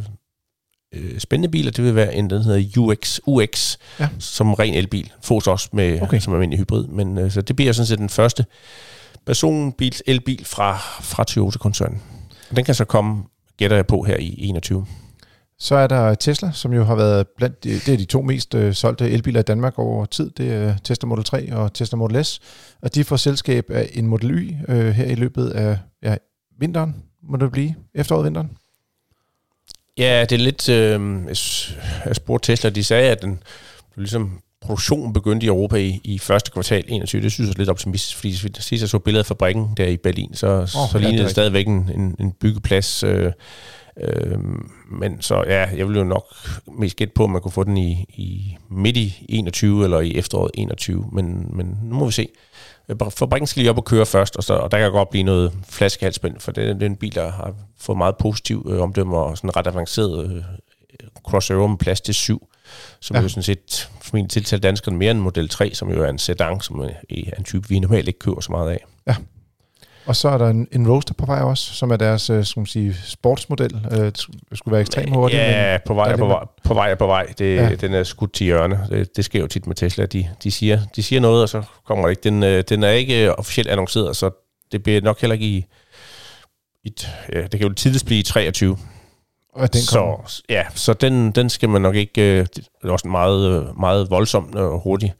øh, 0.95 1.19
spændende 1.19 1.49
biler, 1.49 1.71
det 1.71 1.85
vil 1.85 1.95
være 1.95 2.15
en, 2.15 2.31
der 2.31 2.43
hedder 2.43 2.81
UX, 2.81 3.21
UX 3.27 3.77
ja. 4.01 4.09
som 4.19 4.55
ren 4.55 4.75
elbil. 4.75 5.13
Fås 5.23 5.47
også 5.47 5.69
med, 5.73 6.03
okay. 6.03 6.21
som 6.21 6.33
almindelig 6.33 6.59
hybrid. 6.59 6.87
Men 6.87 7.19
øh, 7.19 7.31
så 7.31 7.43
det 7.43 7.57
bliver 7.57 7.73
sådan 7.73 7.87
set 7.87 7.99
den 7.99 8.09
første 8.09 8.45
personbils 9.27 10.03
elbil 10.07 10.45
fra, 10.45 10.79
fra 11.01 11.25
Toyota-koncernen. 11.25 12.03
Den 12.57 12.65
kan 12.65 12.75
så 12.75 12.85
komme, 12.85 13.25
gætter 13.59 13.77
jeg 13.77 13.87
på, 13.87 14.03
her 14.03 14.17
i 14.17 14.35
21. 14.39 14.87
Så 15.59 15.75
er 15.75 15.87
der 15.87 16.15
Tesla, 16.15 16.53
som 16.53 16.73
jo 16.73 16.85
har 16.85 16.95
været 16.95 17.27
blandt 17.37 17.65
de, 17.65 17.71
det 17.71 17.89
er 17.89 17.97
de 17.97 18.05
to 18.05 18.23
mest 18.23 18.55
øh, 18.55 18.75
solgte 18.75 19.11
elbiler 19.11 19.41
i 19.41 19.43
Danmark 19.43 19.79
over 19.79 20.05
tid. 20.05 20.31
Det 20.31 20.53
er 20.53 20.77
Tesla 20.85 21.07
Model 21.07 21.25
3 21.25 21.53
og 21.53 21.75
Tesla 21.75 21.97
Model 21.97 22.25
S. 22.25 22.41
Og 22.83 22.95
de 22.95 23.05
får 23.05 23.17
selskab 23.17 23.71
af 23.71 23.91
en 23.93 24.07
Model 24.07 24.31
Y 24.31 24.55
øh, 24.69 24.87
her 24.91 25.05
i 25.05 25.15
løbet 25.15 25.51
af 25.51 25.79
ja, 26.03 26.17
vinteren, 26.59 26.97
må 27.23 27.37
det 27.37 27.53
blive. 27.53 27.75
Efteråret 27.95 28.25
vinteren. 28.25 28.51
Ja, 29.99 30.27
det 30.31 30.33
er 30.33 30.45
lidt... 30.45 30.69
Øh, 30.69 31.27
jeg 32.07 32.17
spurgte 32.17 32.53
Tesla, 32.53 32.71
de 32.71 32.85
sagde, 32.85 33.11
at 33.11 33.23
den 33.23 33.43
ligesom 33.97 34.41
produktionen 34.65 35.13
begyndte 35.13 35.45
i 35.45 35.49
Europa 35.49 35.77
i, 35.77 36.01
i 36.05 36.19
første 36.19 36.51
kvartal 36.51 36.85
21. 36.89 37.23
Det 37.23 37.33
synes 37.33 37.49
jeg 37.49 37.55
er 37.55 37.59
lidt 37.59 37.69
optimistisk, 37.69 38.17
fordi 38.17 38.33
sidst 38.61 38.83
jeg 38.83 38.89
så 38.89 38.99
billedet 38.99 39.25
af 39.25 39.27
fabrikken 39.27 39.69
der 39.77 39.87
i 39.87 39.97
Berlin, 39.97 40.35
så, 40.35 40.47
oh, 40.47 40.67
så 40.67 40.99
lignede 40.99 41.17
det, 41.17 41.25
det 41.25 41.31
stadigvæk 41.31 41.67
en, 41.67 41.91
en, 41.95 42.17
en 42.21 42.33
byggeplads. 42.33 43.03
Øh, 43.03 43.33
øh, 43.97 44.39
men 44.91 45.23
så 45.23 45.45
ja, 45.47 45.69
jeg 45.77 45.89
vil 45.89 45.97
jo 45.97 46.05
nok 46.05 46.25
mest 46.79 46.97
gætte 46.97 47.15
på, 47.15 47.25
at 47.25 47.31
man 47.31 47.41
kunne 47.41 47.53
få 47.53 47.65
den 47.65 47.77
i, 47.77 48.07
i 48.09 48.57
midt 48.71 48.97
i 48.97 49.27
21 49.29 49.85
eller 49.85 50.01
i 50.01 50.17
efteråret 50.17 50.51
21, 50.55 51.09
men, 51.13 51.47
men 51.57 51.79
nu 51.83 51.95
må 51.95 52.07
vi 52.07 52.13
se. 52.13 52.29
Fabrikken 53.11 53.47
skal 53.47 53.61
lige 53.61 53.71
op 53.71 53.79
og 53.79 53.85
køre 53.85 54.07
først, 54.07 54.37
og, 54.37 54.45
så, 54.45 54.55
og 54.55 54.71
der 54.71 54.79
kan 54.79 54.93
godt 54.93 55.11
blive 55.11 55.25
noget 55.25 55.53
flaskehalsspænd, 55.69 56.41
for 56.41 56.53
det, 56.53 56.75
det 56.75 56.83
er 56.83 56.87
en 56.87 56.97
bil, 56.97 57.15
der 57.15 57.31
har 57.31 57.55
fået 57.79 57.99
meget 57.99 58.17
positiv 58.17 58.67
øh, 58.71 58.81
omdømme 58.81 59.17
og 59.17 59.37
sådan 59.37 59.57
ret 59.57 59.67
avanceret 59.67 60.33
øh, 60.33 60.43
crossover 61.25 61.67
med 61.67 61.79
plads 61.79 62.01
til 62.01 62.15
syv 62.15 62.49
som 63.01 63.17
ja. 63.17 63.23
jo 63.23 63.29
sådan 63.29 63.43
set 63.43 63.91
formentlig 64.03 64.31
tiltaler 64.31 64.61
danskerne 64.61 64.97
mere 64.97 65.11
end 65.11 65.21
Model 65.21 65.49
3, 65.49 65.75
som 65.75 65.91
jo 65.91 66.05
er 66.05 66.09
en 66.09 66.19
sedan, 66.19 66.61
som 66.61 66.81
er 66.81 66.91
en 67.11 67.45
type, 67.45 67.69
vi 67.69 67.79
normalt 67.79 68.09
ikke 68.09 68.19
kører 68.19 68.41
så 68.41 68.53
meget 68.53 68.71
af. 68.71 68.85
Ja. 69.07 69.17
Og 70.07 70.17
så 70.17 70.29
er 70.29 70.39
der 70.39 70.49
en, 70.49 70.69
en 70.73 70.91
Roadster 70.91 71.15
på 71.15 71.27
vej 71.27 71.41
også, 71.41 71.75
som 71.75 71.91
er 71.91 71.97
deres 71.97 72.31
øh, 72.31 72.45
skal 72.45 72.61
man 72.61 72.67
sige, 72.67 72.97
sportsmodel. 73.05 73.87
Øh, 73.93 73.99
det 73.99 74.27
skulle 74.53 74.73
være 74.73 74.81
ekstremt 74.81 75.15
hurtigt. 75.15 75.43
Ja, 75.43 75.79
på 75.87 75.95
vej, 75.95 76.17
på, 76.17 76.27
vej, 76.27 76.45
på 76.65 76.75
vej 76.75 76.95
på 76.95 77.07
vej. 77.07 77.27
Det, 77.39 77.57
ja. 77.57 77.75
Den 77.75 77.95
er 77.95 78.03
skudt 78.03 78.33
til 78.33 78.45
hjørne. 78.45 78.87
Det, 78.91 79.17
det 79.17 79.25
sker 79.25 79.41
jo 79.41 79.47
tit 79.47 79.67
med 79.67 79.77
Tesla. 79.77 80.07
De, 80.07 80.29
de, 80.43 80.51
siger, 80.51 80.81
de 80.97 81.03
siger 81.03 81.21
noget, 81.21 81.43
og 81.43 81.49
så 81.49 81.63
kommer 81.87 82.05
det 82.05 82.11
ikke. 82.11 82.23
Den, 82.23 82.43
øh, 82.43 82.65
den 82.69 82.83
er 82.83 82.91
ikke 82.91 83.39
officielt 83.39 83.69
annonceret, 83.69 84.17
så 84.17 84.31
det 84.73 84.83
bliver 84.83 85.01
nok 85.01 85.21
heller 85.21 85.35
ikke 85.35 85.47
i... 85.47 85.65
i 86.85 86.93
ja, 87.33 87.43
det 87.43 87.51
kan 87.51 87.69
jo 87.69 87.75
tidligst 87.75 88.07
blive 88.07 88.21
i 88.21 88.23
23. 88.23 88.77
Og 89.55 89.73
den 89.73 89.81
så, 89.81 90.17
ja, 90.49 90.65
så 90.75 90.93
den, 90.93 91.31
den 91.31 91.51
skal 91.51 91.69
man 91.69 91.83
nok 91.83 91.95
ikke... 91.95 92.23
Øh, 92.23 92.47
det 92.55 92.69
er 92.85 92.91
også 92.91 93.09
en 93.09 93.13
meget, 93.13 93.73
meget 93.79 94.11
voldsom 94.11 94.55
og 94.55 94.81
hurtig 94.81 95.15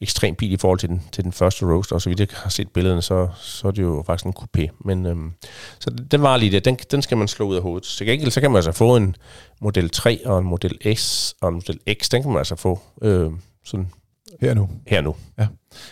ekstrem 0.00 0.34
bil 0.34 0.52
i 0.52 0.56
forhold 0.56 0.78
til 0.78 0.88
den, 0.88 1.02
til 1.12 1.24
den 1.24 1.32
første 1.32 1.66
Roadster, 1.66 1.94
og 1.94 2.02
så 2.02 2.08
vidt 2.08 2.20
jeg 2.20 2.28
har 2.32 2.50
set 2.50 2.68
billederne, 2.68 3.02
så, 3.02 3.28
så 3.40 3.68
er 3.68 3.72
det 3.72 3.82
jo 3.82 4.02
faktisk 4.06 4.26
en 4.26 4.34
coupé. 4.38 4.68
Men, 4.84 5.06
øhm, 5.06 5.32
så 5.78 5.90
den 6.10 6.22
var 6.22 6.36
lige 6.36 6.52
det. 6.52 6.64
Den, 6.64 6.76
den 6.90 7.02
skal 7.02 7.16
man 7.16 7.28
slå 7.28 7.46
ud 7.46 7.56
af 7.56 7.62
hovedet. 7.62 7.86
Så 7.86 8.04
enkelt, 8.04 8.32
så 8.32 8.40
kan 8.40 8.50
man 8.50 8.56
altså 8.56 8.72
få 8.72 8.96
en 8.96 9.16
Model 9.60 9.90
3 9.90 10.26
og 10.26 10.38
en 10.38 10.44
Model 10.44 10.96
S 10.96 11.34
og 11.40 11.48
en 11.48 11.54
Model 11.54 11.80
X. 12.02 12.08
Den 12.08 12.22
kan 12.22 12.30
man 12.30 12.38
altså 12.38 12.56
få 12.56 12.80
øh, 13.02 13.30
sådan 13.64 13.90
her 14.40 14.54
nu. 14.54 14.68
Her 14.86 15.00
nu. 15.00 15.16
Ja. 15.38 15.46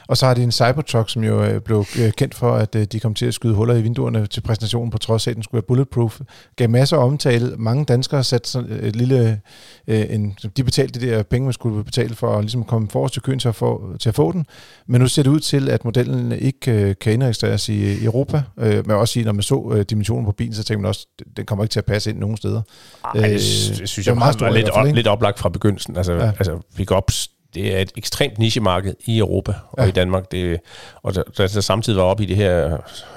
Og 0.09 0.17
så 0.17 0.27
har 0.27 0.35
de 0.35 0.43
en 0.43 0.53
Cybertruck, 0.53 1.11
som 1.11 1.25
jo 1.25 1.45
øh, 1.45 1.61
blev 1.61 1.85
øh, 1.99 2.13
kendt 2.13 2.35
for, 2.35 2.55
at 2.55 2.75
øh, 2.75 2.85
de 2.85 3.01
kom 3.01 3.15
til 3.15 3.27
at 3.27 3.35
skyde 3.35 3.55
huller 3.55 3.75
i 3.75 3.83
vinduerne 3.83 4.27
til 4.27 4.41
præsentationen, 4.41 4.91
på 4.91 4.99
trods 4.99 5.27
af, 5.27 5.31
at 5.31 5.35
den 5.35 5.43
skulle 5.43 5.59
være 5.59 5.67
bulletproof. 5.69 6.21
Gav 6.57 6.71
masser 6.71 6.97
af 6.97 7.05
omtale. 7.05 7.55
Mange 7.57 7.85
danskere 7.85 8.25
satte 8.25 8.51
sådan 8.51 8.79
et 8.83 8.97
lille... 8.97 9.41
En, 9.87 10.37
de 10.57 10.65
betalte 10.65 11.01
de 11.01 11.07
der 11.07 11.23
penge, 11.23 11.45
man 11.45 11.53
skulle 11.53 11.85
betale 11.85 12.15
for 12.15 12.37
at 12.37 12.45
ligesom 12.45 12.65
komme 12.65 12.89
forrest 12.89 13.13
til 13.13 13.23
køen 13.23 13.39
til 13.39 13.49
at, 13.49 13.55
få, 13.55 13.97
til 14.01 14.09
at 14.09 14.15
få 14.15 14.33
den. 14.33 14.47
Men 14.87 15.01
nu 15.01 15.07
ser 15.07 15.23
det 15.23 15.31
ud 15.31 15.41
til, 15.41 15.69
at 15.69 15.85
modellen 15.85 16.33
ikke 16.33 16.95
kan 17.01 17.13
indregistreres 17.13 17.69
i 17.69 18.05
Europa. 18.05 18.43
Men 18.57 18.91
også 18.91 19.13
sige, 19.13 19.25
når 19.25 19.33
man 19.33 19.43
så 19.43 19.85
dimensionen 19.91 20.25
på 20.25 20.33
bilen, 20.33 20.55
så 20.55 20.65
tænker 20.65 20.81
man 20.83 20.89
også, 20.89 21.07
den 21.37 21.47
kommer 21.47 21.65
ikke 21.65 21.73
til 21.73 21.81
at 21.81 21.85
passe 21.85 22.11
ind 22.11 22.19
nogen 22.19 22.37
steder. 22.37 22.63
Ej, 23.05 23.13
det, 23.13 23.31
det 23.31 23.89
synes 23.89 24.07
jeg 24.07 24.17
var, 24.17 24.37
var 24.41 24.51
lidt, 24.51 24.69
op, 24.69 24.87
lidt 24.87 25.07
oplagt 25.07 25.39
fra 25.39 25.49
begyndelsen. 25.49 25.97
Altså, 25.97 26.13
ja. 26.13 26.27
altså 26.39 26.59
pick-ups, 26.79 27.32
det 27.55 27.77
er 27.77 27.79
et 27.79 27.93
ekstremt 27.97 28.39
nichemarked 28.39 28.95
i 29.05 29.19
Europa 29.19 29.55
og 29.71 29.85
ja. 29.85 29.89
i 29.89 29.93
Danmark. 29.93 30.33
Det, 30.33 30.61
og 31.03 31.15
da, 31.15 31.23
da 31.39 31.43
det 31.43 31.65
samtidig 31.65 31.97
var 31.97 32.05
oppe 32.05 32.23
i 32.23 32.27
det 32.27 32.37
her, 32.37 32.53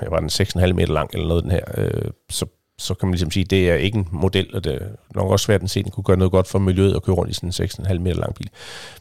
jeg 0.01 0.11
var 0.11 0.19
den 0.19 0.29
6,5 0.29 0.73
meter 0.73 0.93
lang 0.93 1.09
eller 1.13 1.27
noget 1.27 1.43
den 1.43 1.51
her, 1.51 1.61
øh, 1.77 2.11
så, 2.29 2.45
så 2.77 2.93
kan 2.93 3.07
man 3.07 3.13
ligesom 3.13 3.31
sige, 3.31 3.43
det 3.43 3.69
er 3.69 3.75
ikke 3.75 3.97
en 3.97 4.07
model, 4.11 4.55
og 4.55 4.63
det 4.63 4.73
er 4.73 4.87
nok 5.15 5.31
også 5.31 5.43
svært 5.43 5.63
at 5.63 5.69
se, 5.69 5.79
at 5.79 5.85
den 5.85 5.91
kunne 5.91 6.03
gøre 6.03 6.17
noget 6.17 6.31
godt 6.31 6.47
for 6.47 6.59
miljøet 6.59 6.95
og 6.95 7.03
køre 7.03 7.15
rundt 7.15 7.31
i 7.31 7.33
sådan 7.33 7.49
en 7.49 7.93
6,5 7.93 7.99
meter 7.99 8.19
lang 8.19 8.35
bil. 8.35 8.49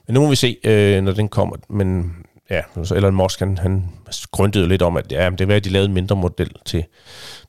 Men 0.06 0.14
nu 0.14 0.20
må 0.20 0.28
vi 0.28 0.36
se, 0.36 0.56
øh, 0.64 1.02
når 1.02 1.12
den 1.12 1.28
kommer. 1.28 1.56
Men 1.68 2.16
ja, 2.50 2.62
så 2.84 2.94
Elon 2.94 3.14
Musk, 3.14 3.38
han, 3.38 3.58
han 3.58 3.88
grøntede 4.30 4.68
lidt 4.68 4.82
om, 4.82 4.96
at 4.96 5.12
ja, 5.12 5.30
det 5.30 5.50
er 5.50 5.56
at 5.56 5.64
de 5.64 5.70
lavede 5.70 5.88
en 5.88 5.94
mindre 5.94 6.16
model 6.16 6.50
til, 6.64 6.84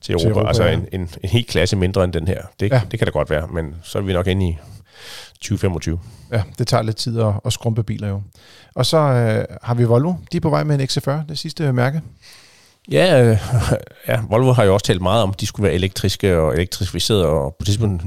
til 0.00 0.12
Europa. 0.12 0.22
Til 0.22 0.30
Europa 0.30 0.48
altså 0.48 0.64
ja. 0.64 0.72
en, 0.72 0.86
en, 0.92 1.00
en 1.22 1.28
helt 1.28 1.46
klasse 1.46 1.76
mindre 1.76 2.04
end 2.04 2.12
den 2.12 2.28
her. 2.28 2.42
Det, 2.60 2.72
ja. 2.72 2.80
det 2.90 2.98
kan 2.98 3.06
da 3.06 3.10
godt 3.10 3.30
være, 3.30 3.48
men 3.48 3.74
så 3.82 3.98
er 3.98 4.02
vi 4.02 4.12
nok 4.12 4.26
inde 4.26 4.48
i 4.48 4.58
2025. 5.46 5.98
Ja, 6.32 6.42
det 6.58 6.66
tager 6.66 6.82
lidt 6.82 6.96
tid 6.96 7.20
at, 7.20 7.32
at 7.44 7.52
skrumpe 7.52 7.82
biler 7.82 8.08
jo. 8.08 8.22
Og 8.74 8.86
så 8.86 8.96
øh, 8.98 9.44
har 9.62 9.74
vi 9.74 9.84
Volvo. 9.84 10.14
De 10.32 10.36
er 10.36 10.40
på 10.40 10.50
vej 10.50 10.64
med 10.64 10.80
en 10.80 10.88
XC40, 10.88 11.28
det 11.28 11.38
sidste 11.38 11.72
mærke. 11.72 12.02
Ja, 12.90 13.24
øh, 13.24 13.38
ja, 14.08 14.20
Volvo 14.30 14.52
har 14.52 14.64
jo 14.64 14.74
også 14.74 14.86
talt 14.86 15.02
meget 15.02 15.22
om, 15.22 15.30
at 15.30 15.40
de 15.40 15.46
skulle 15.46 15.64
være 15.64 15.74
elektriske 15.74 16.38
og 16.38 16.54
elektrificerede, 16.54 17.26
og 17.26 17.50
på 17.50 17.56
det 17.58 17.66
tidspunkt 17.66 18.02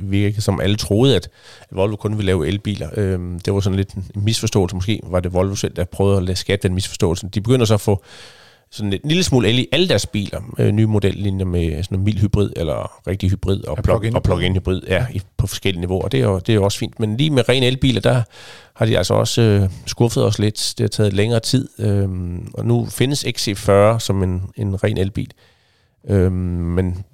virkede 0.00 0.42
som 0.42 0.60
alle 0.60 0.76
troede, 0.76 1.16
at 1.16 1.28
Volvo 1.70 1.96
kun 1.96 2.16
ville 2.16 2.26
lave 2.26 2.46
elbiler. 2.46 2.88
Øh, 2.96 3.18
det 3.44 3.54
var 3.54 3.60
sådan 3.60 3.76
lidt 3.76 3.92
en 3.94 4.04
misforståelse, 4.14 4.76
måske 4.76 5.00
var 5.02 5.20
det 5.20 5.32
Volvo 5.32 5.54
selv, 5.54 5.76
der 5.76 5.84
prøvede 5.84 6.16
at 6.16 6.22
lade 6.22 6.36
skatte 6.36 6.68
den 6.68 6.74
misforståelse. 6.74 7.28
De 7.28 7.40
begynder 7.40 7.66
så 7.66 7.74
at 7.74 7.80
få 7.80 8.04
sådan 8.74 8.92
en 8.92 9.00
lille 9.04 9.24
smule 9.24 9.48
el 9.48 9.58
i 9.58 9.66
alle 9.72 9.88
deres 9.88 10.06
biler. 10.06 10.40
Øh, 10.58 10.72
nye 10.72 10.86
modellinjer 10.86 11.46
med 11.46 11.82
sådan 11.82 11.98
en 11.98 12.04
mild 12.04 12.18
hybrid, 12.18 12.50
eller 12.56 13.06
rigtig 13.06 13.30
hybrid, 13.30 13.64
og, 13.64 13.76
plug-in, 13.76 14.16
og 14.16 14.22
plug-in 14.22 14.52
hybrid, 14.52 14.82
ja, 14.88 15.06
i, 15.12 15.22
på 15.36 15.46
forskellige 15.46 15.80
niveauer. 15.80 16.08
Det 16.08 16.20
er, 16.20 16.24
jo, 16.24 16.38
det 16.38 16.48
er 16.48 16.54
jo 16.54 16.64
også 16.64 16.78
fint. 16.78 17.00
Men 17.00 17.16
lige 17.16 17.30
med 17.30 17.48
ren 17.48 17.62
elbiler, 17.62 18.00
der 18.00 18.22
har 18.76 18.86
de 18.86 18.98
altså 18.98 19.14
også 19.14 19.42
øh, 19.42 19.70
skuffet 19.86 20.24
os 20.24 20.38
lidt. 20.38 20.74
Det 20.78 20.84
har 20.84 20.88
taget 20.88 21.12
længere 21.12 21.40
tid. 21.40 21.68
Øh, 21.78 22.08
og 22.54 22.66
nu 22.66 22.86
findes 22.86 23.24
XC40 23.24 23.98
som 23.98 24.22
en, 24.22 24.42
en 24.56 24.84
ren 24.84 24.98
elbil. 24.98 25.30
Øh, 26.08 26.32
men 26.32 27.04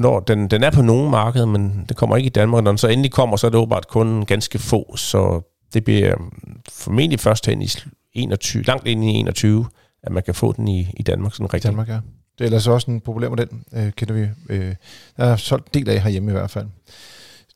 når 0.00 0.20
den, 0.20 0.48
den 0.48 0.64
er 0.64 0.70
på 0.70 0.82
nogle 0.82 1.10
markeder, 1.10 1.46
men 1.46 1.84
det 1.88 1.96
kommer 1.96 2.16
ikke 2.16 2.26
i 2.26 2.30
Danmark. 2.30 2.64
Når 2.64 2.70
den 2.70 2.78
så 2.78 2.88
endelig 2.88 3.12
kommer, 3.12 3.36
så 3.36 3.46
er 3.46 3.50
det 3.50 3.58
åbenbart 3.58 3.88
kun 3.88 4.24
ganske 4.24 4.58
få. 4.58 4.96
Så 4.96 5.40
det 5.74 5.84
bliver 5.84 6.14
formentlig 6.68 7.20
først 7.20 7.46
hen 7.46 7.62
i 7.62 7.68
21, 8.12 8.62
langt 8.62 8.86
ind 8.86 9.04
i 9.04 9.08
21, 9.08 9.66
at 10.02 10.12
man 10.12 10.22
kan 10.22 10.34
få 10.34 10.52
den 10.52 10.68
i, 10.68 10.92
i 10.96 11.02
Danmark 11.02 11.32
sådan 11.32 11.54
rigtig. 11.54 11.68
Danmark, 11.68 11.88
ja. 11.88 11.98
Det 12.38 12.44
er 12.44 12.44
ellers 12.44 12.66
også 12.66 12.90
en 12.90 13.00
populær 13.00 13.28
model, 13.28 13.48
øh, 13.72 13.92
kender 13.92 14.14
vi. 14.14 14.26
Øh, 14.48 14.74
der 15.16 15.24
er 15.24 15.36
solgt 15.36 15.66
en 15.66 15.80
del 15.80 15.90
af 15.90 16.02
herhjemme 16.02 16.30
i 16.30 16.32
hvert 16.32 16.50
fald. 16.50 16.66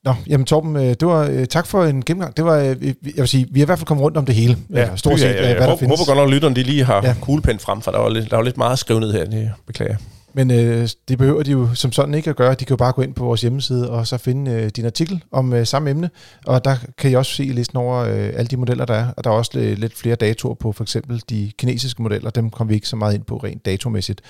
Nå, 0.05 0.15
jamen 0.27 0.47
Torben, 0.47 0.77
øh, 0.77 0.83
det 0.83 1.07
var, 1.07 1.29
øh, 1.31 1.47
tak 1.47 1.67
for 1.67 1.85
en 1.85 2.05
gennemgang. 2.05 2.37
Det 2.37 2.45
var, 2.45 2.57
øh, 2.59 2.87
jeg 2.87 2.95
vil 3.17 3.29
sige, 3.29 3.47
vi 3.51 3.61
har 3.61 3.65
i 3.65 3.67
hvert 3.67 3.79
fald 3.79 3.87
kommet 3.87 4.05
rundt 4.05 4.17
om 4.17 4.27
det 4.27 4.35
hele. 4.35 4.57
Ja, 4.71 4.97
stort 4.97 5.21
set, 5.21 5.27
ja, 5.27 5.33
ja, 5.33 5.49
ja. 5.49 5.57
hvad 5.57 5.67
der 5.67 5.77
findes. 5.77 6.01
håber 6.01 6.07
godt 6.07 6.17
nok, 6.19 6.29
at 6.29 6.35
lytterne 6.35 6.55
de 6.55 6.63
lige 6.63 6.85
har 6.85 7.03
ja. 7.07 7.15
kuglepen 7.21 7.59
frem, 7.59 7.81
for 7.81 7.91
der 7.91 7.99
var, 7.99 8.09
lidt, 8.09 8.31
der 8.31 8.37
var 8.37 8.45
lidt 8.45 8.57
meget 8.57 8.79
skrevet 8.79 9.03
ned 9.03 9.13
her, 9.13 9.25
det 9.25 9.51
beklager 9.67 9.97
men 10.35 10.51
øh, 10.51 10.89
det 11.09 11.19
behøver 11.19 11.43
de 11.43 11.51
jo 11.51 11.75
som 11.75 11.93
sådan 11.93 12.15
ikke 12.15 12.31
at 12.31 12.37
gøre. 12.37 12.51
De 12.51 12.65
kan 12.65 12.71
jo 12.71 12.77
bare 12.77 12.93
gå 12.93 13.03
ind 13.03 13.15
på 13.15 13.25
vores 13.25 13.41
hjemmeside 13.41 13.91
og 13.91 14.07
så 14.07 14.19
finde 14.19 14.51
øh, 14.51 14.69
din 14.69 14.87
artikel 14.87 15.25
om 15.33 15.53
øh, 15.53 15.67
samme 15.67 15.91
emne. 15.91 16.11
Og 16.47 16.65
der 16.65 16.77
kan 16.99 17.11
I 17.11 17.15
også 17.15 17.33
se 17.33 17.43
listen 17.43 17.79
over 17.79 17.97
øh, 17.97 18.31
alle 18.35 18.47
de 18.47 18.57
modeller, 18.57 18.85
der 18.85 18.95
er. 18.95 19.13
Og 19.17 19.25
der 19.25 19.31
er 19.31 19.35
også 19.35 19.51
lidt, 19.55 19.79
lidt 19.79 19.99
flere 19.99 20.17
datoer 20.17 20.55
på 20.55 20.73
for 20.73 20.85
eksempel 20.85 21.23
de 21.31 21.53
kinesiske 21.59 22.03
modeller. 22.03 22.31
Dem 22.31 22.51
kommer 22.51 22.69
vi 22.69 22.75
ikke 22.75 22.89
så 22.89 22.97
meget 22.97 23.15
ind 23.15 23.25
på 23.25 23.37
rent 23.37 23.67
datomæssigt. 23.67 24.21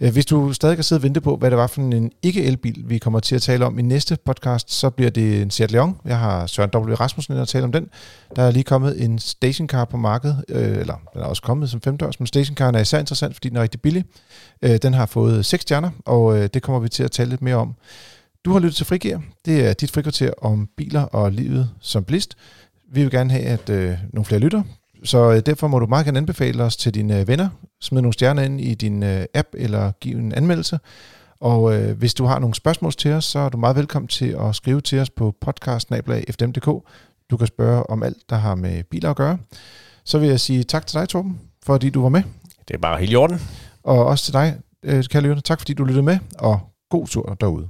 Øh, 0.00 0.12
hvis 0.12 0.26
du 0.26 0.52
stadig 0.52 0.76
kan 0.76 0.84
sidde 0.84 0.98
og 0.98 1.02
vente 1.02 1.20
på, 1.20 1.36
hvad 1.36 1.50
det 1.50 1.58
var 1.58 1.66
for 1.66 1.80
en 1.80 2.12
ikke-elbil, 2.22 2.84
vi 2.86 2.98
kommer 2.98 3.20
til 3.20 3.34
at 3.34 3.42
tale 3.42 3.66
om 3.66 3.78
i 3.78 3.82
næste 3.82 4.18
podcast, 4.24 4.72
så 4.72 4.90
bliver 4.90 5.10
det 5.10 5.42
en 5.42 5.50
Seat 5.50 5.72
Leon. 5.72 5.96
Jeg 6.04 6.18
har 6.18 6.46
Søren 6.46 6.70
W. 6.74 6.94
Rasmussen 6.94 7.34
ind 7.34 7.42
at 7.42 7.48
tale 7.48 7.64
om 7.64 7.72
den. 7.72 7.88
Der 8.36 8.42
er 8.42 8.50
lige 8.50 8.64
kommet 8.64 9.04
en 9.04 9.18
stationcar 9.18 9.84
på 9.84 9.96
markedet, 9.96 10.44
øh, 10.48 10.78
eller 10.78 10.94
den 11.14 11.22
er 11.22 11.24
også 11.24 11.42
kommet 11.42 11.70
som 11.70 11.80
femdørs, 11.80 12.20
men 12.20 12.26
stationcaren 12.26 12.74
er 12.74 12.80
især 12.80 12.98
interessant, 12.98 13.34
fordi 13.34 13.48
den 13.48 13.56
er 13.56 13.62
rigtig 13.62 13.80
billig. 13.80 14.04
Øh, 14.62 14.76
den 14.82 14.94
har 14.94 15.06
fået 15.06 15.46
6 15.46 15.62
stjerner, 15.62 15.90
og 16.04 16.38
øh, 16.38 16.48
det 16.54 16.62
kommer 16.62 16.80
vi 16.80 16.88
til 16.88 17.02
at 17.02 17.10
tale 17.10 17.30
lidt 17.30 17.42
mere 17.42 17.56
om. 17.56 17.74
Du 18.44 18.52
har 18.52 18.58
lyttet 18.58 18.76
til 18.76 18.86
Frigir. 18.86 19.18
Det 19.44 19.66
er 19.66 19.72
dit 19.72 19.90
frikvarter 19.90 20.30
om 20.42 20.68
biler 20.76 21.02
og 21.02 21.32
livet 21.32 21.70
som 21.80 22.04
blist. 22.04 22.36
Vi 22.92 23.02
vil 23.02 23.10
gerne 23.10 23.30
have 23.30 23.44
at 23.44 23.70
øh, 23.70 23.98
nogle 24.12 24.24
flere 24.24 24.40
lytter, 24.40 24.62
så 25.04 25.32
øh, 25.32 25.40
derfor 25.46 25.68
må 25.68 25.78
du 25.78 25.86
meget 25.86 26.04
gerne 26.04 26.18
anbefale 26.18 26.64
os 26.64 26.76
til 26.76 26.94
dine 26.94 27.20
øh, 27.20 27.28
venner. 27.28 27.48
Smid 27.80 28.00
nogle 28.00 28.12
stjerner 28.12 28.42
ind 28.42 28.60
i 28.60 28.74
din 28.74 29.02
øh, 29.02 29.26
app, 29.34 29.48
eller 29.54 29.92
giv 30.00 30.16
en 30.16 30.32
anmeldelse. 30.32 30.78
Og 31.40 31.74
øh, 31.74 31.98
hvis 31.98 32.14
du 32.14 32.24
har 32.24 32.38
nogle 32.38 32.54
spørgsmål 32.54 32.92
til 32.92 33.12
os, 33.12 33.24
så 33.24 33.38
er 33.38 33.48
du 33.48 33.58
meget 33.58 33.76
velkommen 33.76 34.08
til 34.08 34.36
at 34.40 34.54
skrive 34.54 34.80
til 34.80 34.98
os 34.98 35.10
på 35.10 35.34
podcast.fdm.dk. 35.40 36.66
Du 37.30 37.36
kan 37.36 37.46
spørge 37.46 37.90
om 37.90 38.02
alt, 38.02 38.16
der 38.30 38.36
har 38.36 38.54
med 38.54 38.82
biler 38.84 39.10
at 39.10 39.16
gøre. 39.16 39.38
Så 40.04 40.18
vil 40.18 40.28
jeg 40.28 40.40
sige 40.40 40.64
tak 40.64 40.86
til 40.86 41.00
dig, 41.00 41.08
Torben, 41.08 41.40
fordi 41.64 41.90
du 41.90 42.02
var 42.02 42.08
med. 42.08 42.22
Det 42.68 42.74
er 42.74 42.78
bare 42.78 42.98
helt 42.98 43.12
i 43.12 43.16
orden. 43.16 43.40
Og 43.86 44.06
også 44.06 44.24
til 44.24 44.32
dig, 44.34 44.60
øh, 44.82 45.04
kære 45.04 45.22
lytter. 45.22 45.40
Tak 45.40 45.60
fordi 45.60 45.74
du 45.74 45.84
lyttede 45.84 46.04
med, 46.04 46.18
og 46.38 46.60
god 46.90 47.06
tur 47.06 47.36
derude. 47.40 47.68